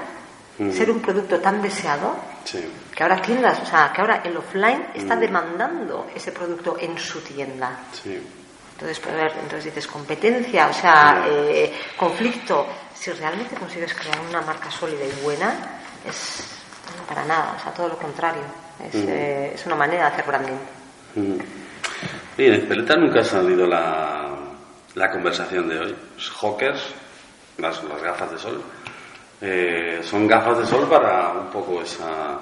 Ujú. 0.61 0.73
ser 0.73 0.90
un 0.90 1.01
producto 1.01 1.40
tan 1.40 1.62
deseado 1.62 2.16
Sí. 2.44 2.62
que 2.94 3.03
ahora 3.03 3.20
tiendas, 3.23 3.59
o 3.61 3.66
sea, 3.66 3.90
que 3.94 4.01
ahora 4.03 4.20
el 4.25 4.37
offline 4.37 4.88
está 4.94 5.16
demandando 5.16 6.07
ese 6.14 6.33
producto 6.33 6.77
en 6.79 6.99
su 6.99 7.20
tienda. 7.23 7.79
Sí. 7.92 8.20
Entonces, 8.75 8.99
pues, 9.01 9.14
a 9.14 9.16
ver, 9.18 9.32
entonces 9.43 9.64
dices 9.66 9.87
competencia, 9.87 10.68
o 10.68 10.72
sea, 10.72 11.24
eh, 11.28 11.72
conflicto. 11.97 12.66
Si 12.95 13.11
realmente 13.12 13.55
consigues 13.57 13.95
crear 13.95 14.18
una 14.28 14.41
marca 14.43 14.70
sólida 14.70 15.05
y 15.05 15.22
buena, 15.22 15.80
es 16.07 16.45
no, 16.99 17.05
para 17.07 17.24
nada, 17.24 17.55
o 17.59 17.62
sea, 17.62 17.72
todo 17.72 17.89
lo 17.89 17.97
contrario. 17.99 18.43
Es, 18.82 18.95
eh, 18.95 19.53
es 19.55 19.66
una 19.66 19.76
manera 19.76 20.07
de 20.09 20.12
hacer 20.14 20.24
branding. 20.26 20.59
Oye, 22.39 22.55
en 22.55 22.68
Peleta 22.68 22.97
nunca 22.97 23.20
ha 23.20 23.24
salido 23.24 23.66
la, 23.66 24.28
la 24.95 25.11
conversación 25.11 25.68
de 25.68 25.78
hoy. 25.78 25.97
Hawkers, 26.41 26.80
las, 27.59 27.82
las 27.84 28.03
gafas 28.03 28.30
de 28.32 28.39
sol, 28.39 28.62
eh, 29.41 30.01
son 30.03 30.26
gafas 30.26 30.59
de 30.59 30.66
sol 30.66 30.86
para 30.88 31.32
un 31.32 31.47
poco 31.47 31.82
esa, 31.82 32.38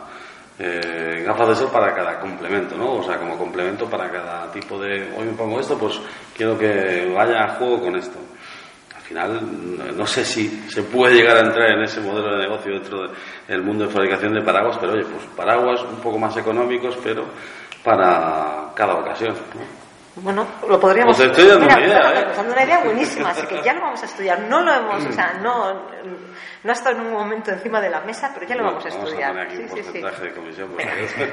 eh, 0.59 1.22
gafas 1.24 1.49
de 1.49 1.55
sol 1.55 1.70
para 1.70 1.94
cada 1.94 2.18
complemento, 2.18 2.76
¿no? 2.76 2.94
O 2.96 3.03
sea, 3.03 3.18
como 3.18 3.38
complemento 3.38 3.88
para 3.88 4.11
cada 4.11 4.51
tipo 4.51 4.78
de. 4.78 5.12
Hoy 5.16 5.26
me 5.26 5.32
pongo 5.32 5.61
esto, 5.61 5.78
pues 5.78 6.01
quiero 6.36 6.59
que 6.59 7.12
vaya 7.14 7.44
a 7.44 7.49
juego 7.55 7.82
con 7.82 7.96
esto. 7.96 8.18
Al 8.96 9.03
final, 9.03 9.96
no 9.96 10.07
sé 10.07 10.24
si 10.24 10.49
se 10.68 10.82
puede 10.82 11.14
llegar 11.14 11.36
a 11.36 11.46
entrar 11.46 11.70
en 11.70 11.82
ese 11.84 12.01
modelo 12.01 12.36
de 12.36 12.42
negocio 12.42 12.72
dentro 12.74 13.11
del 13.46 13.62
mundo 13.62 13.86
de 13.86 13.90
fabricación 13.90 14.34
de 14.34 14.42
paraguas, 14.42 14.76
pero 14.78 14.92
oye, 14.92 15.05
pues 15.05 15.24
paraguas 15.36 15.82
un 15.82 16.01
poco 16.01 16.18
más 16.18 16.36
económicos, 16.36 16.99
pero 17.03 17.24
para 17.82 18.70
cada 18.74 18.96
ocasión. 18.96 19.34
¿no? 19.55 19.88
Bueno, 20.22 20.46
lo 20.68 20.80
podríamos... 20.80 21.16
Pues 21.16 21.30
estoy 21.30 21.46
dando 21.48 21.66
una 21.66 21.80
idea, 21.80 22.12
¿eh? 22.20 22.26
dando 22.36 22.52
una 22.52 22.64
idea 22.64 22.80
buenísima, 22.80 23.30
así 23.30 23.46
que 23.46 23.62
ya 23.62 23.72
lo 23.74 23.80
vamos 23.82 24.02
a 24.02 24.06
estudiar. 24.06 24.40
No 24.40 24.60
lo 24.60 24.72
hemos, 24.74 25.04
o 25.06 25.12
sea, 25.12 25.34
no, 25.34 25.72
no 25.74 26.70
ha 26.70 26.72
estado 26.72 26.96
en 26.96 27.06
un 27.06 27.12
momento 27.12 27.50
encima 27.50 27.80
de 27.80 27.90
la 27.90 28.00
mesa, 28.00 28.30
pero 28.34 28.46
ya 28.46 28.56
lo 28.56 28.64
vamos 28.64 28.84
a 28.84 28.88
Vamos 28.88 29.04
a 29.04 29.08
estudiar. 29.08 29.30
poner 29.30 29.46
aquí 29.46 29.56
un 29.58 29.68
Sí, 29.68 29.68
sí, 29.68 29.76
sí. 29.76 29.82
porcentaje 29.84 30.24
de 30.24 30.32
comisión. 30.34 30.68
porque 30.70 30.84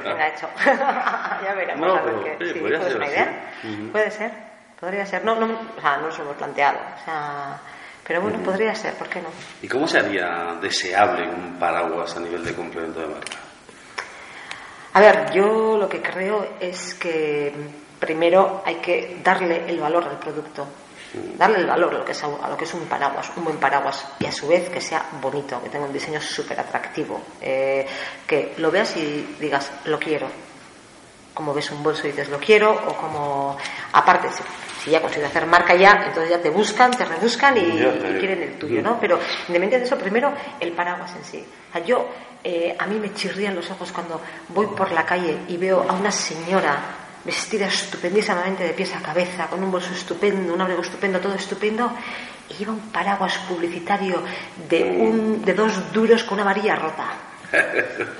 Venga, 0.04 0.28
hecho. 0.28 0.48
ya 1.44 1.54
veremos 1.56 1.86
No, 1.86 1.94
a 1.96 2.02
ver 2.02 2.14
pero, 2.22 2.38
qué. 2.38 2.46
sí, 2.52 2.60
podría 2.60 2.78
¿puede 2.78 2.90
ser 2.90 2.96
una 2.96 3.06
idea? 3.08 3.50
Ujú. 3.64 3.92
Puede 3.92 4.10
ser, 4.10 4.30
podría 4.80 5.06
ser. 5.06 5.24
No, 5.24 5.34
no, 5.34 5.46
o 5.76 5.80
sea, 5.80 5.96
no 5.96 6.02
nos 6.06 6.18
lo 6.18 6.24
hemos 6.24 6.36
planteado. 6.36 6.78
O 6.78 7.04
sea, 7.04 7.58
pero 8.06 8.20
bueno, 8.20 8.38
podría 8.38 8.74
ser, 8.74 8.94
¿por 8.94 9.08
qué 9.08 9.20
no? 9.20 9.28
¿Y 9.62 9.68
cómo 9.68 9.88
se 9.88 9.98
haría 9.98 10.56
deseable 10.60 11.28
un 11.28 11.58
paraguas 11.58 12.16
a 12.16 12.20
nivel 12.20 12.44
de 12.44 12.54
complemento 12.54 13.00
de 13.00 13.06
marca? 13.08 13.32
A 14.92 15.00
ver, 15.00 15.30
yo 15.32 15.76
lo 15.76 15.88
que 15.88 16.00
creo 16.00 16.46
es 16.60 16.94
que 16.94 17.52
primero 17.98 18.62
hay 18.64 18.76
que 18.76 19.20
darle 19.22 19.64
el 19.68 19.78
valor 19.80 20.04
al 20.04 20.18
producto, 20.18 20.66
darle 21.36 21.58
el 21.58 21.66
valor 21.66 21.94
a 21.94 21.98
lo 21.98 22.04
que 22.04 22.12
es, 22.12 22.22
a 22.24 22.48
lo 22.48 22.56
que 22.56 22.64
es 22.64 22.74
un 22.74 22.82
paraguas, 22.86 23.30
un 23.36 23.44
buen 23.44 23.56
paraguas, 23.58 24.06
y 24.18 24.26
a 24.26 24.32
su 24.32 24.48
vez 24.48 24.68
que 24.68 24.80
sea 24.80 25.04
bonito, 25.20 25.62
que 25.62 25.68
tenga 25.70 25.86
un 25.86 25.92
diseño 25.92 26.20
súper 26.20 26.60
atractivo, 26.60 27.20
eh, 27.40 27.86
que 28.26 28.54
lo 28.58 28.70
veas 28.70 28.96
y 28.96 29.36
digas, 29.40 29.70
lo 29.86 29.98
quiero. 29.98 30.26
Como 31.34 31.52
ves 31.52 31.70
un 31.70 31.82
bolso 31.82 32.06
y 32.06 32.12
dices, 32.12 32.30
lo 32.30 32.38
quiero, 32.38 32.72
o 32.72 32.94
como, 32.96 33.58
aparte, 33.92 34.28
si, 34.30 34.42
si 34.84 34.90
ya 34.90 35.02
consigues 35.02 35.28
hacer 35.28 35.44
marca 35.44 35.74
ya, 35.74 36.04
entonces 36.06 36.30
ya 36.30 36.40
te 36.40 36.48
buscan, 36.48 36.90
te 36.92 37.04
rebuscan 37.04 37.54
y, 37.58 37.78
Ya 37.78 37.92
te- 37.92 38.10
y 38.10 38.18
quieren 38.18 38.42
el 38.42 38.58
tuyo, 38.58 38.80
¿no? 38.80 38.98
Pero 38.98 39.16
independientemente 39.48 39.78
de 39.80 39.84
eso, 39.84 39.98
primero 39.98 40.32
el 40.60 40.72
paraguas 40.72 41.12
en 41.14 41.24
sí. 41.24 41.46
O 41.68 41.72
sea, 41.74 41.84
yo, 41.84 42.08
eh, 42.42 42.74
a 42.78 42.86
mí 42.86 42.98
me 42.98 43.12
chirrían 43.12 43.54
los 43.54 43.70
ojos 43.70 43.92
cuando 43.92 44.18
voy 44.48 44.66
por 44.68 44.90
la 44.92 45.04
calle 45.04 45.36
y 45.48 45.58
veo 45.58 45.84
a 45.86 45.92
una 45.92 46.10
señora 46.10 46.78
vestida 47.26 47.66
estupendísimamente 47.66 48.64
de 48.64 48.72
pies 48.72 48.94
a 48.94 49.02
cabeza, 49.02 49.48
con 49.48 49.62
un 49.62 49.70
bolso 49.70 49.92
estupendo, 49.92 50.54
un 50.54 50.60
abrigo 50.60 50.82
estupendo, 50.82 51.20
todo 51.20 51.34
estupendo, 51.34 51.90
y 52.48 52.54
lleva 52.54 52.72
un 52.72 52.92
paraguas 52.92 53.36
publicitario 53.48 54.22
de, 54.68 54.84
un, 54.84 55.44
de 55.44 55.52
dos 55.52 55.92
duros 55.92 56.22
con 56.24 56.34
una 56.34 56.44
varilla 56.44 56.76
rota. 56.76 57.06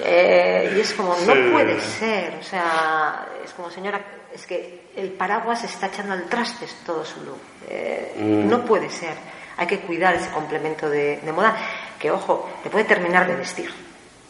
Eh, 0.01 0.75
y 0.77 0.81
es 0.81 0.95
como, 0.95 1.15
no 1.27 1.53
puede 1.53 1.81
ser, 1.81 2.39
o 2.41 2.45
sea, 2.45 3.27
es 3.45 3.53
como, 3.53 3.71
señora, 3.71 4.01
es 4.33 4.47
que 4.47 4.87
el 4.97 5.11
paraguas 5.11 5.65
está 5.65 5.89
echando 5.89 6.13
al 6.13 6.25
traste 6.25 6.67
todo 6.87 7.05
su 7.05 7.21
look. 7.25 7.41
Eh, 7.69 8.15
Mm. 8.19 8.49
No 8.49 8.65
puede 8.65 8.89
ser. 8.89 9.15
Hay 9.57 9.67
que 9.67 9.81
cuidar 9.81 10.15
ese 10.15 10.31
complemento 10.31 10.89
de, 10.89 11.19
de 11.19 11.33
moda 11.33 11.57
que, 11.99 12.11
ojo, 12.11 12.49
te 12.63 12.71
puede 12.71 12.85
terminar 12.85 13.27
de 13.27 13.37
vestir, 13.37 13.71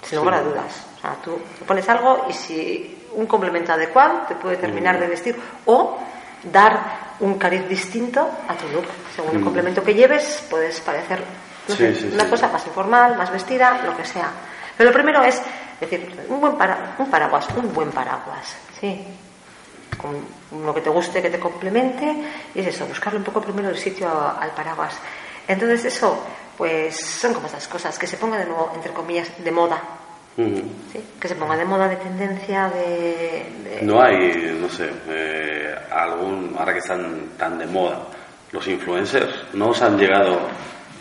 sin 0.03 0.19
lugar 0.19 0.35
a 0.35 0.43
dudas. 0.43 0.87
O 0.97 1.01
sea, 1.01 1.17
tú 1.23 1.39
te 1.59 1.65
pones 1.65 1.89
algo 1.89 2.27
y 2.29 2.33
si 2.33 3.06
un 3.17 3.27
complemento 3.27 3.73
adecuado 3.73 4.23
te 4.29 4.35
puede 4.37 4.57
terminar 4.57 4.97
Mm. 4.97 5.01
de 5.01 5.07
vestir 5.09 5.37
o 5.67 5.99
dar 6.45 7.07
un 7.21 7.39
cariz 7.39 7.67
distinto 7.69 8.21
a 8.49 8.55
tu 8.55 8.69
look. 8.69 8.87
Según 9.15 9.33
el 9.33 9.41
Mm. 9.41 9.45
complemento 9.45 9.83
que 9.83 9.95
lleves, 9.95 10.47
puedes 10.49 10.81
parecer 10.81 11.21
no 11.69 11.75
Sí, 11.75 11.83
sé, 11.83 11.95
sí, 11.97 12.11
una 12.15 12.23
sí. 12.25 12.31
cosa 12.31 12.47
más 12.49 12.65
informal, 12.67 13.17
más 13.17 13.33
vestida, 13.33 13.81
lo 13.85 13.97
que 13.97 14.05
sea. 14.05 14.31
Pero 14.77 14.91
lo 14.91 14.95
primero 14.95 15.21
es 15.25 15.43
decir, 15.81 16.15
un 16.29 16.41
buen 16.41 16.57
para- 16.57 16.95
un 16.99 17.11
paraguas, 17.11 17.49
un 17.57 17.75
buen 17.75 17.91
paraguas, 17.91 18.55
sí. 18.81 19.05
Con 20.01 20.15
uno 20.53 20.73
que 20.75 20.81
te 20.83 20.91
guste, 20.91 21.21
que 21.23 21.31
te 21.31 21.41
complemente, 21.41 22.05
y 22.55 22.61
es 22.61 22.67
eso, 22.69 22.87
buscarle 22.87 23.19
un 23.19 23.25
poco 23.25 23.41
primero 23.41 23.69
el 23.71 23.77
sitio 23.79 24.09
al 24.09 24.51
paraguas. 24.51 24.95
Entonces 25.49 25.85
eso, 25.87 26.23
pues 26.57 26.95
son 27.01 27.35
como 27.35 27.47
esas 27.49 27.67
cosas, 27.67 27.99
que 27.99 28.07
se 28.07 28.17
ponga 28.17 28.37
de 28.39 28.45
nuevo, 28.45 28.71
entre 28.75 28.93
comillas, 28.93 29.29
de 29.43 29.51
moda, 29.51 29.81
Que 31.21 31.29
se 31.29 31.35
ponga 31.35 31.57
de 31.57 31.65
moda, 31.65 31.89
de 31.89 31.97
tendencia, 31.97 32.69
de... 32.69 33.47
de- 33.65 33.79
No 33.83 34.03
hay, 34.03 34.57
no 34.61 34.69
sé, 34.69 34.91
eh, 35.09 35.75
algún, 35.91 36.55
ahora 36.59 36.73
que 36.75 36.81
están 36.81 37.31
tan 37.39 37.59
de 37.59 37.67
moda, 37.67 38.03
los 38.53 38.67
influencers, 38.69 39.55
¿no 39.55 39.71
os 39.71 39.81
han 39.83 39.97
llegado, 39.99 40.39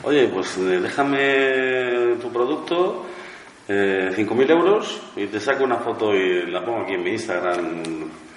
oye, 0.03 0.27
pues 0.29 0.57
eh, 0.57 0.79
déjame 0.81 2.15
tu 2.21 2.31
producto, 2.31 3.05
eh, 3.67 4.11
5.000 4.15 4.49
euros, 4.51 5.01
y 5.17 5.27
te 5.27 5.39
saco 5.39 5.63
una 5.65 5.77
foto 5.77 6.13
y 6.13 6.49
la 6.49 6.63
pongo 6.63 6.83
aquí 6.83 6.93
en 6.93 7.03
mi 7.03 7.11
Instagram? 7.11 7.83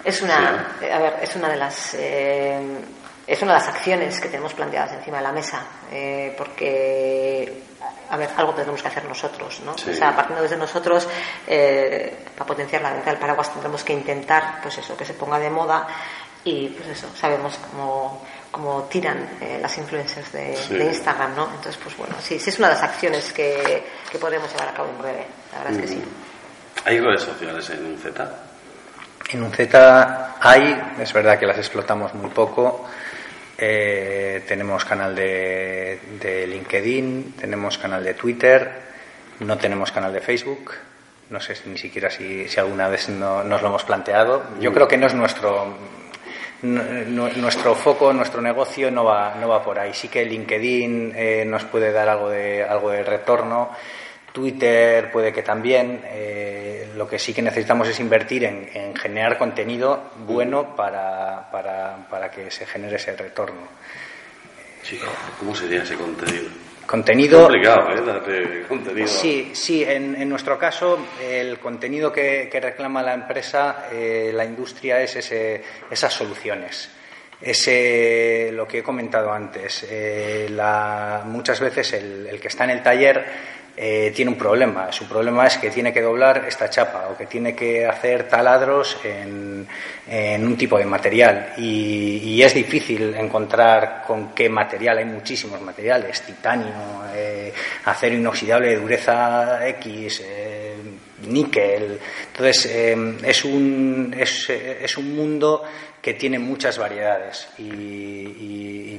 Es 0.04 0.22
una, 0.22 0.76
eh, 0.80 0.92
a 0.92 0.98
ver, 0.98 1.14
es 1.22 1.34
una 1.36 1.48
de 1.48 1.56
las 1.56 1.94
eh, 1.94 2.60
es 3.28 3.42
una 3.42 3.52
de 3.52 3.58
las 3.58 3.68
acciones 3.68 4.18
que 4.20 4.28
tenemos 4.28 4.54
planteadas 4.54 4.92
encima 4.94 5.18
de 5.18 5.22
la 5.22 5.32
mesa, 5.32 5.62
eh, 5.92 6.34
porque 6.36 7.62
a 8.10 8.16
ver, 8.16 8.30
algo 8.34 8.54
tenemos 8.54 8.80
que 8.80 8.88
hacer 8.88 9.04
nosotros, 9.04 9.60
¿no? 9.66 9.76
Sí. 9.76 9.90
O 9.90 9.94
sea, 9.94 10.16
partiendo 10.16 10.42
desde 10.42 10.56
nosotros, 10.56 11.06
eh, 11.46 12.24
para 12.34 12.46
potenciar 12.46 12.80
la 12.80 12.94
venta 12.94 13.10
del 13.10 13.20
paraguas 13.20 13.52
tendremos 13.52 13.84
que 13.84 13.92
intentar, 13.92 14.60
pues 14.62 14.78
eso, 14.78 14.96
que 14.96 15.04
se 15.04 15.12
ponga 15.12 15.38
de 15.38 15.50
moda 15.50 15.86
y, 16.42 16.68
pues 16.68 16.88
eso, 16.88 17.06
sabemos 17.14 17.58
cómo, 17.70 18.24
cómo 18.50 18.84
tiran 18.84 19.28
eh, 19.42 19.58
las 19.60 19.76
influencers 19.76 20.32
de, 20.32 20.56
Sí. 20.56 20.74
de 20.74 20.86
Instagram, 20.86 21.36
¿no? 21.36 21.44
Entonces, 21.54 21.76
pues 21.82 21.94
bueno, 21.98 22.14
sí, 22.22 22.38
sí 22.38 22.48
es 22.48 22.58
una 22.58 22.68
de 22.68 22.74
las 22.76 22.82
acciones 22.82 23.30
que, 23.34 23.84
que 24.10 24.18
podremos 24.18 24.50
llevar 24.50 24.68
a 24.68 24.72
cabo 24.72 24.88
en 24.88 24.98
breve, 25.02 25.26
la 25.52 25.58
verdad 25.58 25.74
es 25.74 25.80
que 25.82 25.88
sí. 25.88 26.02
¿Hay 26.86 26.98
redes 26.98 27.22
sociales 27.22 27.68
en 27.68 27.84
un 27.84 27.98
Z? 27.98 28.30
En 29.30 29.42
un 29.42 29.52
Z 29.52 30.36
hay, 30.40 30.94
es 30.98 31.12
verdad 31.12 31.38
que 31.38 31.44
las 31.44 31.58
explotamos 31.58 32.14
muy 32.14 32.30
poco. 32.30 32.86
Eh, 33.60 34.42
tenemos 34.46 34.84
canal 34.84 35.14
de, 35.16 35.98
de 36.20 36.46
LinkedIn, 36.46 37.34
tenemos 37.40 37.76
canal 37.76 38.04
de 38.04 38.14
Twitter, 38.14 38.70
no 39.40 39.58
tenemos 39.58 39.90
canal 39.90 40.12
de 40.12 40.20
Facebook. 40.20 40.72
No 41.30 41.40
sé 41.40 41.54
ni 41.66 41.76
siquiera 41.76 42.08
si, 42.08 42.48
si 42.48 42.58
alguna 42.60 42.88
vez 42.88 43.08
no- 43.08 43.42
nos 43.44 43.60
lo 43.60 43.68
hemos 43.68 43.84
planteado. 43.84 44.44
Yo 44.60 44.72
creo 44.72 44.86
que 44.88 44.96
no 44.96 45.06
es 45.08 45.14
nuestro 45.14 45.74
nu- 46.62 46.82
nu- 47.08 47.28
nuestro 47.36 47.74
foco, 47.74 48.12
nuestro 48.12 48.40
negocio 48.40 48.90
no 48.90 49.04
va, 49.04 49.34
no 49.34 49.48
va 49.48 49.62
por 49.62 49.78
ahí. 49.78 49.92
Sí 49.92 50.08
que 50.08 50.24
LinkedIn 50.24 51.12
eh, 51.16 51.44
nos 51.44 51.64
puede 51.64 51.92
dar 51.92 52.08
algo 52.08 52.30
de, 52.30 52.62
algo 52.64 52.90
de 52.90 53.02
retorno. 53.02 53.70
Twitter 54.32 55.10
puede 55.10 55.32
que 55.32 55.42
también. 55.42 56.00
Eh, 56.06 56.64
lo 56.96 57.08
que 57.08 57.18
sí 57.18 57.32
que 57.32 57.42
necesitamos 57.42 57.86
es 57.88 58.00
invertir 58.00 58.44
en, 58.44 58.68
en 58.74 58.96
generar 58.96 59.38
contenido 59.38 60.10
bueno 60.26 60.74
para, 60.74 61.48
para, 61.52 62.08
para 62.10 62.30
que 62.30 62.50
se 62.50 62.66
genere 62.66 62.96
ese 62.96 63.14
retorno. 63.16 63.68
Chico, 64.82 65.06
¿cómo 65.38 65.54
sería 65.54 65.82
ese 65.82 65.94
contenido? 65.94 66.44
Es 66.46 66.86
Contenido. 66.86 67.42
complicado, 67.42 67.90
¿eh? 67.92 68.00
Darte 68.04 68.62
contenido. 68.66 69.06
Sí, 69.06 69.50
sí, 69.54 69.84
en, 69.84 70.14
en 70.20 70.28
nuestro 70.28 70.58
caso 70.58 70.98
el 71.22 71.58
contenido 71.58 72.10
que, 72.12 72.48
que 72.50 72.60
reclama 72.60 73.02
la 73.02 73.12
empresa, 73.14 73.88
eh, 73.92 74.30
la 74.34 74.44
industria, 74.44 75.00
es 75.02 75.14
ese, 75.16 75.62
esas 75.90 76.12
soluciones. 76.14 76.90
Ese, 77.40 78.50
lo 78.52 78.66
que 78.66 78.78
he 78.78 78.82
comentado 78.82 79.32
antes, 79.32 79.86
eh, 79.88 80.48
la- 80.50 81.22
muchas 81.24 81.60
veces 81.60 81.92
el, 81.92 82.26
el 82.26 82.40
que 82.40 82.48
está 82.48 82.64
en 82.64 82.70
el 82.70 82.82
taller 82.82 83.24
eh, 83.80 84.12
tiene 84.14 84.32
un 84.32 84.36
problema. 84.36 84.90
Su 84.90 85.08
problema 85.08 85.46
es 85.46 85.56
que 85.56 85.70
tiene 85.70 85.92
que 85.92 86.02
doblar 86.02 86.44
esta 86.48 86.68
chapa 86.68 87.08
o 87.12 87.16
que 87.16 87.26
tiene 87.26 87.54
que 87.54 87.86
hacer 87.86 88.28
taladros 88.28 88.98
en, 89.04 89.68
en 90.10 90.46
un 90.46 90.56
tipo 90.56 90.78
de 90.78 90.86
material. 90.86 91.54
Y, 91.58 92.40
es 92.42 92.54
difícil 92.54 93.14
encontrar 93.14 94.04
con 94.06 94.32
qué 94.34 94.48
material. 94.48 94.98
Hay 94.98 95.04
muchísimos 95.04 95.60
materiales, 95.60 96.22
titanio, 96.22 97.02
eh, 97.14 97.52
acero 97.84 98.14
inoxidable 98.14 98.68
de 98.68 98.76
dureza 98.76 99.66
X, 99.68 100.22
eh, 100.24 100.74
níquel. 101.26 101.98
Entonces, 102.28 102.66
eh, 102.72 103.16
es, 103.24 103.44
un, 103.44 104.14
es, 104.18 104.48
es 104.50 104.96
un 104.96 105.16
mundo 105.16 105.64
que 106.00 106.14
tiene 106.14 106.38
muchas 106.38 106.78
variedades 106.78 107.48
y, 107.58 108.96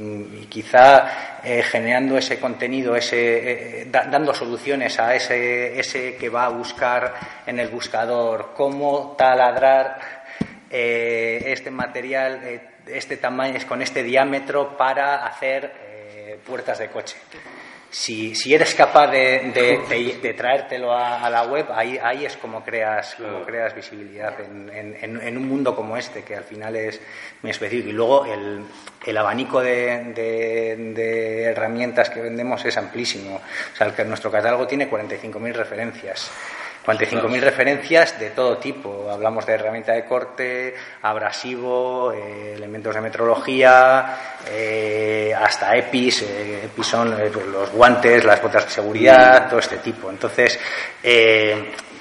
quizá 0.49 1.39
generando 1.43 2.18
ese 2.18 2.39
contenido, 2.39 2.95
ese, 2.95 3.88
da- 3.89 4.05
dando 4.05 4.34
soluciones 4.34 4.99
a 4.99 5.16
ese, 5.16 5.80
ese 5.80 6.16
que 6.16 6.28
va 6.28 6.45
a 6.45 6.49
buscar 6.49 7.14
en 7.45 7.60
el 7.60 7.70
buscador 7.70 8.51
cómo 8.55 9.16
taladrar 9.18 10.18
eh, 10.70 11.43
este 11.47 11.72
material, 11.72 12.41
eh, 12.43 12.61
este 12.88 13.17
tamaño, 13.17 13.59
con 13.67 13.82
este 13.82 14.03
diámetro 14.03 14.76
para 14.78 15.26
hacer 15.26 15.72
eh, 15.88 16.39
puertas 16.45 16.80
de 16.80 16.88
coche. 16.89 17.17
Si, 17.91 18.36
si 18.36 18.53
eres 18.53 18.76
capaz 18.76 19.07
de, 19.07 19.51
de- 19.51 19.80
de- 19.89 20.20
de 20.22 20.34
traértelo 20.36 20.93
a, 20.93 21.26
a 21.26 21.30
la 21.32 21.41
web, 21.45 21.65
ahí, 21.74 21.97
ahí 21.99 22.24
es 22.24 22.38
como 22.38 22.63
creas, 22.63 23.15
como 23.15 23.43
creas 23.43 23.74
visibilidad 23.74 24.39
en, 24.41 24.70
en- 24.72 25.20
un 25.38 25.47
mundo 25.47 25.76
como 25.76 25.97
este, 25.97 26.22
que 26.24 26.36
al 26.36 26.43
final 26.43 26.76
es 26.76 27.01
muy 27.41 27.49
específico. 27.49 27.89
Y 27.89 27.93
luego 27.93 28.26
el, 28.28 28.63
el 29.07 29.17
abanico 29.17 29.59
de, 29.61 30.13
herramientas 31.45 32.11
que 32.11 32.22
vendemos 32.22 32.63
es 32.63 32.78
amplísimo. 32.78 33.38
O 33.38 33.76
sea, 33.76 33.88
el 33.88 34.07
nuestro 34.07 34.30
catálogo 34.30 34.67
tiene 34.67 34.88
45.000 34.88 35.51
referencias. 35.53 36.30
45.000 36.89 37.39
referencias 37.41 38.19
de 38.19 38.31
todo 38.31 38.57
tipo. 38.57 39.09
Hablamos 39.11 39.45
de 39.45 39.53
herramienta 39.53 39.93
de 39.93 40.05
corte, 40.05 40.73
abrasivo, 41.03 42.11
eh, 42.11 42.53
elementos 42.55 42.95
de 42.95 43.01
metrología, 43.01 44.17
eh, 44.49 45.33
hasta 45.39 45.75
EPIs. 45.77 46.23
Eh, 46.23 46.61
EPIs 46.65 46.87
son 46.87 47.15
pues, 47.15 47.45
los 47.45 47.71
guantes, 47.71 48.25
las 48.25 48.41
botas 48.41 48.65
de 48.65 48.71
seguridad, 48.71 49.47
todo 49.47 49.59
este 49.59 49.77
tipo. 49.77 50.09
Entonces, 50.09 50.59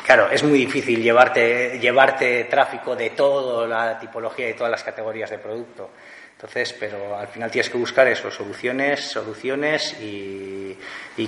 claro, 0.06 0.30
es 0.30 0.42
muy 0.42 0.58
difícil 0.58 1.02
llevarte, 1.02 1.78
llevarte 1.78 2.44
tráfico 2.44 2.96
de 2.96 3.10
toda 3.10 3.66
la 3.66 3.98
tipología 3.98 4.48
y 4.48 4.54
todas 4.54 4.70
las 4.70 4.82
categorías 4.82 5.28
de 5.28 5.38
producto. 5.38 5.90
Entonces, 6.38 6.72
pero 6.78 7.18
al 7.18 7.26
final 7.26 7.50
tienes 7.50 7.68
que 7.68 7.76
buscar 7.76 8.06
eso, 8.06 8.30
soluciones, 8.30 9.00
soluciones 9.00 9.96
y, 10.00 10.76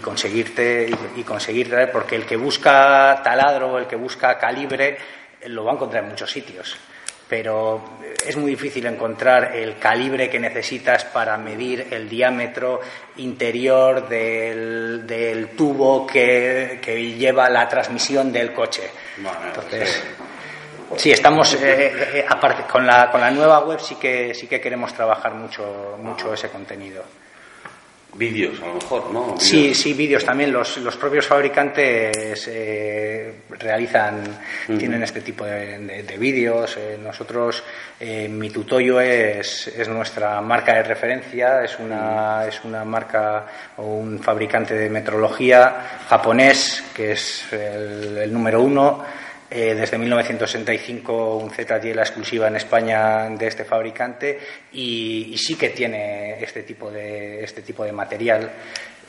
conseguirte 0.00 0.88
y, 1.16 1.24
conseguir 1.24 1.90
porque 1.92 2.14
el 2.14 2.24
que 2.24 2.36
busca 2.36 3.20
taladro, 3.20 3.76
el 3.76 3.88
que 3.88 3.96
busca 3.96 4.38
calibre, 4.38 4.96
lo 5.46 5.64
va 5.64 5.72
a 5.72 5.74
encontrar 5.74 6.04
en 6.04 6.10
muchos 6.10 6.30
sitios. 6.30 6.76
Pero 7.28 7.98
es 8.24 8.36
muy 8.36 8.52
difícil 8.52 8.86
encontrar 8.86 9.56
el 9.56 9.78
calibre 9.78 10.30
que 10.30 10.38
necesitas 10.38 11.04
para 11.06 11.36
medir 11.36 11.88
el 11.90 12.08
diámetro 12.08 12.80
interior 13.16 14.08
del, 14.08 15.48
tubo 15.56 16.06
que, 16.06 16.78
lleva 17.18 17.50
la 17.50 17.68
transmisión 17.68 18.32
del 18.32 18.52
coche. 18.52 18.88
Entonces, 19.18 20.04
Sí, 20.04 20.39
estamos, 20.96 21.54
eh, 21.54 21.92
eh, 22.14 22.26
aparte, 22.28 22.64
con 22.70 22.86
la, 22.86 23.10
con 23.10 23.20
la 23.20 23.30
nueva 23.30 23.60
web 23.60 23.80
sí 23.80 23.96
que, 23.96 24.34
sí 24.34 24.46
que 24.46 24.60
queremos 24.60 24.92
trabajar 24.92 25.34
mucho, 25.34 25.96
mucho 26.02 26.34
ese 26.34 26.48
contenido. 26.48 27.04
Vídeos, 28.12 28.60
a 28.60 28.66
lo 28.66 28.74
mejor, 28.74 29.10
¿no? 29.12 29.34
Sí, 29.38 29.72
sí, 29.72 29.94
vídeos 29.94 30.24
también. 30.24 30.52
Los, 30.52 30.78
los 30.78 30.96
propios 30.96 31.26
fabricantes 31.26 32.48
eh, 32.52 33.42
realizan, 33.50 34.36
tienen 34.66 35.04
este 35.04 35.20
tipo 35.20 35.44
de, 35.44 36.16
vídeos. 36.18 36.76
nosotros, 37.00 37.62
mi 38.00 38.50
tutoyo 38.50 39.00
es, 39.00 39.68
es 39.68 39.88
nuestra 39.88 40.40
marca 40.40 40.74
de 40.74 40.82
referencia, 40.82 41.62
es 41.62 41.78
una, 41.78 42.46
es 42.48 42.60
una 42.64 42.84
marca 42.84 43.46
o 43.76 43.84
un 43.84 44.18
fabricante 44.18 44.74
de 44.74 44.90
metrología 44.90 46.00
japonés 46.08 46.82
que 46.92 47.12
es 47.12 47.44
el, 47.52 48.18
el 48.18 48.32
número 48.32 48.60
uno 48.60 49.04
eh, 49.52 49.74
desde 49.74 49.98
1965 49.98 51.36
un 51.36 51.50
ZTE 51.50 51.92
la 51.92 52.02
exclusiva 52.02 52.46
en 52.46 52.54
España 52.54 53.28
de 53.30 53.48
este 53.48 53.64
fabricante 53.64 54.38
y, 54.72 55.36
sí 55.36 55.56
que 55.56 55.70
tiene 55.70 56.40
este 56.40 56.62
tipo 56.62 56.88
de, 56.88 57.42
este 57.42 57.62
tipo 57.62 57.84
de 57.84 57.90
material 57.90 58.48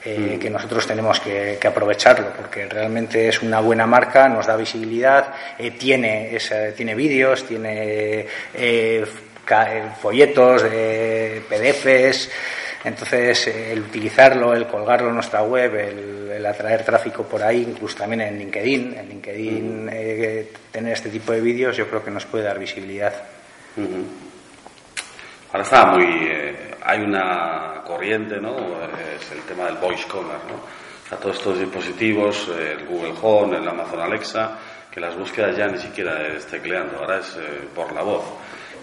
eh, 0.04 0.36
mm. 0.36 0.40
que 0.40 0.50
nosotros 0.50 0.88
tenemos 0.88 1.20
que, 1.20 1.60
aprovecharlo 1.64 2.34
porque 2.36 2.66
realmente 2.66 3.28
es 3.28 3.44
una 3.44 3.60
buena 3.60 3.86
marca, 3.86 4.28
nos 4.28 4.48
da 4.48 4.56
visibilidad, 4.56 5.32
eh, 5.60 5.72
tiene, 5.72 6.36
tiene 6.76 6.96
vídeos, 6.96 7.46
tiene 7.46 8.26
folletos, 10.02 10.64
PDFs. 10.64 12.30
Entonces, 12.84 13.48
el 13.48 13.80
utilizarlo, 13.80 14.54
el 14.54 14.66
colgarlo 14.66 15.10
en 15.10 15.16
nuestra 15.16 15.44
web, 15.44 15.76
el, 15.76 16.46
atraer 16.46 16.84
tráfico 16.84 17.24
por 17.24 17.44
ahí, 17.44 17.68
incluso 17.70 18.00
también 18.00 18.22
en 18.22 18.40
LinkedIn, 18.40 18.98
en 18.98 19.10
LinkedIn 19.10 19.90
eh, 19.94 20.52
tener 20.72 20.94
este 20.94 21.10
tipo 21.10 21.32
de 21.32 21.40
vídeos, 21.40 21.78
yo 21.78 21.88
creo 21.88 22.04
que 22.04 22.10
nos 22.10 22.26
puede 22.26 22.46
dar 22.46 22.58
visibilidad. 22.58 23.14
Ahora 25.52 25.64
está 25.64 25.86
muy. 25.86 26.04
Eh, 26.04 26.72
hay 26.84 27.02
una 27.02 27.84
corriente, 27.86 28.42
¿no? 28.42 28.56
Es 29.16 29.32
el 29.32 29.42
tema 29.42 29.66
del 29.66 29.78
voice 29.78 30.08
commerce, 30.08 30.48
¿no? 30.48 30.56
O 30.56 31.08
sea, 31.08 31.20
todos 31.20 31.38
estos 31.38 31.60
dispositivos, 31.60 32.50
el 32.60 32.88
Google 32.88 33.14
Home, 33.22 33.58
el 33.58 33.68
Amazon 33.68 34.00
Alexa, 34.00 34.58
que 34.90 35.00
las 35.00 35.16
búsquedas 35.16 35.56
ya 35.56 35.68
ni 35.68 35.78
siquiera 35.78 36.28
es 36.28 36.48
tecleando, 36.48 36.98
ahora 36.98 37.20
es 37.20 37.38
eh, 37.38 37.68
por 37.76 37.94
la 37.94 38.02
voz 38.02 38.24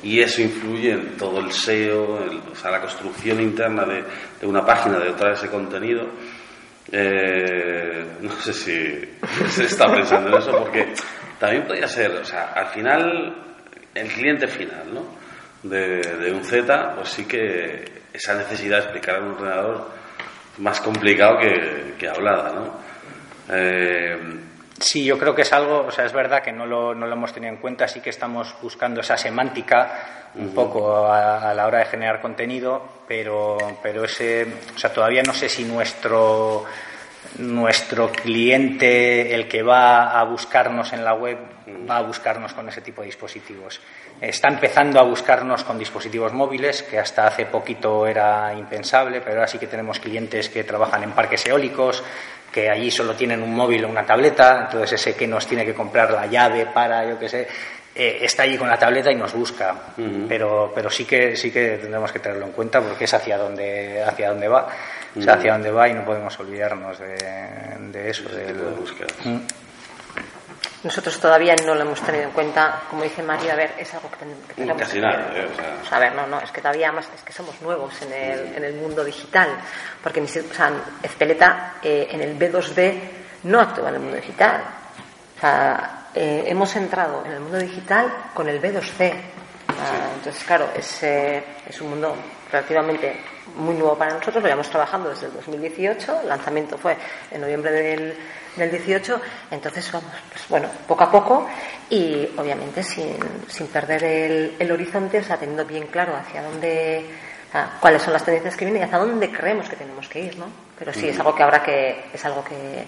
y 0.02 0.20
eso 0.20 0.42
influye 0.42 0.92
en 0.92 1.16
todo 1.16 1.40
el 1.40 1.52
SEO, 1.52 2.20
o 2.52 2.54
sea, 2.54 2.70
la 2.70 2.80
construcción 2.80 3.40
interna 3.40 3.84
de, 3.84 4.04
de, 4.40 4.46
una 4.46 4.64
página, 4.64 4.98
de 4.98 5.10
otra 5.10 5.32
ese 5.32 5.48
contenido. 5.48 6.06
Eh, 6.90 8.04
no 8.20 8.32
sé 8.40 8.52
si 8.52 9.16
se 9.50 9.64
está 9.64 9.92
pensando 9.92 10.28
en 10.28 10.34
eso, 10.34 10.52
porque 10.52 10.94
también 11.38 11.66
podría 11.66 11.88
ser, 11.88 12.12
o 12.12 12.24
sea, 12.24 12.52
al 12.52 12.68
final, 12.68 13.34
el 13.94 14.08
cliente 14.08 14.46
final, 14.46 14.94
¿no? 14.94 15.18
De, 15.62 16.00
de 16.00 16.32
un 16.32 16.44
Z, 16.44 16.94
pues 16.94 17.08
sí 17.08 17.24
que 17.24 17.84
esa 18.12 18.34
necesidad 18.36 18.78
de 18.78 18.82
explicar 18.84 19.16
a 19.16 19.20
un 19.20 19.32
ordenador 19.32 19.90
más 20.58 20.80
complicado 20.80 21.38
que, 21.38 21.94
que 21.98 22.08
hablada, 22.08 22.52
¿no? 22.52 22.78
Eh, 23.50 24.16
Sí, 24.80 25.04
yo 25.04 25.18
creo 25.18 25.34
que 25.34 25.42
es 25.42 25.52
algo, 25.52 25.86
o 25.86 25.90
sea, 25.90 26.04
es 26.04 26.12
verdad 26.12 26.42
que 26.42 26.52
no 26.52 26.64
lo, 26.64 26.94
no 26.94 27.06
lo 27.06 27.12
hemos 27.12 27.32
tenido 27.32 27.52
en 27.52 27.58
cuenta, 27.58 27.88
sí 27.88 28.00
que 28.00 28.10
estamos 28.10 28.54
buscando 28.62 29.00
esa 29.00 29.16
semántica 29.16 30.30
un 30.36 30.54
poco 30.54 31.10
a, 31.10 31.52
la 31.52 31.66
hora 31.66 31.78
de 31.78 31.86
generar 31.86 32.20
contenido, 32.20 32.82
pero, 33.08 33.56
pero 33.82 34.04
ese, 34.04 34.46
o 34.74 34.78
sea, 34.78 34.92
todavía 34.92 35.22
no 35.22 35.34
sé 35.34 35.48
si 35.48 35.64
nuestro, 35.64 36.64
nuestro 37.38 38.12
cliente, 38.12 39.34
el 39.34 39.48
que 39.48 39.62
va 39.62 40.18
a 40.18 40.22
buscarnos 40.24 40.92
en 40.92 41.04
la 41.04 41.14
web, 41.14 41.38
va 41.88 41.96
a 41.96 42.02
buscarnos 42.02 42.52
con 42.52 42.68
ese 42.68 42.80
tipo 42.80 43.00
de 43.00 43.06
dispositivos. 43.06 43.80
Está 44.20 44.48
empezando 44.48 45.00
a 45.00 45.02
buscarnos 45.02 45.64
con 45.64 45.78
dispositivos 45.78 46.32
móviles, 46.32 46.82
que 46.82 46.98
hasta 46.98 47.26
hace 47.26 47.46
poquito 47.46 48.06
era 48.06 48.54
impensable, 48.54 49.20
pero 49.20 49.36
ahora 49.36 49.48
sí 49.48 49.58
que 49.58 49.66
tenemos 49.66 49.98
clientes 49.98 50.48
que 50.48 50.64
trabajan 50.64 51.02
en 51.02 51.12
parques 51.12 51.46
eólicos, 51.46 52.02
que 52.58 52.68
allí 52.68 52.90
solo 52.90 53.14
tienen 53.14 53.40
un 53.40 53.54
móvil 53.54 53.84
o 53.84 53.88
una 53.88 54.04
tableta, 54.04 54.64
entonces 54.64 55.00
ese 55.00 55.14
que 55.14 55.28
nos 55.28 55.46
tiene 55.46 55.64
que 55.64 55.74
comprar 55.74 56.10
la 56.10 56.26
llave 56.26 56.66
para, 56.66 57.08
yo 57.08 57.16
qué 57.16 57.28
sé, 57.28 57.46
eh, 57.94 58.18
está 58.22 58.42
allí 58.42 58.56
con 58.56 58.68
la 58.68 58.76
tableta 58.76 59.12
y 59.12 59.14
nos 59.14 59.32
busca. 59.32 59.74
pero, 60.28 60.72
pero 60.74 60.90
sí 60.90 61.04
que 61.04 61.36
sí 61.36 61.52
que 61.52 61.78
tendremos 61.78 62.10
que 62.10 62.18
tenerlo 62.18 62.46
en 62.46 62.52
cuenta 62.52 62.80
porque 62.80 63.04
es 63.04 63.14
hacia 63.14 63.38
dónde, 63.38 64.02
hacia 64.02 64.30
dónde 64.30 64.48
va. 64.48 64.68
hacia 65.26 65.52
dónde 65.52 65.70
va 65.70 65.88
y 65.88 65.94
no 65.94 66.04
podemos 66.04 66.38
olvidarnos 66.40 66.98
de, 66.98 67.16
de 67.92 68.10
eso. 68.10 68.28
De. 68.28 68.52
Nosotros 70.84 71.18
todavía 71.18 71.56
no 71.66 71.74
lo 71.74 71.82
hemos 71.82 72.00
tenido 72.00 72.24
en 72.24 72.30
cuenta, 72.30 72.82
como 72.88 73.02
dice 73.02 73.20
María, 73.22 73.52
a 73.52 73.56
ver, 73.56 73.74
es 73.78 73.92
algo 73.94 74.08
que, 74.10 74.16
tenemos 74.54 74.88
que 74.88 75.00
nada, 75.00 75.32
eh, 75.34 75.48
a 75.90 75.98
ver, 75.98 76.14
no, 76.14 76.26
no, 76.28 76.40
es 76.40 76.52
que 76.52 76.60
todavía 76.60 76.92
más, 76.92 77.08
es 77.12 77.22
que 77.22 77.32
somos 77.32 77.60
nuevos 77.62 78.00
en 78.02 78.12
el, 78.12 78.54
en 78.54 78.64
el 78.64 78.74
mundo 78.74 79.04
digital, 79.04 79.48
porque 80.00 80.20
o 80.20 80.26
sea, 80.26 80.72
Ezpeleta 81.02 81.74
eh, 81.82 82.06
en 82.10 82.20
el 82.20 82.38
B2B 82.38 83.00
no 83.44 83.60
actúa 83.60 83.88
en 83.88 83.94
el 83.96 84.00
mundo 84.00 84.16
digital. 84.16 84.62
O 85.36 85.40
sea, 85.40 86.08
eh, 86.14 86.44
hemos 86.46 86.74
entrado 86.76 87.24
en 87.26 87.32
el 87.32 87.40
mundo 87.40 87.58
digital 87.58 88.30
con 88.32 88.48
el 88.48 88.62
B2C. 88.62 89.14
entonces, 90.16 90.44
claro, 90.44 90.70
es, 90.76 91.02
es 91.02 91.80
un 91.80 91.90
mundo 91.90 92.14
relativamente 92.52 93.37
muy 93.56 93.74
nuevo 93.74 93.96
para 93.96 94.14
nosotros, 94.14 94.36
lo 94.36 94.42
llevamos 94.42 94.68
trabajando 94.68 95.10
desde 95.10 95.26
el 95.26 95.32
2018, 95.34 96.20
el 96.22 96.28
lanzamiento 96.28 96.78
fue 96.78 96.96
en 97.30 97.40
noviembre 97.40 97.70
del, 97.70 98.14
del 98.56 98.70
18, 98.70 99.20
entonces 99.50 99.90
vamos, 99.92 100.10
pues 100.30 100.48
bueno, 100.48 100.68
poco 100.86 101.04
a 101.04 101.10
poco 101.10 101.48
y 101.90 102.28
obviamente 102.36 102.82
sin, 102.82 103.16
sin 103.46 103.66
perder 103.68 104.04
el, 104.04 104.54
el, 104.58 104.72
horizonte, 104.72 105.18
o 105.18 105.24
sea, 105.24 105.36
teniendo 105.36 105.64
bien 105.64 105.86
claro 105.86 106.14
hacia 106.16 106.42
dónde, 106.42 107.06
cuáles 107.80 108.02
son 108.02 108.12
las 108.12 108.24
tendencias 108.24 108.56
que 108.56 108.64
vienen 108.64 108.82
y 108.82 108.84
hacia 108.84 108.98
dónde 108.98 109.30
creemos 109.30 109.68
que 109.68 109.76
tenemos 109.76 110.08
que 110.08 110.20
ir, 110.20 110.38
¿no? 110.38 110.46
Pero 110.78 110.92
sí, 110.92 111.08
es 111.08 111.18
algo 111.18 111.34
que 111.34 111.42
habrá 111.42 111.62
que, 111.62 112.04
es 112.12 112.24
algo 112.24 112.44
que, 112.44 112.84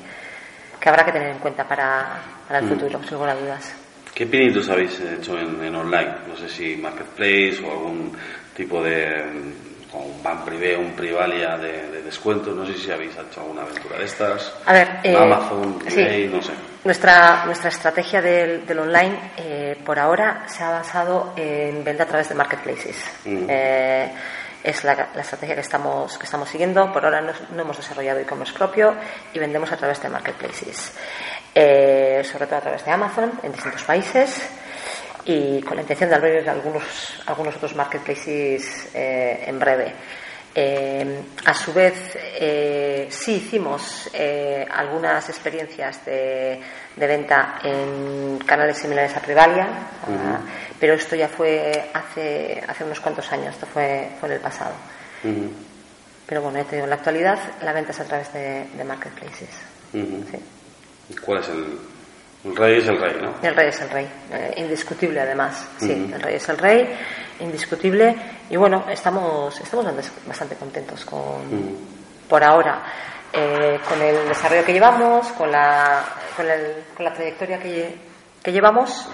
que 0.79 0.89
habrá 0.89 1.05
que 1.05 1.13
tener 1.13 1.31
en 1.31 1.39
cuenta 1.39 1.67
para, 1.67 2.21
para 2.47 2.61
el 2.61 2.69
futuro, 2.69 3.03
sin 3.03 3.15
lugar 3.15 3.31
a 3.31 3.35
dudas. 3.35 3.75
¿Qué 4.15 4.27
pinitos 4.27 4.69
habéis 4.69 5.01
hecho 5.01 5.39
en, 5.39 5.63
en 5.65 5.75
online? 5.75 6.15
No 6.29 6.37
sé 6.37 6.49
si 6.49 6.77
Marketplace 6.77 7.63
o 7.65 7.71
algún 7.71 8.13
tipo 8.55 8.83
de 8.83 9.25
con 9.91 10.03
un 10.03 10.22
ban 10.22 10.45
privé 10.45 10.76
un 10.76 10.93
privalia 10.93 11.57
de, 11.59 11.91
de 11.91 12.03
descuento. 12.03 12.53
No 12.53 12.64
sé 12.64 12.74
si 12.74 12.91
habéis 12.91 13.12
hecho 13.12 13.41
alguna 13.41 13.62
aventura 13.62 13.99
de 13.99 14.05
estas. 14.05 14.55
A 14.66 14.72
ver, 14.72 15.01
eh, 15.03 15.16
Amazon, 15.16 15.78
eBay, 15.86 16.28
no 16.28 16.41
sé. 16.41 16.53
Nuestra, 16.84 17.45
nuestra 17.45 17.68
estrategia 17.68 18.22
del, 18.22 18.66
del 18.66 18.78
online 18.78 19.32
eh, 19.36 19.76
por 19.84 19.99
ahora 19.99 20.45
se 20.47 20.62
ha 20.62 20.70
basado 20.70 21.34
en 21.36 21.84
venta 21.84 22.05
a 22.05 22.07
través 22.07 22.28
de 22.28 22.34
marketplaces. 22.34 22.97
Mm. 23.24 23.47
Eh, 23.49 24.12
es 24.62 24.84
la, 24.84 25.09
la, 25.14 25.22
estrategia 25.22 25.55
que 25.55 25.62
estamos, 25.62 26.16
que 26.18 26.24
estamos 26.24 26.49
siguiendo. 26.49 26.93
Por 26.93 27.05
ahora 27.05 27.20
no, 27.20 27.32
no 27.55 27.62
hemos 27.62 27.76
desarrollado 27.76 28.20
e-commerce 28.20 28.53
propio 28.53 28.95
y 29.32 29.38
vendemos 29.38 29.72
a 29.72 29.76
través 29.76 30.01
de 30.03 30.09
marketplaces. 30.09 30.93
sobre 31.53 32.47
todo 32.47 32.57
a 32.57 32.61
través 32.61 32.84
de 32.84 32.91
Amazon 32.91 33.32
en 33.43 33.53
distintos 33.53 33.82
países 33.84 34.51
y 35.25 35.61
con 35.62 35.77
la 35.77 35.83
intención 35.83 36.11
de 36.11 36.16
abrir 36.16 36.49
algunos, 36.49 36.83
algunos 37.27 37.57
otros 37.57 37.75
marketplaces 37.75 38.89
eh, 38.95 39.45
en 39.47 39.59
breve. 39.59 39.93
Eh, 40.53 41.21
a 41.45 41.55
su 41.55 41.73
vez, 41.73 42.16
eh, 42.16 43.07
sí 43.09 43.35
hicimos 43.35 44.11
algunas 44.68 45.29
experiencias 45.29 46.05
de, 46.05 46.61
de, 46.97 47.07
venta 47.07 47.61
en 47.62 48.39
canales 48.45 48.79
similares 48.79 49.16
a 49.16 49.21
Privalia, 49.21 49.68
ah, 50.09 50.41
pero 50.79 50.95
esto 50.95 51.14
ya 51.14 51.29
fue 51.29 51.91
hace, 51.95 52.64
hace 52.66 52.85
unos 52.85 52.99
cuantos 52.99 53.31
años, 53.31 53.55
esto 53.55 53.66
fue, 53.66 54.11
fue 54.18 54.29
en 54.29 54.35
el 54.35 54.41
pasado. 54.41 54.75
Pero 56.27 56.43
bueno, 56.43 56.64
en 56.68 56.89
la 56.89 56.97
actualidad 56.97 57.39
la 57.62 57.73
venta 57.73 57.93
es 57.93 58.01
a 58.01 58.05
través 58.05 58.33
de, 58.33 58.66
de 58.77 58.85
marketplaces. 58.85 59.51
¿Cuál 61.25 61.39
es 61.39 61.49
el, 61.49 61.79
El 62.45 62.57
rey 62.57 62.78
es 62.78 62.88
el 62.88 62.99
rey, 62.99 63.16
¿no? 63.20 63.34
El 63.43 63.55
rey 63.55 63.68
es 63.68 63.80
el 63.82 63.91
rey, 63.91 64.09
eh, 64.32 64.55
indiscutible 64.57 65.20
además. 65.20 65.68
Sí, 65.78 66.11
el 66.12 66.20
rey 66.22 66.36
es 66.36 66.49
el 66.49 66.57
rey, 66.57 66.97
indiscutible. 67.41 68.16
Y 68.49 68.57
bueno, 68.57 68.86
estamos, 68.88 69.61
estamos 69.61 69.86
bastante 70.26 70.57
contentos 70.57 71.05
con, 71.05 71.43
por 72.28 72.43
ahora, 72.43 72.82
eh, 73.32 73.78
con 73.86 74.01
el 74.01 74.26
desarrollo 74.28 74.64
que 74.64 74.72
llevamos, 74.72 75.28
con 75.32 75.51
la, 75.51 76.03
con, 76.34 76.49
el, 76.49 76.84
con 76.97 77.05
la 77.05 77.12
trayectoria 77.12 77.59
que, 77.59 77.95
que 78.43 78.53
llevamos. 78.53 79.09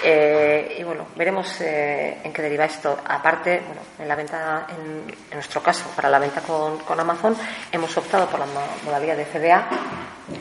Eh, 0.00 0.76
y 0.78 0.84
bueno, 0.84 1.08
veremos 1.16 1.60
eh, 1.60 2.20
en 2.22 2.32
qué 2.32 2.42
deriva 2.42 2.64
esto. 2.64 2.96
Aparte, 3.04 3.60
bueno, 3.66 3.80
en 3.98 4.06
la 4.06 4.14
venta, 4.14 4.66
en, 4.68 5.04
en 5.08 5.34
nuestro 5.34 5.60
caso, 5.60 5.90
para 5.96 6.08
la 6.08 6.20
venta 6.20 6.40
con, 6.42 6.78
con, 6.78 7.00
Amazon, 7.00 7.36
hemos 7.72 7.96
optado 7.96 8.26
por 8.28 8.38
la 8.38 8.46
modalidad 8.84 9.16
de 9.16 9.24
FBA, 9.24 9.68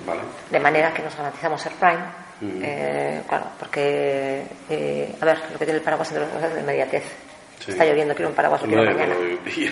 vale. 0.05 0.21
de 0.51 0.59
manera 0.59 0.93
que 0.93 1.01
nos 1.01 1.15
garantizamos 1.15 1.59
ser 1.59 1.71
Prime. 1.73 2.26
Mm. 2.41 2.61
Eh, 2.61 3.21
claro, 3.27 3.45
porque, 3.59 4.43
eh, 4.69 5.15
a 5.19 5.25
ver, 5.25 5.37
lo 5.51 5.59
que 5.59 5.65
tiene 5.65 5.79
el 5.79 5.83
paraguas 5.83 6.11
entre 6.11 6.25
los 6.25 6.43
es 6.43 6.53
de 6.53 6.61
inmediatez. 6.61 7.03
Sí. 7.59 7.71
Está 7.71 7.85
lloviendo, 7.85 8.13
quiero 8.13 8.29
un 8.29 8.35
paraguas, 8.35 8.61
lo 8.61 8.67
quiero 8.67 8.83
mañana. 8.93 9.15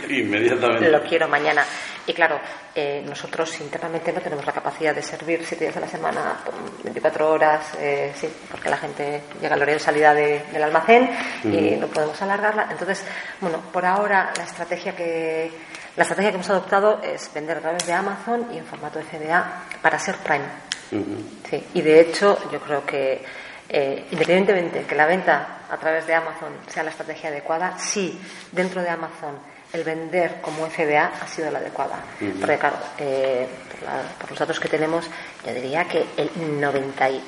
Inmediatamente. 0.10 0.90
Lo 0.90 1.04
quiero 1.04 1.28
mañana. 1.28 1.64
Y 2.08 2.14
claro, 2.14 2.40
eh, 2.74 3.04
nosotros 3.06 3.62
internamente 3.62 4.12
no 4.12 4.22
tenemos 4.22 4.44
la 4.46 4.52
capacidad 4.52 4.96
de 4.96 5.04
servir 5.04 5.46
siete 5.46 5.66
días 5.66 5.78
a 5.78 5.82
la 5.82 5.88
semana, 5.88 6.38
por 6.44 6.54
24 6.84 7.30
horas, 7.30 7.74
eh, 7.80 8.12
sí, 8.16 8.28
porque 8.50 8.70
la 8.70 8.78
gente 8.78 9.22
llega 9.40 9.54
al 9.54 9.62
horario 9.62 9.76
de 9.76 9.80
salida 9.80 10.14
de, 10.16 10.42
del 10.52 10.64
almacén 10.64 11.10
y 11.44 11.76
no 11.76 11.88
podemos 11.88 12.20
alargarla. 12.22 12.68
Entonces, 12.72 13.06
bueno, 13.40 13.62
por 13.72 13.86
ahora 13.86 14.34
la 14.36 14.44
estrategia 14.44 14.96
que 14.96 15.52
la 15.96 16.04
estrategia 16.04 16.32
que 16.32 16.36
hemos 16.36 16.50
adoptado 16.50 17.02
es 17.02 17.32
vender 17.34 17.58
a 17.58 17.62
través 17.62 17.86
de 17.86 17.94
Amazon 17.94 18.48
y 18.52 18.58
en 18.58 18.66
formato 18.66 19.00
FBA 19.00 19.64
para 19.82 19.98
ser 19.98 20.16
Prime. 20.18 20.44
Sí, 20.90 21.64
y 21.74 21.82
de 21.82 22.00
hecho 22.00 22.38
yo 22.52 22.60
creo 22.60 22.86
que 22.86 23.24
eh, 23.68 24.06
independientemente 24.12 24.84
que 24.84 24.96
la 24.96 25.06
venta 25.06 25.60
a 25.70 25.78
través 25.78 26.06
de 26.06 26.14
Amazon 26.14 26.54
sea 26.68 26.84
la 26.84 26.92
estrategia 26.92 27.30
adecuada, 27.30 27.78
sí, 27.80 28.20
dentro 28.52 28.82
de 28.82 28.90
Amazon 28.90 29.36
el 29.74 29.84
vender 29.84 30.40
como 30.42 30.68
FBA 30.68 31.12
ha 31.22 31.28
sido 31.28 31.52
la 31.52 31.60
adecuada. 31.60 31.98
Porque 32.40 32.58
claro, 32.58 32.78
eh, 32.98 33.48
por, 33.72 33.84
la, 33.84 34.02
por, 34.20 34.30
los 34.30 34.40
datos 34.40 34.60
que 34.60 34.70
tenemos, 34.70 35.10
yo 35.46 35.54
diría 35.54 35.86
que 35.86 36.06
el 36.18 36.30
96% 36.62 37.22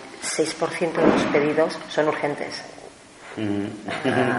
de 0.93 1.08
los 1.08 1.24
pedidos 1.24 1.78
son 1.89 2.08
urgentes. 2.08 2.64
Uh, 3.38 3.70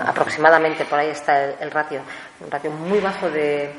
aproximadamente 0.07 0.85
por 0.85 0.99
ahí 0.99 1.11
está 1.11 1.45
el, 1.45 1.55
el, 1.61 1.71
ratio, 1.71 2.01
un 2.41 2.51
ratio 2.51 2.73
muy 2.73 2.99
bajo 2.99 3.31
de, 3.31 3.71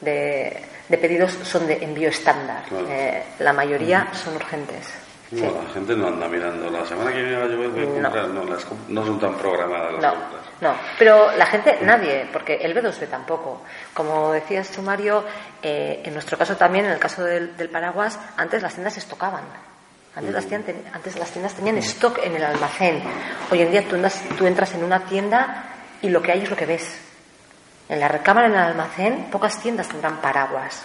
de, 0.00 0.64
de 0.88 0.98
pedidos 0.98 1.32
son 1.42 1.66
de 1.66 1.82
envío 1.82 2.08
estándar. 2.08 2.64
Claro. 2.68 2.86
Eh, 2.88 3.22
la 3.38 3.52
mayoría 3.52 4.08
son 4.12 4.36
urgentes. 4.36 4.92
No, 5.30 5.38
sí. 5.38 5.54
la 5.66 5.72
gente 5.72 5.96
no 5.96 6.08
anda 6.08 6.28
mirando. 6.28 6.70
La 6.70 6.84
semana 6.84 7.10
que 7.12 7.22
viene 7.22 7.36
va 7.36 7.44
a 7.44 7.48
llover, 7.48 7.68
voy 7.70 7.82
a 7.82 8.02
comprar. 8.02 8.28
No, 8.28 8.44
las, 8.44 8.66
no 8.88 9.06
son 9.06 9.18
tan 9.18 9.34
programadas 9.34 9.92
las 9.94 10.02
no, 10.02 10.20
compras. 10.20 10.42
No, 10.60 10.74
pero 10.98 11.32
la 11.36 11.46
gente, 11.46 11.78
nadie, 11.82 12.28
porque 12.32 12.56
el 12.56 12.74
B2B 12.74 13.08
tampoco. 13.08 13.62
Como 13.92 14.32
decías 14.32 14.70
tú, 14.70 14.82
Mario, 14.82 15.24
eh, 15.62 16.02
en 16.04 16.12
nuestro 16.12 16.38
caso 16.38 16.56
también, 16.56 16.84
en 16.84 16.92
el 16.92 16.98
caso 16.98 17.24
del, 17.24 17.56
del 17.56 17.70
paraguas, 17.70 18.18
antes 18.36 18.62
las 18.62 18.74
tiendas 18.74 18.96
estocaban. 18.96 19.44
Antes, 20.16 20.32
las 20.32 20.46
tiendas, 20.46 20.76
antes 20.92 21.18
las 21.18 21.30
tiendas 21.30 21.54
tenían 21.54 21.76
stock 21.78 22.20
en 22.22 22.36
el 22.36 22.44
almacén. 22.44 23.02
Hoy 23.50 23.62
en 23.62 23.70
día 23.72 23.82
tú, 23.88 23.96
andas, 23.96 24.22
tú 24.38 24.46
entras 24.46 24.72
en 24.74 24.84
una 24.84 25.00
tienda 25.00 25.64
y 26.02 26.08
lo 26.08 26.22
que 26.22 26.30
hay 26.30 26.42
es 26.42 26.50
lo 26.50 26.56
que 26.56 26.66
ves. 26.66 27.00
En 27.88 28.00
la 28.00 28.08
recámara, 28.08 28.46
en 28.46 28.54
el 28.54 28.58
almacén, 28.58 29.26
pocas 29.30 29.60
tiendas 29.60 29.88
tendrán 29.88 30.20
paraguas. 30.20 30.82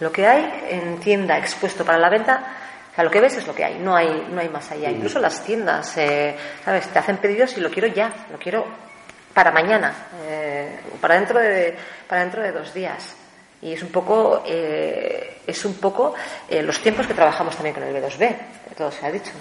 Lo 0.00 0.10
que 0.10 0.26
hay 0.26 0.66
en 0.70 0.98
tienda 0.98 1.38
expuesto 1.38 1.84
para 1.84 1.98
la 1.98 2.08
venta, 2.08 2.42
o 2.90 2.94
sea, 2.94 3.04
lo 3.04 3.10
que 3.10 3.20
ves 3.20 3.36
es 3.36 3.46
lo 3.46 3.54
que 3.54 3.64
hay, 3.64 3.78
no 3.78 3.94
hay, 3.94 4.26
no 4.30 4.40
hay 4.40 4.48
más 4.48 4.70
allá. 4.72 4.90
Incluso 4.90 5.20
las 5.20 5.44
tiendas, 5.44 5.96
eh, 5.96 6.36
¿sabes? 6.64 6.88
Te 6.88 6.98
hacen 6.98 7.18
pedidos 7.18 7.56
y 7.56 7.60
lo 7.60 7.70
quiero 7.70 7.86
ya, 7.88 8.10
lo 8.32 8.38
quiero 8.38 8.66
para 9.32 9.52
mañana, 9.52 9.94
eh, 10.26 10.80
para 11.00 11.14
dentro 11.14 11.38
de, 11.38 11.76
para 12.08 12.22
dentro 12.22 12.42
de 12.42 12.50
dos 12.50 12.74
días. 12.74 13.16
Y 13.62 13.74
es 13.74 13.82
un 13.82 13.90
poco, 13.90 14.42
eh, 14.46 15.42
es 15.46 15.64
un 15.66 15.74
poco 15.74 16.14
eh, 16.48 16.62
los 16.62 16.80
tiempos 16.80 17.06
que 17.06 17.14
trabajamos 17.14 17.54
también 17.54 17.74
con 17.74 17.84
el 17.84 17.94
B2B, 17.94 18.36
todo 18.76 18.90
se 18.90 19.04
ha 19.06 19.12
dicho. 19.12 19.32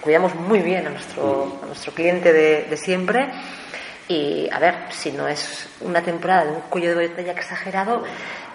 Cuidamos 0.00 0.34
muy 0.34 0.60
bien 0.60 0.86
a 0.86 0.90
nuestro, 0.90 1.60
a 1.62 1.66
nuestro 1.66 1.92
cliente 1.92 2.32
de 2.32 2.76
siempre. 2.76 3.30
Y 4.10 4.48
a 4.50 4.58
ver, 4.58 4.74
si 4.90 5.12
no 5.12 5.28
es 5.28 5.68
una 5.82 6.02
temporada 6.02 6.44
de 6.44 6.50
un 6.50 6.62
cuello 6.62 6.96
de 6.96 7.06
botella 7.06 7.30
exagerado, 7.30 8.02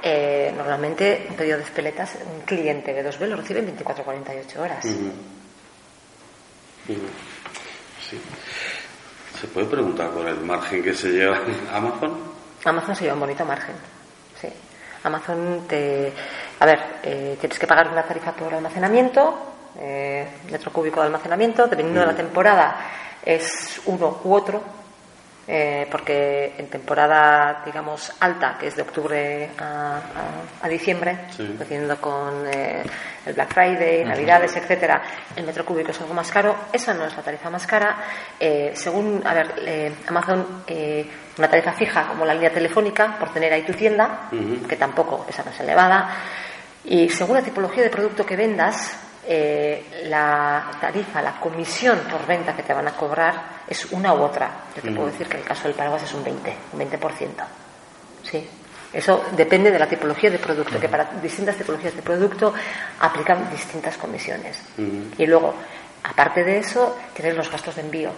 eh, 0.03 0.53
normalmente 0.53 1.27
un 1.29 1.37
pedido 1.37 1.57
de 1.57 1.63
espeletas, 1.63 2.17
un 2.29 2.41
cliente 2.41 2.93
de 2.93 3.09
2B 3.09 3.25
lo 3.25 3.37
recibe 3.37 3.59
en 3.61 3.67
24 3.67 4.01
o 4.01 4.05
48 4.05 4.61
horas. 4.61 4.83
Uh 4.83 4.89
-huh. 4.89 5.11
Uh 6.89 6.93
-huh. 6.93 7.09
Sí. 8.09 8.19
¿Se 9.39 9.47
puede 9.47 9.67
preguntar 9.67 10.09
por 10.09 10.27
el 10.27 10.41
margen 10.41 10.83
que 10.83 10.93
se 10.93 11.07
lleva 11.07 11.39
Amazon? 11.71 12.19
Amazon 12.65 12.93
se 12.93 13.03
lleva 13.03 13.13
un 13.13 13.21
bonito 13.21 13.45
margen. 13.45 13.75
Sí. 14.41 14.49
Amazon 15.03 15.65
te. 15.69 16.11
A 16.59 16.65
ver, 16.65 16.79
eh, 17.01 17.37
tienes 17.39 17.57
que 17.57 17.65
pagar 17.65 17.87
una 17.87 18.03
tarifa 18.03 18.33
por 18.33 18.53
almacenamiento, 18.53 19.53
eh, 19.79 20.27
metro 20.51 20.73
cúbico 20.73 20.99
de 20.99 21.05
almacenamiento, 21.05 21.67
dependiendo 21.67 22.01
uh 22.01 22.03
-huh. 22.03 22.07
de 22.07 22.11
la 22.11 22.17
temporada, 22.17 22.75
es 23.23 23.79
uno 23.85 24.19
u 24.21 24.33
otro 24.33 24.84
eh, 25.47 25.87
porque 25.91 26.55
en 26.57 26.67
temporada, 26.67 27.61
digamos, 27.63 28.11
alta, 28.19 28.57
que 28.59 28.67
es 28.67 28.75
de 28.75 28.81
octubre 28.81 29.49
a, 29.59 29.97
a, 29.97 30.65
a 30.65 30.67
diciembre, 30.67 31.27
sí. 31.29 31.43
coincidiendo 31.57 31.97
con 31.97 32.47
eh, 32.47 32.83
el 33.25 33.33
Black 33.33 33.53
Friday, 33.53 34.03
Navidades, 34.05 34.51
uh 34.51 34.55
-huh. 34.55 34.63
etcétera, 34.63 35.01
el 35.35 35.45
metro 35.45 35.63
cúbico 35.63 35.91
es 35.91 36.01
algo 36.01 36.13
más 36.13 36.31
caro. 36.31 36.55
Esa 36.73 36.93
no 36.93 37.05
es 37.05 37.15
la 37.15 37.21
tarifa 37.21 37.49
más 37.49 37.67
cara. 37.67 37.97
Eh, 38.39 38.71
según, 38.73 39.21
a 39.25 39.33
ver, 39.33 39.53
eh, 39.65 39.93
Amazon, 40.07 40.63
una 41.37 41.47
tarifa 41.47 41.73
fija 41.73 42.07
como 42.07 42.25
la 42.25 42.33
línea 42.33 42.51
telefónica, 42.51 43.17
por 43.19 43.29
tener 43.31 43.53
ahí 43.53 43.63
tu 43.63 43.73
tienda, 43.73 44.29
uh 44.31 44.35
-huh. 44.35 44.67
que 44.67 44.77
tampoco 44.77 45.25
esa 45.29 45.43
no 45.43 45.51
es 45.51 45.59
elevada. 45.59 46.09
Y 46.85 47.09
según 47.09 47.35
la 47.35 47.43
tipología 47.43 47.83
de 47.83 47.89
producto 47.89 48.25
que 48.25 48.35
vendas, 48.35 48.97
eh, 49.27 50.03
la 50.05 50.71
tarifa, 50.79 51.21
la 51.21 51.39
comisión 51.39 51.99
por 52.09 52.25
venta 52.25 52.55
que 52.55 52.63
te 52.63 52.73
van 52.73 52.87
a 52.87 52.91
cobrar 52.91 53.63
es 53.67 53.85
una 53.91 54.13
u 54.13 54.21
otra. 54.21 54.65
Yo 54.75 54.81
te 54.81 54.91
mm. 54.91 54.95
puedo 54.95 55.07
decir 55.09 55.27
que 55.27 55.37
el 55.37 55.43
caso 55.43 55.63
del 55.63 55.73
paraguas 55.73 56.03
es 56.03 56.13
un 56.13 56.23
20, 56.23 56.53
un 56.73 56.79
20%. 56.79 57.29
Sí. 58.23 58.47
Eso 58.93 59.25
depende 59.35 59.71
de 59.71 59.79
la 59.79 59.87
tipología 59.87 60.29
de 60.29 60.37
producto, 60.37 60.77
mm. 60.77 60.81
que 60.81 60.89
para 60.89 61.05
distintas 61.21 61.55
tipologías 61.55 61.95
de 61.95 62.01
producto 62.01 62.53
aplican 62.99 63.49
distintas 63.49 63.97
comisiones. 63.97 64.61
Mm. 64.77 65.13
Y 65.17 65.25
luego, 65.25 65.55
aparte 66.03 66.43
de 66.43 66.59
eso, 66.59 66.97
tienes 67.13 67.35
los 67.35 67.49
gastos 67.49 67.75
de 67.75 67.81
envío 67.81 68.11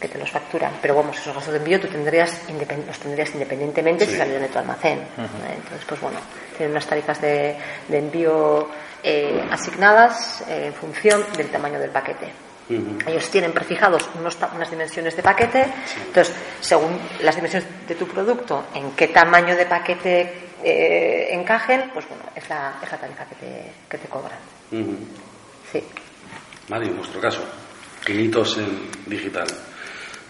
que 0.00 0.08
te 0.08 0.18
los 0.18 0.30
facturan. 0.30 0.72
Pero 0.80 0.94
vamos, 0.94 1.18
esos 1.18 1.34
gastos 1.34 1.52
de 1.52 1.58
envío 1.58 1.80
tú 1.80 1.88
tendrías 1.88 2.42
los 2.86 2.98
tendrías 2.98 3.34
independientemente 3.34 4.04
sí. 4.04 4.12
si 4.12 4.18
salieron 4.18 4.42
de 4.42 4.48
tu 4.48 4.58
almacén. 4.58 5.00
-huh. 5.00 5.54
Entonces, 5.54 5.84
pues 5.86 6.00
bueno, 6.00 6.18
tienen 6.56 6.72
unas 6.72 6.86
tarifas 6.86 7.20
de, 7.20 7.56
de 7.88 7.98
envío 7.98 8.68
eh, 9.06 9.40
asignadas 9.50 10.42
eh, 10.48 10.66
en 10.66 10.74
función 10.74 11.24
del 11.36 11.48
tamaño 11.48 11.78
del 11.78 11.90
paquete. 11.90 12.32
Uh 12.68 12.74
-huh. 12.74 13.08
Ellos 13.08 13.30
tienen 13.30 13.52
prefijados 13.52 14.02
unos, 14.18 14.36
unas 14.52 14.68
dimensiones 14.68 15.14
de 15.14 15.22
paquete, 15.22 15.64
sí. 15.86 16.00
entonces, 16.04 16.34
según 16.60 16.98
las 17.22 17.36
dimensiones 17.36 17.68
de 17.86 17.94
tu 17.94 18.08
producto, 18.08 18.64
en 18.74 18.90
qué 18.96 19.06
tamaño 19.08 19.54
de 19.54 19.66
paquete 19.66 20.50
eh, 20.64 21.28
encajen, 21.30 21.90
pues 21.94 22.08
bueno, 22.08 22.24
es 22.34 22.48
la, 22.48 22.74
es 22.82 22.90
la 22.90 22.98
tarifa 22.98 23.24
que 23.26 23.34
te, 23.36 23.72
que 23.88 23.98
te 23.98 24.08
cobran. 24.08 24.38
Uh 24.72 24.76
-huh. 24.76 24.96
Sí. 25.70 25.84
Mario, 26.68 26.88
en 26.90 26.96
nuestro 26.96 27.20
caso, 27.20 27.44
pinitos 28.04 28.58
en 28.58 28.90
digital 29.06 29.46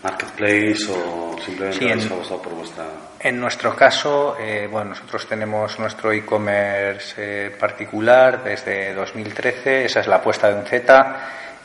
marketplace 0.06 0.86
o 0.90 1.36
simplemente 1.44 1.78
sí, 1.78 1.90
habéis 1.90 2.06
apostado 2.06 2.42
por 2.42 2.54
vuestra 2.54 2.84
en 3.18 3.40
nuestro 3.40 3.74
caso 3.74 4.36
eh, 4.38 4.68
bueno 4.70 4.90
nosotros 4.90 5.26
tenemos 5.26 5.78
nuestro 5.78 6.12
e-commerce 6.12 7.14
eh, 7.18 7.50
particular 7.50 8.44
desde 8.44 8.94
2013 8.94 9.86
esa 9.86 10.00
es 10.00 10.06
la 10.06 10.16
apuesta 10.16 10.48
de 10.48 10.54
un 10.54 10.64
Z. 10.64 11.16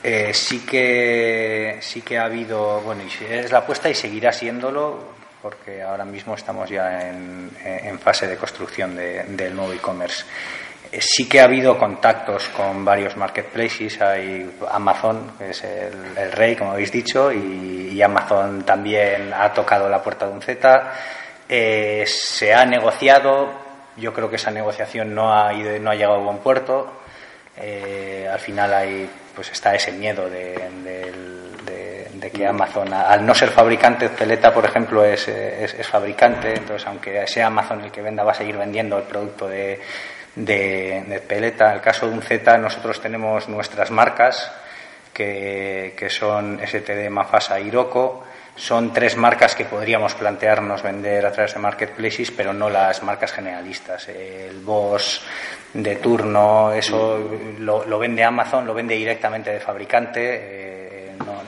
Eh, 0.03 0.33
sí 0.33 0.65
que 0.65 1.77
sí 1.79 2.01
que 2.01 2.17
ha 2.17 2.25
habido 2.25 2.81
bueno 2.81 3.03
es 3.03 3.51
la 3.51 3.59
apuesta 3.59 3.89
y 3.89 3.93
seguirá 3.93 4.31
siéndolo 4.31 5.21
porque 5.41 5.81
ahora 5.83 6.05
mismo 6.05 6.33
estamos 6.33 6.69
ya 6.69 7.09
en, 7.09 7.51
en 7.63 7.99
fase 7.99 8.27
de 8.27 8.37
construcción 8.37 8.95
de, 8.95 9.23
del 9.23 9.55
nuevo 9.55 9.73
e-commerce 9.73 10.25
sí 10.99 11.27
que 11.27 11.39
ha 11.39 11.45
habido 11.45 11.77
contactos 11.77 12.49
con 12.49 12.83
varios 12.83 13.15
marketplaces. 13.15 14.01
Hay 14.01 14.51
Amazon, 14.69 15.31
que 15.37 15.51
es 15.51 15.63
el, 15.63 16.31
rey, 16.31 16.55
como 16.55 16.71
habéis 16.71 16.91
dicho, 16.91 17.31
y, 17.31 18.01
Amazon 18.01 18.63
también 18.63 19.31
ha 19.31 19.53
tocado 19.53 19.87
la 19.87 20.01
puerta 20.01 20.25
de 20.25 20.33
un 20.33 20.41
Z. 20.41 20.91
Eh, 21.47 22.03
se 22.07 22.53
ha 22.53 22.65
negociado. 22.65 23.51
Yo 23.95 24.11
creo 24.11 24.27
que 24.29 24.37
esa 24.37 24.49
negociación 24.49 25.13
no 25.13 25.31
ha, 25.31 25.53
ido, 25.53 25.77
no 25.79 25.91
ha 25.91 25.95
llegado 25.95 26.15
a 26.15 26.23
buen 26.23 26.39
puerto. 26.39 26.91
Eh, 27.57 28.27
al 28.31 28.39
final 28.39 28.73
hay, 28.73 29.07
pues 29.35 29.51
está 29.51 29.75
ese 29.75 29.91
miedo 29.91 30.29
de, 30.29 30.59
que 32.33 32.47
Amazon, 32.47 32.93
al 32.93 33.25
no 33.25 33.35
ser 33.35 33.49
fabricante, 33.49 34.07
Celeta, 34.07 34.53
por 34.53 34.63
ejemplo, 34.63 35.03
es, 35.03 35.27
es 35.27 35.87
fabricante. 35.87 36.53
Entonces, 36.55 36.87
aunque 36.87 37.27
sea 37.27 37.47
Amazon 37.47 37.81
el 37.81 37.91
que 37.91 38.01
venda, 38.01 38.23
va 38.23 38.31
a 38.31 38.35
seguir 38.35 38.57
vendiendo 38.57 38.97
el 38.97 39.03
producto 39.03 39.49
de 39.49 39.79
de, 40.35 41.03
de 41.07 41.19
peleta. 41.19 41.69
En 41.69 41.75
el 41.75 41.81
caso 41.81 42.07
de 42.07 42.13
un 42.13 42.21
Z, 42.21 42.57
nosotros 42.57 43.01
tenemos 43.01 43.47
nuestras 43.49 43.91
marcas 43.91 44.51
que, 45.13 45.93
que 45.97 46.09
son 46.09 46.59
STD, 46.65 47.09
Mafasa 47.09 47.59
y 47.59 47.67
Iroko. 47.67 48.23
Son 48.55 48.91
tres 48.91 49.15
marcas 49.15 49.55
que 49.55 49.63
podríamos 49.65 50.13
plantearnos 50.13 50.83
vender 50.83 51.25
a 51.25 51.31
través 51.31 51.53
de 51.53 51.59
marketplaces, 51.59 52.31
pero 52.31 52.51
no 52.53 52.69
las 52.69 53.01
marcas 53.01 53.31
generalistas. 53.31 54.09
El 54.09 54.59
Boss 54.59 55.21
de 55.73 55.95
turno, 55.95 56.71
eso 56.73 57.17
lo, 57.59 57.85
lo 57.85 57.97
vende 57.97 58.23
Amazon, 58.23 58.65
lo 58.67 58.73
vende 58.73 58.95
directamente 58.95 59.51
de 59.51 59.59
fabricante. 59.61 60.21
eh, 60.23 60.80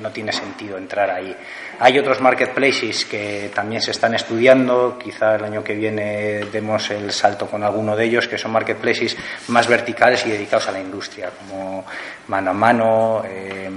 no, 0.03 0.11
tiene 0.11 0.31
sentido 0.31 0.77
entrar 0.77 1.09
ahí. 1.09 1.35
Hay 1.79 1.97
otros 1.97 2.21
marketplaces 2.21 3.05
que 3.05 3.49
también 3.53 3.81
se 3.81 3.91
están 3.91 4.13
estudiando, 4.13 4.99
quizá 5.01 5.35
el 5.35 5.43
año 5.45 5.63
que 5.63 5.73
viene 5.73 6.45
demos 6.51 6.91
el 6.91 7.11
salto 7.11 7.47
con 7.47 7.63
alguno 7.63 7.95
de 7.95 8.05
ellos, 8.05 8.27
que 8.27 8.37
son 8.37 8.51
marketplaces 8.51 9.17
más 9.47 9.67
verticales 9.67 10.25
y 10.25 10.31
dedicados 10.31 10.67
a 10.67 10.71
la 10.71 10.79
industria, 10.79 11.31
como 11.31 11.85
mano 12.27 12.51
a 12.51 12.53
mano, 12.53 13.23
eh, 13.25 13.69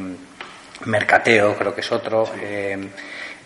mercateo, 0.85 1.57
creo 1.57 1.75
que 1.75 1.81
es 1.81 1.93
otro. 1.93 2.29
Eh, 2.41 2.89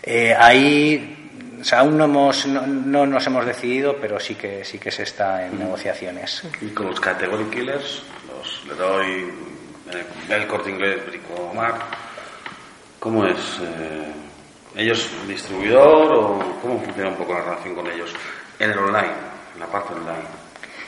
eh, 0.03 0.35
ahí 0.37 1.17
o 1.61 1.63
sea, 1.63 1.81
aún 1.81 1.95
no, 1.95 2.05
hemos, 2.05 2.47
no, 2.47 2.65
no 2.65 3.05
nos 3.05 3.27
hemos 3.27 3.45
decidido, 3.45 3.95
pero 4.01 4.19
sí 4.19 4.33
que, 4.33 4.65
sí 4.65 4.79
que 4.79 4.89
se 4.89 5.03
está 5.03 5.45
en 5.45 5.59
negociaciones. 5.59 6.43
Y 6.59 6.69
con 6.69 6.87
los 6.87 6.99
category 6.99 7.45
killers, 7.45 8.01
los 8.27 8.65
Leroy, 8.65 9.29
eh, 9.93 10.03
el 10.29 10.47
corte 10.47 10.71
inglés, 10.71 11.05
Bricomar, 11.05 11.75
¿cómo 13.01 13.25
es? 13.25 13.37
Eh, 13.61 14.11
¿Ellos 14.75 15.09
distribuidor 15.27 16.13
o 16.13 16.39
cómo 16.61 16.79
funciona 16.79 17.09
un 17.09 17.15
poco 17.15 17.33
la 17.33 17.41
relación 17.41 17.75
con 17.75 17.87
ellos? 17.87 18.13
En 18.57 18.71
el 18.71 18.77
online, 18.79 19.11
en 19.55 19.59
la 19.59 19.65
parte 19.65 19.93
online. 19.93 20.23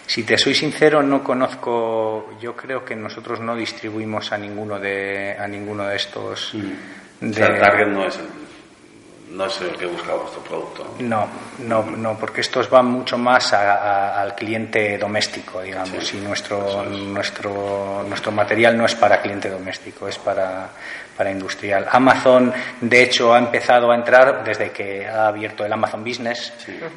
Si 0.05 0.23
te 0.23 0.37
soy 0.37 0.53
sincero, 0.53 1.01
no 1.03 1.23
conozco. 1.23 2.29
Yo 2.39 2.55
creo 2.55 2.85
que 2.85 2.95
nosotros 2.95 3.39
no 3.39 3.55
distribuimos 3.55 4.31
a 4.31 4.37
ninguno 4.37 4.79
de 4.79 5.35
a 5.37 5.47
ninguno 5.47 5.85
de 5.85 5.95
estos. 5.95 6.53
O 6.53 7.33
sea, 7.33 7.47
el 7.47 7.59
target 7.59 7.87
no 7.87 8.05
es 8.05 8.17
el, 8.17 9.35
no 9.35 9.45
es 9.45 9.61
el 9.61 9.71
que 9.77 9.85
busca 9.85 10.13
vuestro 10.13 10.41
producto. 10.43 10.95
No, 10.99 11.27
no, 11.59 11.83
no, 11.83 12.17
porque 12.19 12.41
estos 12.41 12.69
van 12.69 12.85
mucho 12.87 13.17
más 13.17 13.53
a- 13.53 13.73
a- 13.75 14.21
al 14.21 14.35
cliente 14.35 14.97
doméstico, 14.97 15.61
digamos, 15.61 16.05
Sí, 16.05 16.17
y 16.17 16.21
nuestro, 16.21 16.83
es. 16.83 16.89
nuestro, 16.89 18.03
nuestro 18.07 18.31
material 18.33 18.77
no 18.77 18.85
es 18.85 18.95
para 18.95 19.21
cliente 19.21 19.49
doméstico, 19.49 20.07
es 20.09 20.17
para, 20.19 20.69
para 21.17 21.31
industrial. 21.31 21.87
Amazon, 21.91 22.53
de 22.81 23.03
hecho, 23.03 23.33
ha 23.33 23.39
empezado 23.39 23.91
a 23.91 23.95
entrar 23.95 24.43
desde 24.43 24.71
que 24.71 25.07
ha 25.07 25.27
abierto 25.27 25.65
el 25.65 25.71
Amazon 25.71 26.03
Business, 26.03 26.53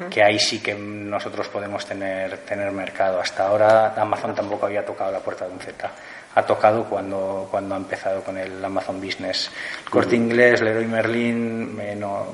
que 0.09 0.23
ahí 0.23 0.39
sí 0.39 0.59
que 0.59 0.73
nosotros 0.73 1.47
podemos 1.49 1.85
tener, 1.85 2.39
tener 2.39 2.71
mercado. 2.71 3.19
Hasta 3.19 3.47
ahora 3.47 3.93
Amazon 3.95 4.33
tampoco 4.35 4.65
había 4.65 4.85
tocado 4.85 5.11
la 5.11 5.19
puerta 5.19 5.45
de 5.45 5.53
un 5.53 5.59
Z. 5.59 5.91
Ha 6.35 6.45
tocado 6.45 6.83
cuando, 6.85 7.47
cuando 7.49 7.75
ha 7.75 7.77
empezado 7.77 8.23
con 8.23 8.37
el 8.37 8.63
Amazon 8.63 9.01
Business. 9.01 9.51
El 9.85 9.89
Corte 9.89 10.15
Inglés, 10.15 10.61
Leroy 10.61 10.85
Merlin, 10.85 11.79
eh, 11.81 11.95
no, 11.95 12.27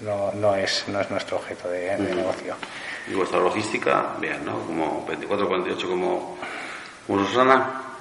no, 0.00 0.32
no, 0.32 0.54
es, 0.54 0.84
no 0.88 1.00
es 1.00 1.10
nuestro 1.10 1.38
objeto 1.38 1.68
de, 1.68 1.96
de 1.96 2.14
negocio. 2.14 2.54
Y 3.10 3.14
vuestra 3.14 3.40
logística, 3.40 4.14
bien, 4.20 4.44
¿no? 4.44 4.60
Como 4.66 5.04
24, 5.06 5.48
48, 5.48 5.88
como 5.88 6.36
como 7.06 7.24
Susana. 7.26 7.91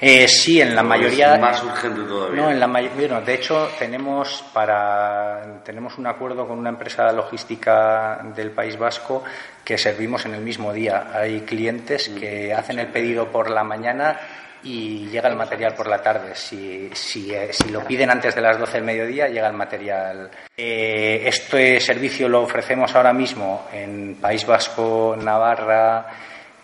Eh, 0.00 0.28
sí, 0.28 0.60
en 0.60 0.74
la 0.74 0.82
¿O 0.82 0.84
es 0.84 0.88
mayoría. 0.88 1.36
más 1.38 1.62
urgente 1.62 2.02
todavía? 2.02 2.42
No, 2.42 2.50
en 2.50 2.60
la 2.60 2.66
bueno, 2.66 3.20
de 3.20 3.34
hecho 3.34 3.68
tenemos 3.78 4.44
para 4.52 5.60
tenemos 5.64 5.98
un 5.98 6.06
acuerdo 6.06 6.46
con 6.46 6.58
una 6.58 6.70
empresa 6.70 7.10
logística 7.12 8.20
del 8.34 8.52
País 8.52 8.78
Vasco 8.78 9.24
que 9.64 9.76
servimos 9.76 10.24
en 10.26 10.34
el 10.34 10.42
mismo 10.42 10.72
día. 10.72 11.08
Hay 11.12 11.40
clientes 11.40 12.08
que 12.10 12.54
hacen 12.54 12.78
el 12.78 12.88
pedido 12.88 13.30
por 13.30 13.50
la 13.50 13.64
mañana 13.64 14.18
y 14.62 15.08
llega 15.08 15.28
el 15.28 15.36
material 15.36 15.74
por 15.74 15.88
la 15.88 16.00
tarde. 16.02 16.34
Si, 16.34 16.90
si, 16.92 17.32
eh, 17.34 17.48
si 17.52 17.70
lo 17.70 17.84
piden 17.84 18.10
antes 18.10 18.34
de 18.34 18.40
las 18.40 18.58
12 18.58 18.72
del 18.74 18.84
mediodía, 18.84 19.28
llega 19.28 19.46
el 19.48 19.52
material. 19.54 20.30
Eh, 20.56 21.22
este 21.26 21.80
servicio 21.80 22.28
lo 22.28 22.42
ofrecemos 22.42 22.94
ahora 22.94 23.12
mismo 23.12 23.66
en 23.72 24.16
País 24.20 24.44
Vasco, 24.46 25.16
Navarra, 25.20 26.06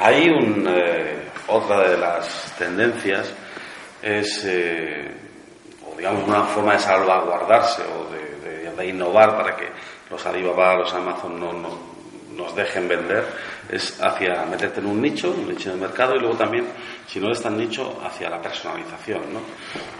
Hay 0.00 0.28
un, 0.30 0.64
eh, 0.68 1.16
otra 1.48 1.88
de 1.88 1.98
las 1.98 2.54
tendencias 2.56 3.34
es, 4.00 4.46
o 5.84 5.96
digamos, 5.96 6.28
una 6.28 6.44
forma 6.44 6.74
de 6.74 6.78
salvaguardarse 6.78 7.82
o 7.82 8.06
de 8.76 8.86
innovar 8.86 9.36
para 9.36 9.56
que 9.56 9.66
los 10.10 10.24
Alibaba, 10.26 10.76
los 10.76 10.92
Amazon 10.94 11.38
no, 11.40 11.52
no- 11.52 11.98
nos 12.36 12.54
dejen 12.54 12.86
vender, 12.88 13.24
es 13.68 14.00
hacia 14.00 14.44
meterte 14.44 14.78
en 14.78 14.86
un 14.86 15.02
nicho, 15.02 15.30
un 15.30 15.48
nicho 15.48 15.70
de 15.70 15.76
mercado 15.76 16.14
y 16.14 16.20
luego 16.20 16.36
también, 16.36 16.66
si 17.06 17.18
no 17.18 17.32
es 17.32 17.42
tan 17.42 17.56
nicho, 17.58 18.00
hacia 18.04 18.30
la 18.30 18.40
personalización. 18.40 19.32
¿no? 19.32 19.40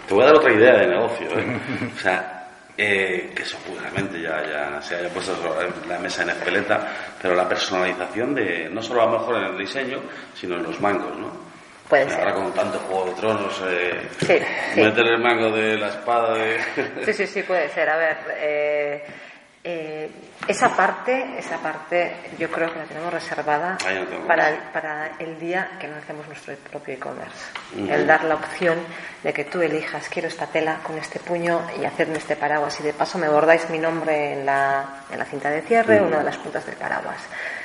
Te 0.07 0.13
voy 0.13 0.23
a 0.23 0.27
dar 0.27 0.35
otra 0.37 0.53
idea 0.53 0.77
de 0.77 0.87
negocio. 0.87 1.27
¿eh? 1.37 1.59
O 1.97 1.99
sea, 1.99 2.47
eh, 2.77 3.33
que 3.35 3.43
seguramente 3.43 4.21
ya, 4.21 4.41
ya 4.45 4.81
se 4.81 4.95
haya 4.95 5.09
puesto 5.09 5.35
sobre 5.35 5.67
la 5.89 5.99
mesa 5.99 6.23
en 6.23 6.29
esqueleta, 6.29 6.87
pero 7.21 7.35
la 7.35 7.45
personalización 7.49 8.33
de 8.33 8.69
no 8.69 8.81
solo 8.81 9.01
a 9.01 9.05
lo 9.07 9.19
mejor 9.19 9.35
en 9.35 9.43
el 9.43 9.57
diseño, 9.57 9.99
sino 10.33 10.55
en 10.55 10.63
los 10.63 10.79
mangos, 10.79 11.17
¿no? 11.17 11.29
Puede 11.89 12.09
ser. 12.09 12.19
Ahora 12.19 12.35
con 12.35 12.53
tanto 12.53 12.79
Juego 12.79 13.05
de 13.07 13.11
Tronos, 13.15 13.61
eh, 13.67 14.07
Sí, 14.19 14.27
sí. 14.75 14.79
meter 14.81 15.07
el 15.07 15.19
mango 15.21 15.49
de 15.51 15.75
la 15.77 15.89
espada 15.89 16.35
de... 16.35 16.59
Sí, 17.03 17.13
sí, 17.13 17.27
sí, 17.27 17.43
puede 17.43 17.67
ser. 17.69 17.89
A 17.89 17.97
ver, 17.97 18.17
eh, 18.37 19.03
eh, 19.63 20.09
esa 20.47 20.75
parte, 20.75 21.37
esa 21.37 21.57
parte 21.57 22.15
yo 22.37 22.49
creo 22.49 22.71
que 22.71 22.79
la 22.79 22.85
tenemos 22.85 23.13
reservada 23.13 23.77
tengo 23.77 24.25
para, 24.25 24.49
el, 24.49 24.57
para 24.73 25.11
el 25.19 25.37
día 25.37 25.71
que 25.79 25.87
lancemos 25.87 26.25
nuestro 26.27 26.55
propio 26.71 26.93
e-commerce. 26.95 27.51
El 27.75 28.07
dar 28.07 28.23
la 28.23 28.35
opción 28.35 28.79
de 29.21 29.33
que 29.33 29.45
tú 29.45 29.61
elijas, 29.61 30.07
quiero 30.09 30.27
esta 30.27 30.47
tela 30.47 30.79
con 30.81 30.97
este 30.97 31.19
puño 31.19 31.61
y 31.79 31.85
hacerme 31.85 32.17
este 32.17 32.35
paraguas 32.35 32.79
y 32.79 32.83
de 32.83 32.93
paso 32.93 33.17
me 33.17 33.27
bordáis 33.27 33.69
mi 33.69 33.79
nombre 33.79 34.33
en 34.33 34.45
la, 34.45 35.03
en 35.11 35.19
la 35.19 35.25
cinta 35.25 35.49
de 35.49 35.61
cierre, 35.61 36.01
una 36.01 36.19
de 36.19 36.23
las 36.23 36.37
puntas 36.37 36.65
del 36.65 36.75
paraguas. 36.75 37.21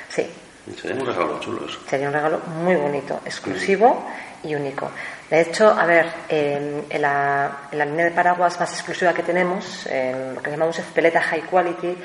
Sí, 0.09 0.29
Sería 0.73 0.99
un 0.99 1.05
regalo 1.05 1.39
chulo 1.39 1.65
eso. 1.67 1.79
Sería 1.87 2.07
un 2.07 2.13
regalo 2.13 2.39
muy 2.39 2.75
bonito, 2.75 3.21
exclusivo 3.23 4.03
y 4.43 4.55
único. 4.55 4.89
De 5.29 5.41
hecho, 5.41 5.69
a 5.69 5.85
ver, 5.85 6.05
en, 6.29 6.85
en 6.89 7.01
la, 7.01 7.67
en 7.71 7.79
la 7.79 7.85
línea 7.85 8.05
de 8.05 8.11
paraguas 8.11 8.59
más 8.59 8.71
exclusiva 8.71 9.13
que 9.13 9.23
tenemos, 9.23 9.87
en 9.87 10.35
lo 10.35 10.41
que 10.41 10.51
llamamos 10.51 10.77
Espeleta 10.77 11.19
High 11.19 11.43
Quality, 11.49 11.97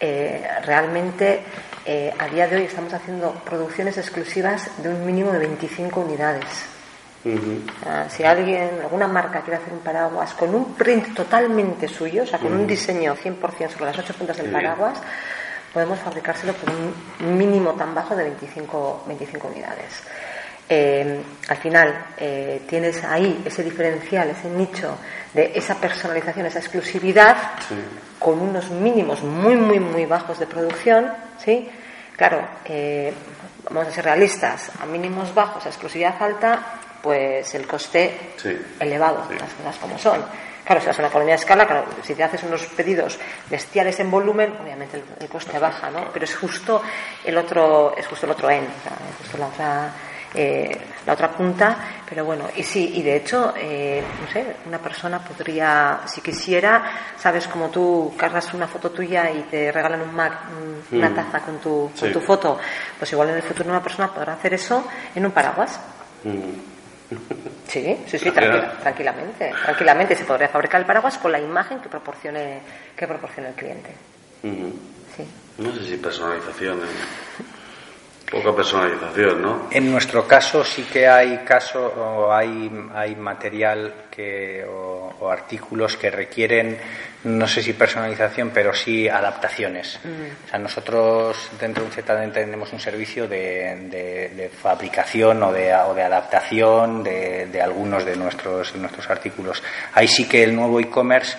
eh, 0.00 0.48
realmente 0.64 1.42
eh, 1.84 2.12
a 2.18 2.26
día 2.28 2.48
de 2.48 2.56
hoy 2.56 2.62
estamos 2.64 2.92
haciendo 2.92 3.32
producciones 3.44 3.96
exclusivas 3.98 4.70
de 4.82 4.88
un 4.88 5.04
mínimo 5.04 5.30
de 5.32 5.38
25 5.38 6.00
unidades. 6.00 6.66
Ah, 7.86 8.04
si 8.10 8.22
alguien, 8.22 8.70
alguna 8.82 9.08
marca 9.08 9.40
quiere 9.40 9.56
hacer 9.56 9.72
un 9.72 9.78
paraguas 9.78 10.34
con 10.34 10.54
un 10.54 10.74
print 10.74 11.14
totalmente 11.14 11.88
suyo, 11.88 12.24
o 12.24 12.26
sea, 12.26 12.38
con 12.38 12.52
un 12.52 12.66
diseño 12.66 13.16
100% 13.16 13.70
sobre 13.70 13.86
las 13.86 13.98
ocho 13.98 14.12
puntas 14.12 14.36
del 14.36 14.50
paraguas, 14.50 15.00
podemos 15.72 15.98
fabricárselo 16.00 16.52
con 16.54 16.74
un 16.74 17.38
mínimo 17.38 17.72
tan 17.72 17.94
bajo 17.94 18.14
de 18.14 18.24
25, 18.24 19.04
25 19.06 19.48
unidades. 19.48 20.02
Eh, 20.68 21.22
al 21.48 21.56
final, 21.58 22.06
eh, 22.16 22.62
tienes 22.66 23.04
ahí 23.04 23.42
ese 23.44 23.62
diferencial, 23.62 24.30
ese 24.30 24.48
nicho 24.48 24.96
de 25.34 25.52
esa 25.54 25.74
personalización, 25.74 26.46
esa 26.46 26.58
exclusividad, 26.60 27.36
Sí. 27.68 27.74
con 28.18 28.40
unos 28.40 28.70
mínimos 28.70 29.22
muy, 29.22 29.56
muy, 29.56 29.78
muy 29.78 30.06
bajos 30.06 30.38
de 30.38 30.46
producción, 30.46 31.12
¿sí? 31.44 31.68
Claro, 32.16 32.46
eh, 32.64 33.12
vamos 33.68 33.88
a 33.88 33.90
ser 33.90 34.04
realistas, 34.04 34.70
a 34.80 34.86
mínimos 34.86 35.34
bajos, 35.34 35.66
a 35.66 35.68
exclusividad 35.68 36.14
alta, 36.22 36.60
pues 37.02 37.54
el 37.54 37.66
coste 37.66 38.32
Sí. 38.38 38.56
elevado, 38.80 39.26
Sí. 39.28 39.34
las 39.38 39.52
cosas 39.52 39.76
como 39.76 39.98
son. 39.98 40.24
Claro, 40.64 40.80
si 40.80 40.86
vas 40.86 40.96
a 40.98 41.02
una 41.02 41.08
economía 41.08 41.34
de 41.34 41.40
escala, 41.40 41.66
claro, 41.66 41.84
si 42.02 42.14
te 42.14 42.22
haces 42.24 42.42
unos 42.44 42.64
pedidos 42.68 43.18
bestiales 43.50 44.00
en 44.00 44.10
volumen, 44.10 44.56
obviamente 44.62 44.96
el, 44.96 45.04
el 45.20 45.28
coste 45.28 45.58
baja, 45.58 45.90
¿no? 45.90 46.08
Pero 46.10 46.24
es 46.24 46.34
justo 46.34 46.80
el 47.22 47.36
otro, 47.36 47.94
es 47.98 48.06
justo 48.06 48.24
el 48.24 48.32
otro 48.32 48.48
end, 48.48 48.66
o 48.66 48.82
sea, 48.82 48.92
es 49.10 49.16
justo 49.18 49.36
la 49.36 49.46
otra, 49.48 49.90
eh, 50.34 50.76
la 51.06 51.12
otra 51.12 51.30
punta. 51.30 51.76
Pero 52.08 52.24
bueno, 52.24 52.48
y 52.56 52.62
sí, 52.62 52.92
y 52.96 53.02
de 53.02 53.16
hecho, 53.16 53.54
eh, 53.56 54.02
no 54.20 54.30
sé, 54.32 54.56
una 54.66 54.78
persona 54.78 55.18
podría, 55.18 56.00
si 56.06 56.20
quisiera, 56.20 56.84
sabes, 57.18 57.46
como 57.48 57.70
tú 57.70 58.12
cargas 58.16 58.52
una 58.54 58.68
foto 58.68 58.90
tuya 58.90 59.30
y 59.30 59.42
te 59.50 59.72
regalan 59.72 60.02
un 60.02 60.14
Mac, 60.14 60.32
un- 60.50 60.98
una 60.98 61.08
Mm. 61.10 61.14
taza 61.14 61.40
con 61.40 61.58
tu, 61.58 61.90
con 61.98 62.12
tu 62.12 62.20
foto, 62.20 62.58
pues 62.98 63.10
igual 63.12 63.30
en 63.30 63.36
el 63.36 63.42
futuro 63.42 63.70
una 63.70 63.82
persona 63.82 64.08
podrá 64.12 64.34
hacer 64.34 64.54
eso 64.54 64.84
en 65.14 65.24
un 65.24 65.32
paraguas. 65.32 65.80
Mm. 66.24 66.38
Sí, 67.68 67.96
sí, 68.06 68.18
sí, 68.18 68.30
Tranquila- 68.30 68.32
tranquila- 68.32 68.80
tranquilamente. 68.80 69.52
Tranquilamente 69.64 70.16
se 70.16 70.24
podría 70.24 70.48
fabricar 70.48 70.80
el 70.80 70.86
paraguas 70.86 71.18
con 71.18 71.32
la 71.32 71.38
imagen 71.40 71.80
que 71.80 71.88
proporcione, 71.88 72.60
que 72.96 73.06
proporcione 73.06 73.48
el 73.50 73.54
cliente. 73.54 73.90
Mm. 74.42 74.70
Sí. 75.16 75.26
No 75.58 75.72
sé 75.74 75.84
si 75.86 75.96
personalización. 75.96 76.78
¿eh? 76.80 77.44
Poca 78.30 78.54
personalización, 78.56 79.42
¿no? 79.42 79.68
En 79.70 79.90
nuestro 79.92 80.26
caso 80.26 80.64
sí 80.64 80.82
que 80.84 81.06
hay 81.06 81.38
caso 81.44 81.86
o 81.86 82.32
hay, 82.32 82.70
hay 82.94 83.14
material 83.16 83.92
que, 84.10 84.64
o, 84.68 85.14
o 85.20 85.30
artículos 85.30 85.96
que 85.96 86.10
requieren, 86.10 86.76
no 87.24 87.46
sé 87.46 87.62
si 87.62 87.74
personalización, 87.74 88.50
pero 88.52 88.72
sí 88.72 89.08
adaptaciones. 89.08 90.00
O 90.46 90.48
sea, 90.48 90.58
nosotros 90.58 91.36
dentro 91.60 91.84
de 91.84 91.90
un 91.90 91.94
ZDN 91.94 92.32
tenemos 92.32 92.72
un 92.72 92.80
servicio 92.80 93.28
de, 93.28 93.76
de- 93.90 94.28
de 94.34 94.48
fabricación 94.48 95.42
o 95.42 95.52
de, 95.52 95.72
o 95.74 95.94
de 95.94 96.02
adaptación 96.02 97.02
de, 97.04 97.46
de 97.46 97.62
algunos 97.62 98.04
de 98.04 98.16
nuestros, 98.16 98.72
de 98.72 98.78
nuestros 98.80 99.08
artículos. 99.10 99.62
Ahí 99.92 100.08
sí 100.08 100.26
que 100.28 100.42
el 100.42 100.54
nuevo 100.56 100.80
e-commerce 100.80 101.36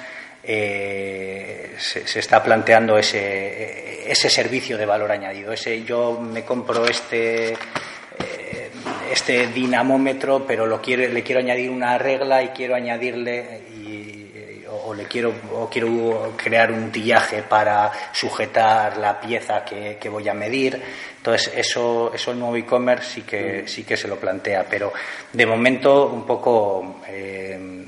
eh, 0.48 1.74
se, 1.78 2.20
está 2.20 2.44
planteando 2.44 2.98
ese, 2.98 4.10
ese 4.10 4.30
servicio 4.30 4.78
de 4.78 4.86
valor 4.86 5.12
añadido. 5.12 5.52
Ese 5.52 5.84
yo 5.84 6.20
me 6.20 6.44
compro 6.44 6.86
este 6.86 7.54
eh, 7.54 8.70
este 9.12 9.48
dinamómetro, 9.48 10.46
pero 10.46 10.66
lo 10.66 10.82
quiero, 10.82 11.12
le 11.12 11.24
quiero 11.24 11.40
añadir 11.40 11.70
una 11.70 11.98
regla 11.98 12.44
y 12.44 12.50
quiero 12.50 12.76
añadirle 12.76 13.62
y, 13.76 14.66
o, 14.70 14.90
o 14.90 14.94
le 14.94 15.06
quiero 15.06 15.34
o 15.54 15.70
quiero 15.70 16.34
crear 16.36 16.72
un 16.72 16.92
tillaje 16.92 17.44
para 17.44 17.92
sujetar 18.12 18.98
la 18.98 19.20
pieza 19.20 19.64
que, 19.66 19.98
que 20.00 20.10
voy 20.10 20.28
a 20.30 20.34
medir. 20.34 20.82
Entonces 21.18 21.52
eso 21.56 22.12
eso 22.14 22.32
el 22.32 22.40
nuevo 22.40 22.56
e-commerce 22.56 23.16
sí 23.16 23.22
que 23.22 23.68
sí 23.68 23.84
que 23.84 23.98
se 23.98 24.08
lo 24.08 24.18
plantea, 24.18 24.66
pero 24.70 24.94
de 25.34 25.46
momento 25.46 26.08
un 26.08 26.26
poco 26.26 27.02
eh, 27.08 27.86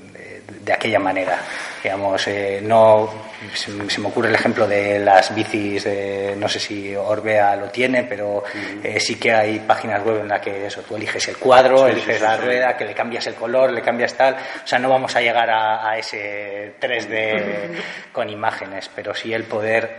de 0.68 0.74
aquella 0.74 1.00
manera. 1.00 1.40
Digamos, 1.84 2.28
eh, 2.28 2.60
no 2.64 3.10
se, 3.54 3.90
se 3.90 4.02
me 4.02 4.08
ocurre 4.08 4.30
el 4.30 4.36
ejemplo 4.36 4.68
de 4.68 5.00
las 5.00 5.34
bicis, 5.34 5.84
de, 5.84 6.36
no 6.38 6.50
sé 6.50 6.60
si 6.60 6.96
Orbea 6.96 7.56
lo 7.56 7.70
tiene, 7.70 8.04
pero 8.04 8.44
eh, 8.84 9.00
sí 9.00 9.16
que 9.16 9.32
hay 9.32 9.60
páginas 9.60 10.04
web 10.04 10.22
en 10.22 10.28
las 10.28 10.42
que 10.42 10.66
eso, 10.66 10.82
tú 10.82 10.96
eliges 10.96 11.28
el 11.28 11.38
cuadro, 11.38 11.86
Sí, 11.86 11.92
eliges 11.94 12.18
sí, 12.18 12.24
la 12.24 12.36
sí. 12.38 12.44
rueda, 12.44 12.76
que 12.76 12.86
le 12.86 12.94
cambias 12.94 13.28
el 13.28 13.36
color, 13.36 13.72
le 13.72 13.82
cambias 13.82 14.14
tal. 14.16 14.34
O 14.36 14.68
sea, 14.68 14.80
no 14.80 14.90
vamos 14.90 15.16
a 15.16 15.22
llegar 15.22 15.50
a, 15.50 15.90
a 15.92 15.98
ese 15.98 16.74
3D 16.82 17.70
con 18.12 18.30
imágenes, 18.30 18.90
pero 18.96 19.14
sí 19.14 19.32
el 19.34 19.44
poder 19.44 19.98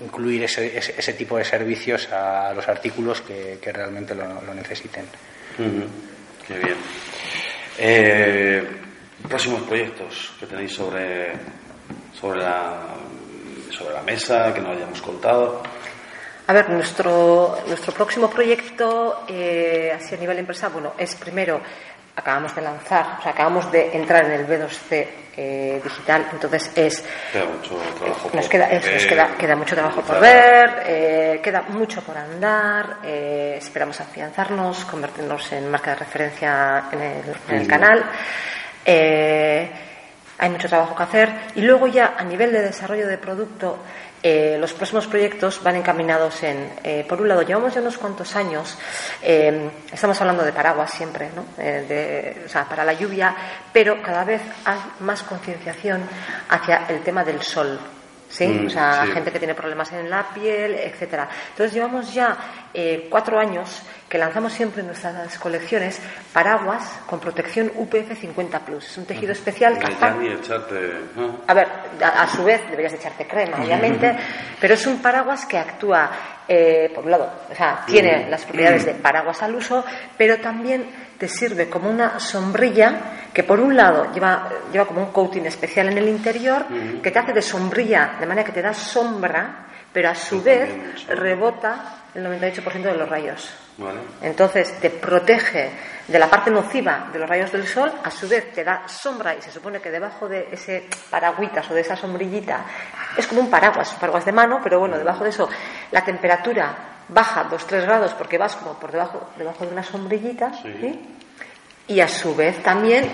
incluir 0.00 0.44
ese, 0.44 0.76
ese, 0.78 0.94
ese 0.98 1.12
tipo 1.14 1.36
de 1.38 1.44
servicios 1.44 2.10
a 2.12 2.52
los 2.54 2.66
artículos 2.68 3.20
que, 3.22 3.58
que 3.60 3.72
realmente 3.72 4.14
lo, 4.14 4.40
lo 4.42 4.54
necesiten. 4.54 5.04
Qué 5.56 6.54
bien. 6.58 6.76
Eh, 7.78 8.64
próximos 9.28 9.62
proyectos 9.62 10.32
que 10.38 10.46
tenéis 10.46 10.72
sobre, 10.74 11.32
sobre, 12.18 12.40
la, 12.40 12.80
sobre 13.70 13.94
la 13.94 14.02
mesa, 14.02 14.52
que 14.52 14.60
no 14.60 14.70
hayamos 14.70 15.00
contado. 15.02 15.62
A 16.46 16.52
ver, 16.52 16.68
nuestro, 16.70 17.56
nuestro 17.66 17.92
próximo 17.92 18.28
proyecto, 18.28 19.24
eh, 19.28 19.92
así 19.94 20.14
a 20.14 20.18
nivel 20.18 20.38
empresa, 20.38 20.68
bueno, 20.68 20.92
es 20.98 21.14
primero, 21.14 21.60
acabamos 22.16 22.54
de 22.54 22.62
lanzar, 22.62 23.16
o 23.20 23.22
sea, 23.22 23.32
acabamos 23.32 23.70
de 23.72 23.96
entrar 23.96 24.24
en 24.26 24.32
el 24.32 24.46
B2C 24.46 25.06
eh, 25.36 25.80
digital, 25.82 26.26
entonces 26.32 26.70
es 26.76 27.04
Queda 27.32 27.46
mucho 27.46 27.76
trabajo. 27.98 28.30
nos 28.34 28.42
por 28.44 28.50
queda, 28.50 28.66
eso, 28.70 28.90
nos 28.90 29.00
ver, 29.02 29.08
queda, 29.08 29.36
queda 29.38 29.56
mucho 29.56 29.74
trabajo 29.74 30.02
por 30.02 30.20
ver, 30.20 30.82
eh, 30.84 31.40
queda 31.42 31.62
mucho 31.68 32.02
por 32.02 32.18
andar, 32.18 32.98
eh, 33.04 33.54
esperamos 33.56 33.98
afianzarnos, 34.00 34.84
convertirnos 34.84 35.52
en 35.52 35.70
marca 35.70 35.92
de 35.92 35.96
referencia 36.00 36.84
en 36.92 37.00
el, 37.00 37.24
en 37.48 37.54
el 37.54 37.60
Ujú. 37.62 37.68
canal. 37.70 38.04
Eh, 38.84 39.70
hay 40.38 40.50
mucho 40.50 40.68
trabajo 40.68 40.94
que 40.96 41.02
hacer 41.04 41.30
y 41.54 41.60
luego 41.62 41.86
ya 41.86 42.14
a 42.18 42.24
nivel 42.24 42.50
de 42.52 42.62
desarrollo 42.62 43.06
de 43.06 43.16
producto 43.18 43.78
eh, 44.24 44.56
los 44.58 44.72
próximos 44.72 45.06
proyectos 45.08 45.62
van 45.62 45.76
encaminados 45.76 46.42
en, 46.44 46.72
eh, 46.84 47.04
por 47.08 47.20
un 47.20 47.28
lado, 47.28 47.42
llevamos 47.42 47.74
ya 47.74 47.80
unos 47.80 47.98
cuantos 47.98 48.34
años, 48.36 48.78
eh, 49.20 49.68
estamos 49.92 50.20
hablando 50.20 50.44
de 50.44 50.52
paraguas 50.52 50.92
siempre, 50.92 51.28
¿no? 51.34 51.44
Eh, 51.62 51.84
de- 51.88 52.46
o 52.46 52.48
sea, 52.48 52.64
para 52.64 52.84
la 52.84 52.92
lluvia, 52.92 53.34
pero 53.72 54.00
cada 54.00 54.22
vez 54.24 54.40
hay 54.64 54.78
más 55.00 55.22
concienciación 55.24 56.02
hacia 56.48 56.86
el 56.88 57.02
tema 57.02 57.24
del 57.24 57.42
sol. 57.42 57.78
¿Sí? 58.30 58.46
Mm, 58.48 58.66
o 58.68 58.70
sea, 58.70 59.02
sí. 59.04 59.12
gente 59.12 59.30
que 59.30 59.38
tiene 59.38 59.54
problemas 59.54 59.92
en 59.92 60.08
la 60.08 60.22
piel, 60.32 60.74
etcétera. 60.76 61.28
Entonces 61.50 61.74
llevamos 61.74 62.14
ya 62.14 62.34
cuatro 63.10 63.38
años 63.38 63.82
que 64.12 64.18
lanzamos 64.18 64.52
siempre 64.52 64.82
en 64.82 64.88
nuestras 64.88 65.38
colecciones 65.38 65.98
paraguas 66.34 67.00
con 67.06 67.18
protección 67.18 67.72
UPF 67.74 68.12
50 68.20 68.60
Plus. 68.60 68.84
Es 68.84 68.98
un 68.98 69.06
tejido 69.06 69.32
especial 69.32 69.78
que 69.78 69.86
echarte. 69.86 70.92
a 71.46 71.54
ver, 71.54 71.66
a, 71.98 72.22
a 72.22 72.28
su 72.28 72.44
vez 72.44 72.60
deberías 72.68 72.92
de 72.92 72.98
echarte 72.98 73.26
crema, 73.26 73.56
obviamente, 73.64 74.14
pero 74.60 74.74
es 74.74 74.86
un 74.86 75.00
paraguas 75.00 75.46
que 75.46 75.56
actúa, 75.56 76.10
eh, 76.46 76.92
por 76.94 77.06
un 77.06 77.10
lado, 77.10 77.32
o 77.50 77.54
sea, 77.54 77.84
tiene 77.86 78.28
las 78.28 78.44
propiedades 78.44 78.84
de 78.84 78.92
paraguas 78.96 79.42
al 79.42 79.54
uso, 79.54 79.82
pero 80.18 80.38
también 80.40 80.90
te 81.16 81.26
sirve 81.26 81.70
como 81.70 81.88
una 81.88 82.20
sombrilla 82.20 83.30
que 83.32 83.44
por 83.44 83.60
un 83.60 83.74
lado 83.74 84.12
lleva, 84.12 84.46
lleva 84.70 84.84
como 84.84 85.00
un 85.00 85.10
coating 85.10 85.46
especial 85.46 85.88
en 85.88 85.96
el 85.96 86.08
interior 86.10 86.66
que 87.02 87.10
te 87.10 87.18
hace 87.18 87.32
de 87.32 87.40
sombrilla, 87.40 88.16
de 88.20 88.26
manera 88.26 88.44
que 88.44 88.52
te 88.52 88.60
da 88.60 88.74
sombra, 88.74 89.68
pero 89.90 90.10
a 90.10 90.14
su 90.14 90.42
vez 90.42 90.68
rebota 91.08 92.01
el 92.14 92.26
98% 92.26 92.82
de 92.82 92.94
los 92.94 93.08
rayos. 93.08 93.50
Entonces 94.20 94.78
te 94.80 94.90
protege 94.90 95.70
de 96.06 96.18
la 96.18 96.28
parte 96.28 96.50
nociva 96.50 97.08
de 97.12 97.18
los 97.18 97.28
rayos 97.28 97.50
del 97.52 97.66
sol, 97.66 97.90
a 98.02 98.10
su 98.10 98.28
vez 98.28 98.52
te 98.52 98.62
da 98.62 98.86
sombra 98.86 99.34
y 99.34 99.40
se 99.40 99.50
supone 99.50 99.80
que 99.80 99.90
debajo 99.90 100.28
de 100.28 100.48
ese 100.52 100.88
paragüitas 101.10 101.70
o 101.70 101.74
de 101.74 101.80
esa 101.80 101.96
sombrillita 101.96 102.64
es 103.16 103.26
como 103.26 103.40
un 103.40 103.50
paraguas, 103.50 103.92
un 103.94 103.98
paraguas 103.98 104.24
de 104.24 104.32
mano, 104.32 104.60
pero 104.62 104.78
bueno, 104.78 104.98
debajo 104.98 105.24
de 105.24 105.30
eso 105.30 105.48
la 105.90 106.04
temperatura 106.04 106.74
baja 107.08 107.48
2-3 107.48 107.82
grados 107.82 108.14
porque 108.14 108.36
vas 108.36 108.56
como 108.56 108.74
por 108.74 108.92
debajo, 108.92 109.30
debajo 109.36 109.64
de 109.64 109.72
una 109.72 109.82
sombrillita 109.82 110.52
Sí. 110.52 110.72
¿sí? 110.80 111.00
y 111.88 112.00
a 112.00 112.08
su 112.08 112.34
vez 112.34 112.62
también 112.62 113.10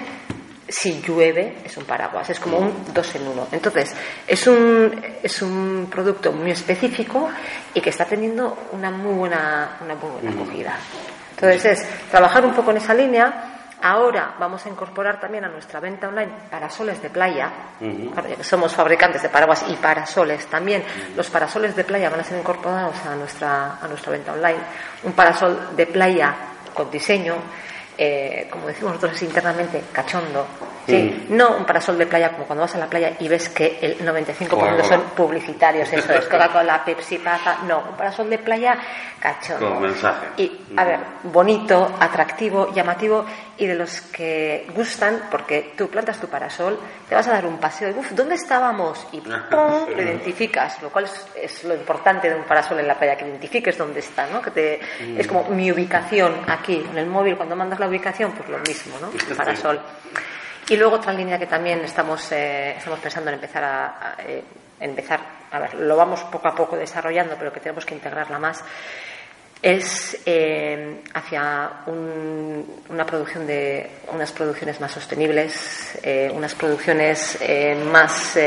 si 0.69 1.01
llueve 1.01 1.59
es 1.64 1.77
un 1.77 1.85
paraguas, 1.85 2.29
es 2.29 2.39
como 2.39 2.59
un 2.59 2.93
dos 2.93 3.14
en 3.14 3.27
uno. 3.27 3.47
Entonces, 3.51 3.95
es 4.27 4.47
un, 4.47 5.03
es 5.23 5.43
un 5.43 5.89
producto 5.91 6.31
muy 6.33 6.51
específico 6.51 7.29
y 7.73 7.81
que 7.81 7.91
está 7.91 8.05
teniendo 8.05 8.69
una 8.73 8.91
muy 8.91 9.14
buena, 9.14 9.79
una 9.83 9.95
muy 9.95 10.11
buena 10.11 10.31
acogida. 10.31 10.77
Entonces, 11.31 11.64
es 11.64 12.11
trabajar 12.11 12.45
un 12.45 12.55
poco 12.55 12.71
en 12.73 12.77
esa 12.77 12.93
línea. 12.93 13.55
Ahora 13.81 14.35
vamos 14.41 14.66
a 14.66 14.69
incorporar 14.69 15.21
también 15.21 15.45
a 15.45 15.49
nuestra 15.49 15.79
venta 15.79 16.09
online 16.09 16.33
parasoles 16.51 17.01
de 17.01 17.11
playa. 17.11 17.51
Somos 18.41 18.75
fabricantes 18.75 19.23
de 19.23 19.29
paraguas 19.29 19.64
y 19.69 19.75
parasoles 19.75 20.47
también. 20.47 20.83
Los 21.16 21.31
parasoles 21.31 21.77
de 21.77 21.85
playa 21.85 22.11
van 22.11 22.21
a 22.21 22.25
ser 22.25 22.41
incorporados 22.41 22.97
a 23.07 23.14
nuestra, 23.14 23.79
a 23.81 23.87
nuestra 23.87 24.12
venta 24.12 24.33
online. 24.33 24.59
Un 25.05 25.12
parasol 25.12 25.77
de 25.77 25.87
playa 25.87 26.35
con 26.75 26.91
diseño, 26.91 27.37
eh, 27.99 28.46
como 28.51 28.68
decimos 28.68 28.94
nosotros 28.94 29.20
internamente, 29.22 29.82
cachondo. 29.92 30.46
¿Sí? 30.89 31.26
No 31.28 31.57
un 31.57 31.64
parasol 31.64 31.99
de 31.99 32.07
playa 32.07 32.30
como 32.32 32.45
cuando 32.47 32.62
vas 32.62 32.74
a 32.74 32.78
la 32.78 32.86
playa 32.86 33.12
y 33.18 33.28
ves 33.28 33.49
que 33.51 33.78
el 33.80 33.99
95% 33.99 34.49
Coca-Cola. 34.49 34.84
son 34.84 35.03
publicitarios, 35.16 35.93
eso 35.93 36.12
es 36.12 36.24
Coca-Cola, 36.28 36.84
Pepsi, 36.84 37.18
Paza. 37.18 37.59
No, 37.66 37.84
un 37.91 37.97
parasol 37.97 38.30
de 38.30 38.39
playa 38.39 38.78
cachondo. 39.20 39.74
Con 39.74 39.82
mensaje. 39.82 40.26
Y, 40.36 40.61
a 40.76 40.84
ver, 40.84 41.01
bonito, 41.24 41.97
atractivo, 42.01 42.72
llamativo 42.72 43.24
y 43.59 43.66
de 43.66 43.74
los 43.74 44.01
que 44.01 44.66
gustan, 44.74 45.24
porque 45.30 45.74
tú 45.76 45.89
plantas 45.89 46.20
tu 46.20 46.28
parasol, 46.28 46.78
te 47.09 47.14
vas 47.14 47.26
a 47.28 47.32
dar 47.32 47.47
un 47.47 47.59
paseo 47.59 47.91
y, 47.91 47.99
uff, 47.99 48.12
¿dónde 48.12 48.36
estábamos? 48.36 49.07
Y 49.12 49.20
¡pum! 49.51 49.89
lo 49.95 50.03
identificas, 50.03 50.80
lo 50.82 50.91
cual 50.91 51.05
es, 51.05 51.26
es 51.34 51.64
lo 51.64 51.74
importante 51.74 52.30
de 52.30 52.36
un 52.36 52.45
parasol 52.45 52.80
en 52.80 52.89
la 52.89 52.99
playa, 52.99 53.16
que 53.16 53.26
identifiques 53.26 53.76
dónde 53.76 54.01
está, 54.01 54.26
¿no? 54.28 54.41
Que 54.41 54.51
te, 54.51 54.80
Es 55.18 55.26
como 55.26 55.45
mi 55.51 55.70
ubicación 55.70 56.34
aquí, 56.47 56.86
en 56.91 56.99
el 56.99 57.07
móvil, 57.07 57.36
cuando 57.36 57.57
mandas 57.57 57.80
la 57.80 57.89
ubicación, 57.89 58.32
pues 58.32 58.49
lo 58.49 58.59
mismo, 58.59 58.97
¿no? 59.01 59.11
El 59.12 59.36
parasol. 59.36 59.80
Y 60.69 60.77
luego 60.77 60.97
otra 60.97 61.12
línea 61.12 61.39
que 61.39 61.47
también 61.47 61.81
estamos, 61.81 62.31
eh, 62.33 62.75
estamos 62.77 62.99
pensando 63.01 63.31
en 63.31 63.35
empezar 63.37 63.64
a, 63.64 63.87
a, 63.87 64.16
eh, 64.27 64.45
empezar, 64.81 65.21
a 65.51 65.59
ver, 65.61 65.75
lo 65.75 65.97
vamos 65.97 66.23
poco 66.25 66.49
a 66.49 66.55
poco 66.55 66.77
desarrollando, 66.77 67.37
pero 67.39 67.53
que 67.53 67.61
tenemos 67.61 67.87
que 67.87 67.95
integrarla 67.95 68.39
más, 68.39 68.62
es 69.62 70.21
eh, 70.27 71.03
hacia 71.14 71.71
un- 71.87 72.83
una 72.91 73.05
producción 73.07 73.47
de 73.47 73.91
unas 74.12 74.31
producciones 74.31 74.79
más 74.81 74.93
sostenibles, 74.93 75.99
eh, 76.03 76.31
unas 76.33 76.55
producciones 76.55 77.39
eh, 77.41 77.75
más 77.91 78.39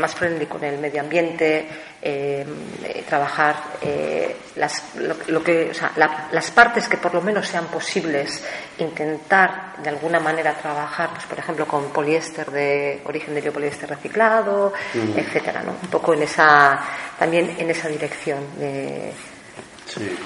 más 0.00 0.14
friendly 0.16 0.46
con 0.46 0.64
el 0.64 0.78
medio 0.78 1.00
ambiente, 1.00 1.68
eh, 2.08 2.46
eh, 2.84 3.04
trabajar 3.08 3.56
eh, 3.82 4.36
las, 4.54 4.94
lo, 4.96 5.16
lo 5.26 5.42
que, 5.42 5.70
o 5.70 5.74
sea, 5.74 5.90
la- 5.96 6.28
las 6.30 6.50
partes 6.52 6.86
que 6.88 6.98
por 6.98 7.12
lo 7.12 7.20
menos 7.20 7.48
sean 7.48 7.64
posibles, 7.66 8.44
intentar 8.78 9.74
de 9.82 9.88
alguna 9.90 10.20
manera 10.20 10.54
trabajar, 10.54 11.10
pues, 11.14 11.24
por 11.24 11.38
ejemplo, 11.38 11.66
con 11.66 11.90
poliéster 11.92 12.48
de 12.52 13.02
origen 13.06 13.34
de 13.34 13.40
biopoliéster 13.40 13.88
reciclado, 13.88 14.72
etcétera, 15.16 15.62
¿no? 15.64 15.72
Un 15.82 15.88
poco 15.90 16.14
en 16.14 16.22
esa, 16.22 16.78
también 17.18 17.56
en 17.58 17.70
esa 17.70 17.88
dirección 17.88 18.38
de, 18.56 19.12
Sí. 19.86 20.16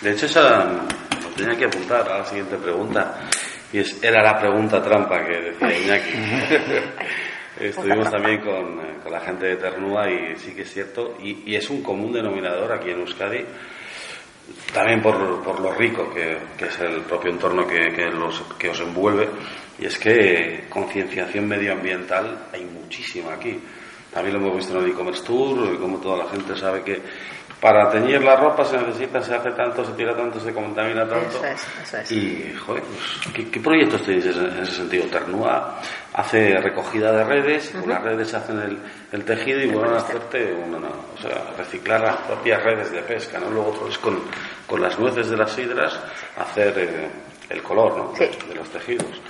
De 0.00 0.10
hecho, 0.12 0.26
esa 0.26 0.64
lo 0.64 1.28
tenía 1.36 1.56
que 1.56 1.66
apuntar 1.66 2.08
a 2.10 2.18
la 2.18 2.24
siguiente 2.24 2.56
pregunta. 2.56 3.14
Y 3.72 3.80
es, 3.80 4.02
era 4.02 4.22
la 4.22 4.38
pregunta 4.38 4.82
trampa 4.82 5.24
que 5.24 5.52
decía 5.52 5.78
Iñaki. 5.78 6.12
Estuvimos 7.60 8.10
también 8.10 8.40
con, 8.40 8.80
eh, 8.80 8.98
con 9.02 9.12
la 9.12 9.20
gente 9.20 9.46
de 9.46 9.56
Ternúa 9.56 10.10
y 10.10 10.36
sí 10.36 10.54
que 10.54 10.62
es 10.62 10.72
cierto. 10.72 11.16
Y, 11.22 11.50
y 11.50 11.56
es 11.56 11.68
un 11.70 11.82
común 11.82 12.12
denominador 12.12 12.72
aquí 12.72 12.90
en 12.90 13.00
Euskadi. 13.00 13.44
También 14.72 15.02
por, 15.02 15.42
por 15.42 15.60
lo 15.60 15.72
rico 15.74 16.12
que, 16.12 16.38
que 16.56 16.66
es 16.66 16.80
el 16.80 17.02
propio 17.02 17.30
entorno 17.30 17.66
que, 17.66 17.88
que, 17.94 18.10
los, 18.10 18.42
que 18.58 18.70
os 18.70 18.80
envuelve. 18.80 19.28
Y 19.78 19.86
es 19.86 19.98
que 19.98 20.64
concienciación 20.68 21.46
medioambiental 21.46 22.48
hay 22.52 22.64
muchísima 22.64 23.34
aquí. 23.34 23.58
También 24.12 24.36
lo 24.36 24.46
hemos 24.46 24.56
visto 24.56 24.78
en 24.78 24.84
el 24.84 24.90
e-commerce 24.90 25.22
tour, 25.22 25.74
y 25.74 25.76
como 25.76 25.98
toda 25.98 26.24
la 26.24 26.30
gente 26.30 26.56
sabe 26.56 26.82
que 26.82 27.02
para 27.60 27.90
teñir 27.90 28.22
la 28.22 28.36
ropa 28.36 28.64
se 28.64 28.76
necesita, 28.78 29.20
se 29.20 29.34
hace 29.34 29.50
tanto, 29.50 29.84
se 29.84 29.92
tira 29.92 30.14
tanto, 30.16 30.38
se 30.38 30.52
contamina 30.52 31.08
tanto. 31.08 31.26
Eso 31.38 31.44
es, 31.44 31.66
eso 31.82 31.96
es. 31.98 32.12
Y, 32.12 32.54
joder, 32.54 32.82
pues, 32.84 33.32
¿qué, 33.34 33.50
qué 33.50 33.60
proyectos 33.60 34.02
tenéis 34.02 34.26
en 34.26 34.30
ese- 34.30 34.46
en 34.58 34.62
ese 34.62 34.72
sentido? 34.72 35.04
Ternúa 35.06 35.80
hace 36.14 36.56
recogida 36.60 37.10
de 37.12 37.24
redes, 37.24 37.70
con 37.70 37.88
las 37.90 38.02
redes 38.02 38.32
hacen 38.34 38.58
el, 38.60 38.78
el 39.12 39.24
tejido 39.24 39.60
y 39.60 39.66
vuelven 39.68 39.94
a 39.94 39.98
hacerte 39.98 40.52
una, 40.52 40.78
una- 40.78 40.88
o 40.88 41.18
sea, 41.20 41.50
reciclar 41.56 42.00
las 42.00 42.16
propias 42.18 42.62
redes 42.62 42.92
de 42.92 43.02
pesca, 43.02 43.38
¿no? 43.40 43.50
Luego 43.50 43.70
otro 43.70 43.88
es 43.88 43.98
con, 43.98 44.20
con 44.66 44.80
las 44.80 44.98
nueces 44.98 45.28
de 45.28 45.36
las 45.36 45.50
sidras 45.50 45.98
hacer 46.38 46.74
eh, 46.78 47.08
el 47.50 47.62
color, 47.62 47.96
¿no? 47.96 48.12
Sí. 48.16 48.24
De, 48.24 48.48
de 48.50 48.54
los 48.54 48.68
tejidos. 48.70 49.20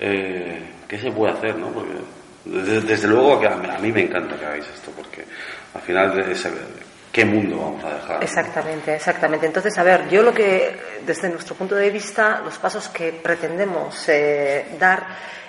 Eh, 0.00 0.62
¿Qué 0.88 0.98
se 0.98 1.10
puede 1.10 1.32
hacer, 1.32 1.56
no? 1.56 1.68
Porque 1.68 1.92
desde, 2.44 2.80
desde 2.82 3.08
luego 3.08 3.38
que 3.40 3.46
a 3.46 3.56
mí, 3.56 3.68
a 3.68 3.78
mí 3.78 3.92
me 3.92 4.02
encanta 4.02 4.36
que 4.36 4.46
hagáis 4.46 4.66
esto, 4.74 4.90
porque 4.96 5.24
al 5.74 5.80
final 5.82 6.18
es 6.20 6.44
el- 6.44 6.54
¿qué 7.18 7.24
mundo 7.24 7.56
vamos 7.58 7.84
a 7.84 7.94
dejar? 7.94 8.22
Exactamente, 8.22 8.94
exactamente. 8.94 9.46
Entonces, 9.46 9.76
a 9.78 9.82
ver, 9.82 10.08
yo 10.08 10.22
lo 10.22 10.32
que, 10.32 10.76
desde 11.04 11.28
nuestro 11.28 11.54
punto 11.54 11.74
de 11.74 11.90
vista, 11.90 12.40
los 12.44 12.56
pasos 12.58 12.88
que 12.88 13.12
pretendemos 13.12 14.08
eh, 14.08 14.66
dar 14.78 15.06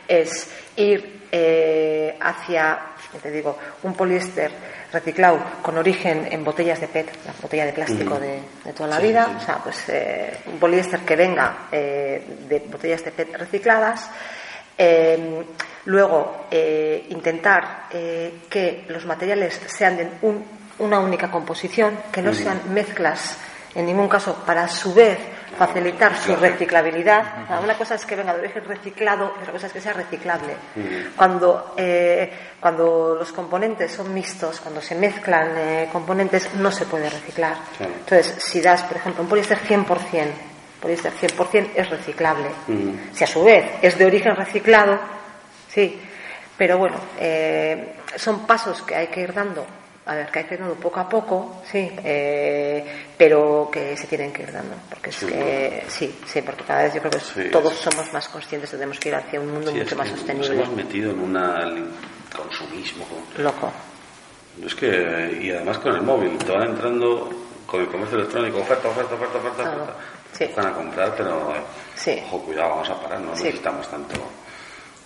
es 0.07 0.49
ir 0.75 1.27
eh, 1.31 2.17
hacia, 2.19 2.79
te 3.21 3.29
digo, 3.29 3.57
un 3.83 3.93
poliéster 3.93 4.51
reciclado 4.91 5.39
con 5.61 5.77
origen 5.77 6.27
en 6.31 6.43
botellas 6.43 6.81
de 6.81 6.87
PET, 6.87 7.07
la 7.27 7.33
botella 7.39 7.65
de 7.67 7.73
plástico 7.73 8.19
de, 8.19 8.39
de 8.65 8.73
toda 8.73 8.89
la 8.89 8.97
Sí, 8.97 9.03
vida, 9.07 9.25
sí. 9.29 9.35
o 9.37 9.45
sea, 9.45 9.55
pues 9.63 9.83
eh, 9.89 10.37
un 10.47 10.57
poliéster 10.57 11.01
que 11.01 11.15
venga 11.15 11.67
eh, 11.71 12.23
de 12.49 12.59
botellas 12.71 13.05
de 13.05 13.11
PET 13.11 13.35
recicladas. 13.37 14.09
Eh, 14.75 15.43
luego, 15.85 16.47
intentar 17.09 17.83
que 17.89 18.85
los 18.87 19.05
materiales 19.05 19.59
sean 19.67 19.97
de 19.97 20.09
un- 20.23 20.58
una 20.79 20.99
única 20.99 21.29
composición, 21.29 21.97
que 22.11 22.21
no 22.21 22.33
sean 22.33 22.61
mezclas 22.73 23.37
en 23.75 23.85
ningún 23.85 24.09
caso 24.09 24.35
para 24.45 24.63
a 24.63 24.67
su 24.67 24.93
vez 24.93 25.19
facilitar 25.57 26.17
su 26.17 26.35
reciclabilidad. 26.35 27.43
O 27.43 27.47
sea, 27.47 27.59
Una 27.59 27.75
cosa 27.75 27.95
es 27.95 28.05
que 28.05 28.15
venga 28.15 28.33
de 28.33 28.39
origen 28.39 28.63
reciclado 28.65 29.33
y 29.37 29.41
otra 29.41 29.51
cosa 29.51 29.67
es 29.67 29.73
que 29.73 29.81
sea 29.81 29.93
reciclable. 29.93 30.55
Cuando, 31.15 31.73
eh, 31.77 32.31
cuando 32.59 33.15
los 33.15 33.31
componentes 33.31 33.91
son 33.91 34.13
mixtos, 34.13 34.59
cuando 34.59 34.81
se 34.81 34.95
mezclan 34.95 35.49
eh, 35.57 35.89
componentes, 35.91 36.53
no 36.55 36.71
se 36.71 36.85
puede 36.85 37.09
reciclar. 37.09 37.55
Entonces, 37.79 38.35
si 38.39 38.61
das, 38.61 38.83
por 38.83 38.97
ejemplo, 38.97 39.23
un 39.23 39.29
poliéster 39.29 39.59
100%, 39.59 39.85
poliéster 40.81 41.11
100% 41.13 41.71
es 41.75 41.89
reciclable. 41.89 42.49
Si 43.13 43.23
a 43.23 43.27
su 43.27 43.43
vez 43.43 43.65
es 43.81 43.97
de 43.97 44.05
origen 44.05 44.35
reciclado, 44.35 44.99
sí. 45.67 46.01
Pero 46.57 46.77
bueno, 46.77 46.97
eh, 47.17 47.95
son 48.15 48.45
pasos 48.45 48.81
que 48.81 48.95
hay 48.95 49.07
que 49.07 49.21
ir 49.21 49.33
dando, 49.33 49.65
a 50.09 50.15
ver, 50.15 50.31
que 50.31 50.39
hay 50.39 50.45
que 50.45 50.55
ir 50.55 50.59
dando 50.61 50.75
poco 50.75 50.99
a 50.99 51.07
poco, 51.07 51.61
sí, 51.71 51.91
eh, 52.03 53.11
pero 53.15 53.69
que 53.71 53.95
se 53.95 54.07
tienen 54.07 54.33
que 54.33 54.41
ir 54.41 54.51
dando. 54.51 54.75
Porque 54.89 55.11
es 55.11 55.15
Sí, 55.17 55.25
que, 55.27 55.83
sí, 55.87 56.19
sí, 56.25 56.41
porque 56.41 56.63
cada 56.63 56.83
vez 56.83 56.93
yo 56.95 56.99
creo 57.01 57.11
que 57.11 57.19
Sí, 57.19 57.49
todos 57.51 57.73
somos 57.75 58.11
más 58.11 58.27
conscientes 58.27 58.71
tenemos 58.71 58.99
que 58.99 59.09
ir 59.09 59.15
hacia 59.15 59.39
un 59.39 59.51
mundo 59.53 59.71
mucho 59.71 59.95
más 59.95 60.09
Nos 60.09 60.17
sostenible. 60.19 60.55
hemos 60.55 60.69
metido 60.71 61.11
en 61.11 61.75
li- 61.75 61.85
consumismo. 62.35 63.05
Loco. 63.37 63.71
Es 64.65 64.73
que, 64.73 65.39
y 65.41 65.51
además 65.51 65.77
con 65.77 65.93
el 65.95 66.01
móvil, 66.01 66.37
te 66.39 66.51
van 66.51 66.69
entrando 66.69 67.29
con 67.67 67.81
el 67.81 67.87
comercio 67.87 68.17
electrónico, 68.17 68.57
oferta, 68.61 68.89
oferta, 68.89 69.13
oferta, 69.13 69.37
oferta, 69.37 69.63
Claro, 69.63 69.83
oferta. 69.83 69.99
sí. 70.33 70.51
Van 70.55 70.65
a 70.65 70.73
comprar, 70.73 71.15
pero 71.15 71.53
Sí. 71.95 72.19
ojo, 72.25 72.41
cuidado, 72.45 72.69
vamos 72.71 72.89
a 72.89 72.99
parar, 72.99 73.19
no 73.21 73.29
necesitamos 73.31 73.87
tanto, 73.91 74.15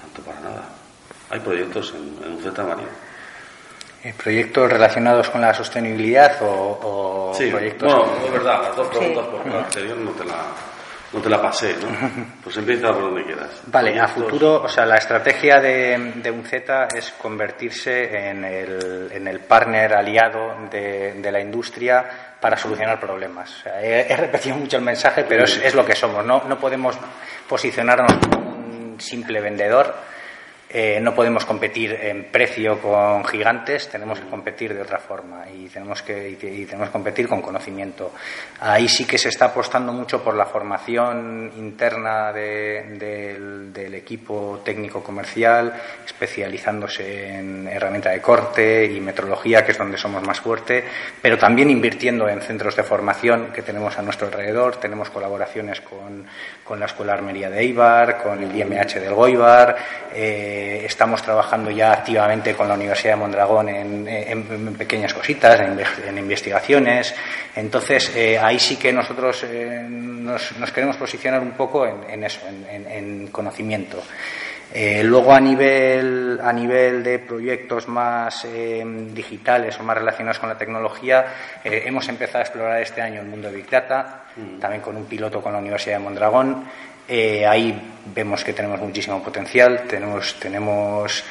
tanto 0.01 0.21
para 0.21 0.39
nada. 0.39 0.63
Hay 1.29 1.39
proyectos 1.41 1.93
en, 1.93 2.31
en 2.31 2.41
Z 2.41 2.63
María. 2.63 2.87
Eh, 4.03 4.13
¿Proyectos 4.21 4.69
relacionados 4.71 5.29
con 5.29 5.39
la 5.41 5.53
sostenibilidad 5.53 6.41
o, 6.41 6.79
o 7.31 7.33
Sí, 7.33 7.49
proyectos? 7.49 7.93
bueno, 7.93 8.11
es 8.25 8.31
verdad, 8.31 8.61
las 8.63 8.75
dos 8.75 8.87
preguntas 8.89 9.23
Sí. 9.25 9.29
porque 9.31 9.49
la 9.49 9.59
anterior 9.59 9.97
no 9.97 10.11
te 10.11 10.25
la, 10.25 10.35
no 11.13 11.19
te 11.21 11.29
la 11.29 11.41
pasé, 11.41 11.75
¿no? 11.81 12.25
Pues 12.43 12.57
empieza 12.57 12.87
por 12.91 13.01
donde 13.03 13.23
quieras. 13.23 13.61
Vale, 13.67 13.91
a 13.91 13.93
Proyectos- 14.07 14.13
futuro, 14.25 14.61
o 14.63 14.67
sea, 14.67 14.85
la 14.85 14.97
estrategia 14.97 15.61
de, 15.61 16.11
de 16.15 16.31
UNZ 16.31 16.53
es 16.95 17.11
convertirse 17.21 18.29
en 18.29 18.43
el, 18.43 19.09
en 19.13 19.27
el 19.27 19.39
partner 19.39 19.93
aliado 19.93 20.53
de, 20.69 21.13
de 21.13 21.31
la 21.31 21.39
industria 21.39 22.03
para 22.41 22.57
solucionar 22.57 22.99
problemas. 22.99 23.49
O 23.59 23.63
sea, 23.63 23.81
he, 23.81 24.11
he 24.11 24.17
repetido 24.17 24.57
mucho 24.57 24.75
el 24.75 24.83
mensaje, 24.83 25.23
pero 25.23 25.45
es, 25.45 25.55
es 25.63 25.73
lo 25.75 25.85
que 25.85 25.95
somos. 25.95 26.25
No, 26.25 26.43
no 26.45 26.59
podemos 26.59 26.97
posicionarnos 27.47 28.11
como 28.27 28.49
un 28.49 28.95
simple 28.99 29.39
vendedor. 29.39 29.95
Eh, 30.75 30.99
no 30.99 31.13
podemos 31.13 31.45
competir 31.45 31.91
en 32.01 32.25
precio 32.31 32.81
con 32.81 33.23
gigantes, 33.25 33.87
tenemos 33.89 34.19
que 34.19 34.27
competir 34.27 34.73
de 34.73 34.81
otra 34.81 34.97
forma 34.97 35.45
y 35.47 35.67
tenemos 35.69 36.01
que, 36.01 36.31
y, 36.31 36.35
tenemos 36.65 36.87
que 36.89 36.93
competir 36.93 37.27
con 37.27 37.43
conocimiento. 37.43 38.11
Ahí 38.59 38.87
sí 38.89 39.05
que 39.05 39.19
se 39.19 39.29
está 39.29 39.45
apostando 39.45 39.93
mucho 39.93 40.23
por 40.23 40.33
la 40.35 40.47
formación 40.47 41.51
interna 41.57 42.33
de- 42.33 42.97
del, 42.97 43.71
del 43.71 43.93
equipo 43.93 44.61
técnico 44.65 45.03
comercial, 45.03 45.73
especializándose 46.05 47.35
en 47.35 47.67
herramienta 47.67 48.09
de 48.09 48.19
corte 48.21 48.85
y 48.85 48.99
metrología, 48.99 49.63
que 49.63 49.73
es 49.73 49.77
donde 49.77 49.97
somos 49.97 50.25
más 50.25 50.39
fuerte, 50.41 50.83
pero 51.21 51.37
también 51.37 51.69
invirtiendo 51.69 52.27
en 52.27 52.41
centros 52.41 52.75
de 52.75 52.81
formación 52.83 53.51
que 53.53 53.61
tenemos 53.61 53.97
a 53.97 54.01
nuestro 54.01 54.25
alrededor. 54.27 54.77
Tenemos 54.77 55.11
colaboraciones 55.11 55.81
con, 55.81 56.25
con 56.63 56.79
la 56.79 56.85
Escuela 56.85 57.13
Armería 57.13 57.49
de 57.49 57.59
Eibar, 57.59 58.21
con 58.21 58.41
el 58.41 58.55
IMH 58.55 58.99
del 58.99 59.13
Goibar. 59.13 59.75
eh, 60.13 60.83
estamos 60.85 61.21
trabajando 61.21 61.71
ya 61.71 61.91
activamente 61.91 62.53
con 62.53 62.67
la 62.67 62.75
Universidad 62.75 63.13
de 63.13 63.19
Mondragón 63.19 63.69
en, 63.69 64.75
pequeñas 64.77 65.13
cositas, 65.13 65.59
en, 65.59 65.79
en 66.07 66.17
investigaciones. 66.17 67.13
Entonces, 67.55 68.15
eh, 68.15 68.39
ahí 68.39 68.59
sí 68.59 68.77
que 68.77 68.93
nosotros 68.93 69.43
eh, 69.43 69.85
nos, 69.87 70.57
nos 70.57 70.71
queremos 70.71 70.97
posicionar 70.97 71.41
un 71.41 71.51
poco 71.51 71.85
en, 71.85 72.23
eso, 72.23 72.39
en 72.69 73.27
conocimiento. 73.27 74.01
Eh, 74.75 75.03
luego 75.03 75.31
a 75.31 75.39
nivel, 75.39 76.39
a 76.41 76.51
nivel 76.51 77.03
de 77.03 77.19
proyectos 77.19 77.87
más 77.87 78.43
eh, 78.45 78.83
digitales 79.13 79.79
o 79.79 79.83
más 79.83 79.95
relacionados 79.95 80.39
con 80.39 80.49
la 80.49 80.57
tecnología, 80.57 81.25
eh, 81.63 81.83
hemos 81.85 82.09
empezado 82.09 82.39
a 82.39 82.41
explorar 82.41 82.81
este 82.81 82.99
año 82.99 83.21
el 83.21 83.27
mundo 83.27 83.51
de 83.51 83.57
Big 83.57 83.69
Data, 83.69 84.23
también 84.59 84.81
con 84.81 84.97
un 84.97 85.05
piloto 85.05 85.43
con 85.43 85.53
la 85.53 85.59
Universidad 85.59 85.97
de 85.97 86.03
Mondragón. 86.03 86.63
Eh, 87.07 87.45
ahí 87.45 87.79
vemos 88.15 88.43
que 88.43 88.53
tenemos 88.53 88.81
muchísimo 88.81 89.21
potencial, 89.21 89.83
tenemos, 89.87 90.39
tenemos 90.39 91.23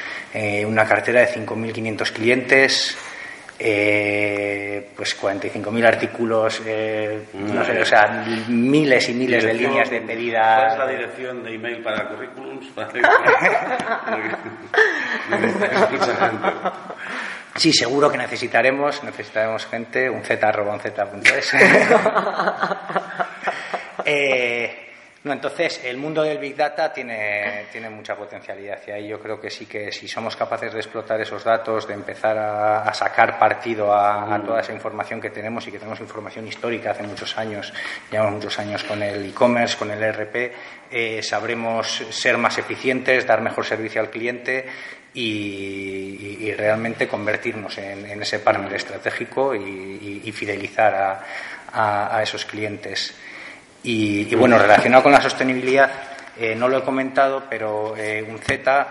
una 0.65 0.85
cartera 0.85 1.19
de 1.19 1.27
5.500 1.27 2.11
clientes, 2.13 2.97
eh, 3.65 4.89
pues 4.95 5.17
45.000 5.21 5.85
artículos, 5.87 6.61
eh, 6.65 7.27
no 7.33 7.63
sé, 7.63 7.81
o 7.81 7.85
sea, 7.85 8.25
miles 8.49 9.07
y 9.07 9.13
miles 9.13 9.45
de 9.45 9.53
líneas 9.53 9.89
de 9.89 9.99
¿Cuál 10.01 10.07
pedida. 10.07 10.67
es 10.67 10.77
la 10.77 10.87
dirección 10.87 11.41
de 11.43 11.55
email 11.55 11.81
para 11.81 12.09
currículums? 12.09 12.67
Sí, 17.55 17.71
seguro 17.71 18.11
que 18.11 18.17
necesitaremos, 18.17 19.03
necesitaremos 19.03 19.67
gente, 19.67 20.09
un 20.09 20.23
z 20.23 20.47
arroba 20.47 20.73
un. 20.73 21.53
Eh, 24.05 24.82
No, 25.23 25.31
entonces 25.31 25.79
el 25.85 25.95
mundo 25.95 26.21
del 26.21 26.37
Big 26.37 26.53
Data 26.53 26.91
tiene, 26.91 27.67
tiene 27.71 27.89
mucha 27.89 28.13
potencialidad 28.13 28.79
y 28.85 28.91
ahí 28.91 29.07
yo 29.07 29.21
creo 29.21 29.39
que 29.39 29.49
sí 29.49 29.65
que 29.65 29.89
si 29.89 30.05
somos 30.05 30.35
capaces 30.35 30.73
de 30.73 30.79
explotar 30.79 31.21
esos 31.21 31.45
datos, 31.45 31.87
de 31.87 31.93
empezar 31.93 32.37
a, 32.37 32.93
sacar 32.93 33.39
partido 33.39 33.93
a, 33.95 34.41
toda 34.45 34.59
esa 34.59 34.73
información 34.73 35.21
que 35.21 35.29
tenemos 35.29 35.65
y 35.65 35.71
que 35.71 35.79
tenemos 35.79 36.01
información 36.01 36.45
histórica 36.45 36.91
hace 36.91 37.03
muchos 37.03 37.37
años, 37.37 37.73
llevamos 38.11 38.33
muchos 38.33 38.59
años 38.59 38.83
con 38.83 39.01
el 39.01 39.29
e-commerce, 39.29 39.77
con 39.77 39.91
el 39.91 40.03
ERP, 40.03 40.53
eh, 40.91 41.23
sabremos 41.23 42.03
ser 42.09 42.37
más 42.37 42.57
eficientes, 42.57 43.25
dar 43.25 43.39
mejor 43.39 43.65
servicio 43.65 44.01
al 44.01 44.09
cliente 44.09 44.65
y, 45.13 46.51
realmente 46.57 47.07
convertirnos 47.07 47.77
en, 47.77 48.21
ese 48.21 48.39
partner 48.39 48.73
estratégico 48.73 49.55
y, 49.55 50.29
fidelizar 50.33 51.23
a 51.71 52.21
esos 52.21 52.43
clientes. 52.45 53.15
Y, 53.83 54.33
bueno, 54.35 54.57
relacionado 54.57 55.03
con 55.03 55.11
la 55.11 55.21
sostenibilidad, 55.21 55.91
eh, 56.37 56.55
no 56.55 56.67
lo 56.67 56.77
he 56.77 56.83
comentado, 56.83 57.43
pero 57.49 57.95
eh, 57.97 58.25
un 58.27 58.39
Z, 58.39 58.87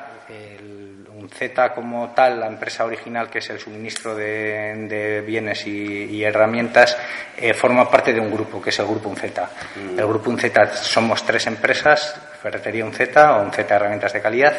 un 1.23 1.29
Z 1.31 1.73
como 1.73 2.11
tal, 2.11 2.41
la 2.41 2.47
empresa 2.47 2.85
original 2.85 3.31
que 3.31 3.39
es 3.39 3.51
el 3.51 3.59
suministro 3.59 4.15
de, 4.15 5.23
bienes 5.27 5.67
y, 5.67 6.23
herramientas, 6.23 6.97
eh, 7.37 7.55
forma 7.55 7.91
parte 7.91 8.13
de 8.13 8.21
un 8.21 8.31
grupo, 8.31 8.61
que 8.61 8.71
es 8.71 8.79
el 8.79 8.87
Grupo 8.87 9.09
UNZ. 9.09 9.23
Mm. 9.23 9.99
El 9.99 10.07
Grupo 10.07 10.31
UNZ 10.31 10.53
somos 10.83 11.25
tres 11.25 11.47
empresas, 11.47 12.21
Ferretería 12.43 12.85
UNZ 12.85 13.01
o 13.17 13.43
UNZ 13.43 13.59
Herramientas 13.59 14.13
de 14.13 14.21
Calidad, 14.21 14.53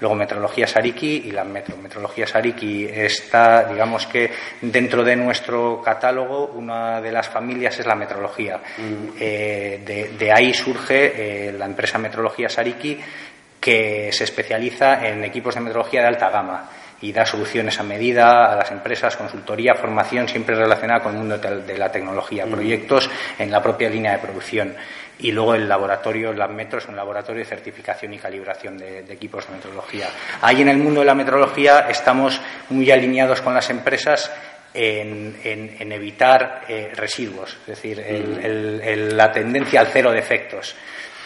luego 0.00 0.16
Metrología 0.16 0.66
Sariki 0.66 1.22
y 1.26 1.30
la 1.30 1.44
Metro. 1.44 1.76
Metrología 1.76 2.26
Sariki 2.26 2.86
está, 2.86 3.64
digamos 3.64 4.06
que 4.06 4.30
dentro 4.60 5.04
de 5.04 5.14
nuestro 5.14 5.80
catálogo, 5.80 6.46
una 6.46 7.00
de 7.00 7.12
las 7.12 7.28
familias 7.28 7.78
es 7.78 7.86
la 7.86 7.94
metrología. 7.94 8.56
Mm. 8.56 9.16
Eh, 9.20 10.08
de, 10.18 10.32
ahí 10.32 10.52
surge 10.52 11.52
la 11.56 11.66
empresa 11.66 11.98
Metrología 11.98 12.48
Sariki 12.48 12.98
que 13.60 14.10
se 14.12 14.24
especializa 14.24 15.06
en 15.06 15.24
equipos 15.24 15.54
de 15.54 15.60
metrología 15.60 16.02
de 16.02 16.08
alta 16.08 16.30
gama 16.30 16.70
y 17.00 17.12
da 17.12 17.24
soluciones 17.24 17.78
a 17.78 17.84
medida 17.84 18.52
a 18.52 18.56
las 18.56 18.70
empresas, 18.72 19.16
consultoría, 19.16 19.74
formación, 19.74 20.26
siempre 20.28 20.56
relacionada 20.56 21.00
con 21.00 21.12
el 21.12 21.18
mundo 21.18 21.38
de 21.38 21.78
la 21.78 21.90
tecnología, 21.90 22.44
mm. 22.44 22.50
proyectos 22.50 23.08
en 23.38 23.50
la 23.50 23.62
propia 23.62 23.88
línea 23.88 24.12
de 24.12 24.18
producción. 24.18 24.74
Y 25.20 25.32
luego 25.32 25.54
el 25.54 25.68
laboratorio, 25.68 26.32
las 26.32 26.50
Metro, 26.50 26.78
es 26.78 26.86
un 26.86 26.96
laboratorio 26.96 27.42
de 27.42 27.48
certificación 27.48 28.14
y 28.14 28.18
calibración 28.18 28.78
de, 28.78 29.00
equipos 29.00 29.46
de 29.48 29.54
metrología. 29.54 30.08
Ahí 30.42 30.62
en 30.62 30.68
el 30.68 30.78
mundo 30.78 31.00
de 31.00 31.06
la 31.06 31.14
metrología 31.14 31.86
estamos 31.88 32.40
muy 32.70 32.90
alineados 32.90 33.40
con 33.40 33.54
las 33.54 33.68
empresas 33.70 34.30
en, 34.72 35.36
evitar 35.92 36.62
eh, 36.68 36.92
residuos, 36.94 37.56
es 37.62 37.66
decir, 37.66 37.98
mm. 37.98 39.16
la 39.16 39.32
tendencia 39.32 39.80
al 39.80 39.88
cero 39.88 40.12
de 40.12 40.18
efectos 40.18 40.76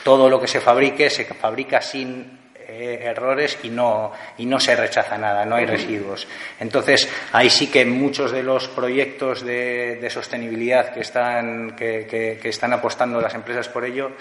todo 0.03 0.29
lo 0.29 0.41
que 0.41 0.47
se 0.47 0.61
fabrique 0.61 1.11
se 1.11 1.25
fabrica 1.25 1.81
sin 1.81 2.42
eh, 2.73 3.05
errores 3.05 3.59
y 3.63 3.69
no, 3.69 4.13
y 4.39 4.47
no 4.47 4.59
se 4.59 4.75
rechaza 4.75 5.19
nada, 5.19 5.45
no 5.45 5.57
hay 5.57 5.67
residuos. 5.67 6.27
Entonces, 6.59 7.09
ahí 7.33 7.51
sí 7.51 7.71
que 7.71 7.85
muchos 7.85 8.33
de 8.33 8.43
los 8.43 8.69
proyectos 8.69 9.45
de, 9.45 10.09
sostenibilidad 10.11 10.93
que 10.93 11.01
están, 11.01 11.77
que, 11.77 12.41
están 12.45 12.73
apostando 12.73 13.21
las 13.21 13.35
empresas 13.35 13.69
por 13.69 13.85
ello 13.85 14.13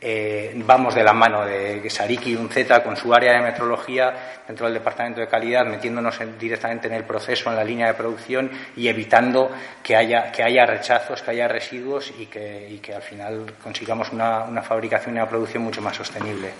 eh, 0.00 0.52
vamos 0.66 0.94
de 0.94 1.02
la 1.02 1.14
mano 1.14 1.44
de 1.44 1.88
Sariki 1.88 2.32
y 2.32 2.36
Unzeta 2.36 2.82
con 2.82 2.96
su 2.96 3.14
área 3.14 3.32
de 3.32 3.40
metrología 3.40 4.42
dentro 4.46 4.66
del 4.66 4.74
departamento 4.74 5.20
de 5.20 5.26
calidad, 5.26 5.64
metiéndonos 5.64 6.18
directamente 6.38 6.86
en 6.86 6.94
el 6.94 7.04
proceso, 7.04 7.50
en 7.50 7.56
la 7.56 7.64
línea 7.64 7.88
de 7.88 7.94
producción 7.94 8.50
y 8.76 8.88
evitando 8.88 9.50
que 9.82 9.96
haya, 9.96 10.30
que 10.30 10.42
haya 10.42 10.66
rechazos, 10.66 11.22
que 11.22 11.30
haya 11.30 11.48
residuos 11.48 12.12
y 12.18 12.26
que, 12.26 12.68
y 12.70 12.78
que 12.78 12.94
al 12.94 13.02
final 13.02 13.54
consigamos 13.62 14.12
una, 14.12 14.44
una 14.44 14.62
fabricación 14.62 15.14
y 15.14 15.18
una 15.18 15.28
producción 15.28 15.62
mucho 15.62 15.80
más 15.80 15.96
sostenible. 15.96 16.50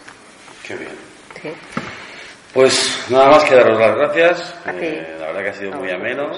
Qué 0.67 0.75
bien. 0.75 1.16
Pues 2.53 3.07
nada 3.11 3.31
más 3.31 3.45
que 3.45 3.55
daros 3.55 3.79
las 3.79 3.97
gracias. 3.97 4.55
Eh, 4.67 5.17
la 5.21 5.27
verdad 5.27 5.43
que 5.43 5.49
ha 5.51 5.55
sido 5.55 5.73
muy 5.73 5.91
ameno. 5.91 6.31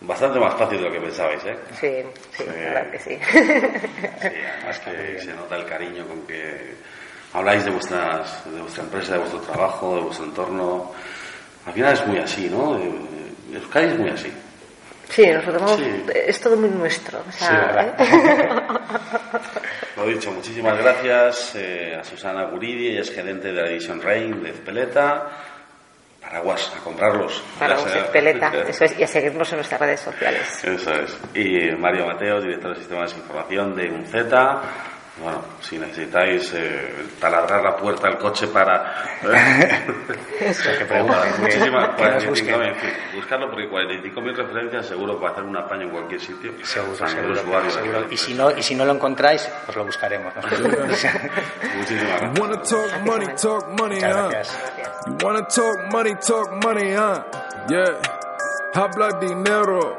Bastante 0.00 0.38
más 0.38 0.54
fácil 0.54 0.78
de 0.78 0.84
lo 0.84 0.92
que 0.92 1.00
pensabais, 1.00 1.42
¿eh? 1.46 1.56
Sí, 1.80 1.92
sí, 2.36 2.44
la 2.46 2.52
verdad 2.52 2.90
que 2.90 2.98
sí. 2.98 3.18
sí, 3.32 4.28
además 4.58 4.80
que 4.80 5.18
se 5.24 5.32
nota 5.32 5.56
el 5.56 5.64
cariño 5.64 6.06
con 6.06 6.26
que 6.26 6.74
habláis 7.32 7.64
de, 7.64 7.70
vuestras, 7.70 8.44
de 8.44 8.60
vuestra 8.60 8.84
empresa, 8.84 9.12
de 9.14 9.18
vuestro 9.20 9.40
trabajo, 9.40 9.96
de 9.96 10.02
vuestro 10.02 10.26
entorno. 10.26 10.92
Al 11.66 11.72
final 11.72 11.94
es 11.94 12.06
muy 12.06 12.18
así, 12.18 12.50
¿no? 12.50 12.78
Euskadi 13.54 13.86
es 13.86 13.98
muy 13.98 14.10
así. 14.10 14.32
Sí, 15.08 15.26
nosotros 15.26 15.80
es 16.14 16.40
todo 16.40 16.56
muy 16.56 16.68
nuestro. 16.68 17.20
O 17.26 17.32
sea, 17.32 17.94
sí, 17.98 18.04
¿eh? 18.04 18.18
Lo 20.04 20.10
dicho, 20.10 20.32
muchísimas 20.32 20.76
gracias 20.78 21.54
eh, 21.54 21.96
a 21.98 22.04
Susana 22.04 22.44
Guridi, 22.44 22.88
ella 22.88 23.00
es 23.00 23.10
gerente 23.10 23.48
de 23.48 23.54
la 23.54 23.68
división 23.68 24.02
Rain 24.02 24.42
de 24.42 24.50
Espeleta 24.50 25.30
paraguas, 26.24 26.72
a 26.74 26.82
comprarlos. 26.82 27.42
Paraguas, 27.58 27.92
peleta, 28.12 28.52
eso 28.68 28.84
es, 28.84 28.98
y 28.98 29.02
a 29.02 29.06
seguirnos 29.06 29.50
en 29.52 29.56
nuestras 29.56 29.80
redes 29.80 30.00
sociales. 30.00 30.64
Eso 30.64 30.92
es. 30.92 31.18
Y 31.34 31.70
Mario 31.76 32.06
Mateo, 32.06 32.40
director 32.40 32.70
de 32.70 32.80
Sistemas 32.80 33.12
de 33.12 33.20
Información 33.20 33.76
de 33.76 33.90
UNZETA. 33.90 34.62
Bueno, 35.16 35.44
si 35.60 35.78
necesitáis 35.78 36.52
eh, 36.54 37.06
taladrar 37.20 37.62
la 37.62 37.76
puerta 37.76 38.08
del 38.08 38.18
coche 38.18 38.48
para... 38.48 39.20
Eso, 40.40 40.70
que 40.76 40.84
preguntan, 40.84 41.40
muchísimas, 41.40 41.90
45, 41.96 42.58
buscarlo 43.14 43.48
porque 43.48 43.70
45.000 43.70 44.34
referencias 44.34 44.86
seguro 44.86 45.20
para 45.20 45.32
hacer 45.32 45.44
un 45.44 45.56
apaño 45.56 45.82
en 45.82 45.90
cualquier 45.90 46.20
sitio. 46.20 46.52
Seguro, 46.64 47.06
seguro, 47.06 47.70
seguro. 47.70 48.06
Y, 48.10 48.16
si 48.16 48.34
no, 48.34 48.50
y 48.50 48.62
si 48.62 48.74
no 48.74 48.84
lo 48.84 48.92
encontráis, 48.92 49.48
os 49.68 49.76
lo 49.76 49.84
buscaremos. 49.84 50.34
muchísimas 51.76 52.20
gracias. 52.20 52.40
Wanna 52.40 52.62
talk 52.62 53.00
money, 53.04 53.28
talk 53.40 53.68
money, 53.80 53.96
Muchas 53.96 54.30
gracias. 54.30 54.58
You 55.06 55.16
wanna 55.22 55.46
talk 55.46 55.92
money, 55.92 56.14
talk 56.16 56.64
money, 56.64 56.92
huh? 56.92 57.22
Yeah. 57.68 58.00
Habla 58.74 59.12
dinero. 59.20 59.96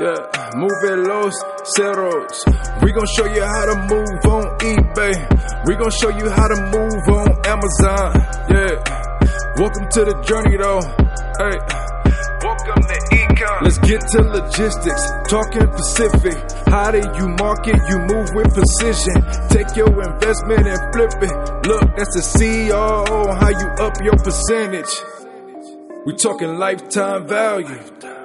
Yeah, 0.00 0.16
move 0.56 0.96
los 0.96 1.34
ceros. 1.76 2.44
We 2.82 2.90
gon' 2.90 3.04
show 3.14 3.26
you 3.26 3.44
how 3.44 3.66
to 3.66 3.76
move 3.84 4.24
on 4.32 4.56
eBay. 4.60 5.66
We 5.66 5.76
gon' 5.76 5.90
show 5.90 6.08
you 6.08 6.30
how 6.30 6.48
to 6.48 6.56
move 6.72 7.04
on 7.12 7.28
Amazon. 7.44 8.16
Yeah, 8.48 8.80
welcome 9.60 9.88
to 9.92 10.04
the 10.08 10.16
journey 10.24 10.56
though. 10.56 10.80
Hey, 11.36 11.52
welcome 12.40 12.80
to 12.80 12.96
Econ. 13.12 13.60
Let's 13.60 13.76
get 13.76 14.00
to 14.16 14.22
logistics, 14.22 15.04
talking 15.28 15.68
Pacific. 15.68 16.48
How 16.66 16.92
do 16.92 17.04
you 17.20 17.28
market? 17.36 17.76
You 17.90 17.98
move 18.08 18.30
with 18.32 18.54
precision. 18.56 19.20
Take 19.50 19.76
your 19.76 19.92
investment 20.00 20.66
and 20.66 20.80
flip 20.96 21.12
it. 21.20 21.36
Look, 21.68 21.84
that's 22.00 22.16
the 22.16 22.24
CRO. 22.72 23.34
How 23.36 23.50
you 23.50 23.68
up 23.84 24.00
your 24.02 24.16
percentage? 24.16 24.96
We 26.06 26.14
talking 26.16 26.56
lifetime 26.56 27.26
value. 27.26 28.19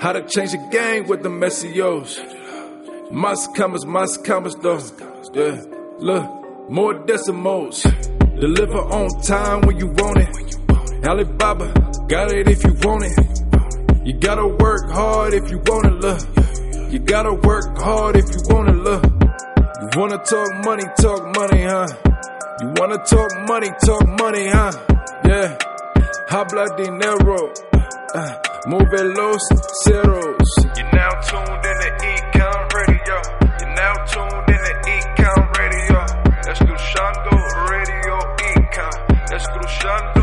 How 0.00 0.12
to 0.12 0.22
change 0.22 0.52
the 0.52 0.68
game 0.70 1.06
with 1.08 1.22
the 1.22 1.28
SEOs. 1.28 3.12
Mas 3.12 3.46
commas, 3.48 3.84
mas 3.84 4.16
commas 4.16 4.54
though. 4.54 4.80
Yeah, 5.34 5.62
look, 5.98 6.70
more 6.70 6.94
decimals. 7.04 7.82
Deliver 7.82 8.78
on 8.78 9.10
time 9.20 9.60
when 9.66 9.76
you 9.76 9.88
want 9.88 10.16
it. 10.16 11.06
Alibaba, 11.06 11.74
got 12.08 12.32
it 12.32 12.48
if 12.48 12.64
you 12.64 12.72
want 12.82 13.04
it. 13.04 14.06
You 14.06 14.14
gotta 14.18 14.46
work 14.46 14.90
hard 14.90 15.34
if 15.34 15.50
you 15.50 15.58
want 15.58 15.84
it, 15.84 16.00
look. 16.00 16.90
You 16.90 16.98
gotta 17.00 17.34
work 17.34 17.76
hard 17.76 18.16
if 18.16 18.24
you 18.30 18.40
want 18.48 18.70
it, 18.70 18.76
look. 18.76 19.04
You 19.04 20.00
wanna 20.00 20.16
talk 20.24 20.64
money, 20.64 20.84
talk 20.98 21.36
money, 21.36 21.64
huh? 21.64 21.88
You 22.62 22.72
wanna 22.78 23.04
talk 23.04 23.30
money, 23.46 23.68
talk 23.84 24.08
money, 24.18 24.48
huh? 24.48 24.72
Yeah. 25.26 25.58
Habla 26.30 26.74
dinero. 26.78 27.52
Moving 28.12 29.14
loose, 29.14 29.48
zeros. 29.84 30.50
You're 30.76 30.90
now 30.92 31.10
tuned 31.20 31.64
in 31.64 31.76
to 31.78 31.90
Econ 32.02 32.72
Radio. 32.74 33.20
You're 33.60 33.74
now 33.76 33.94
tuned 34.04 34.48
in 34.48 34.58
to 34.58 34.74
Econ 34.90 35.42
Radio. 35.56 35.98
Escuchando 36.50 37.30
Radio 37.70 38.18
Econ. 38.36 39.32
Escuchando. 39.32 40.19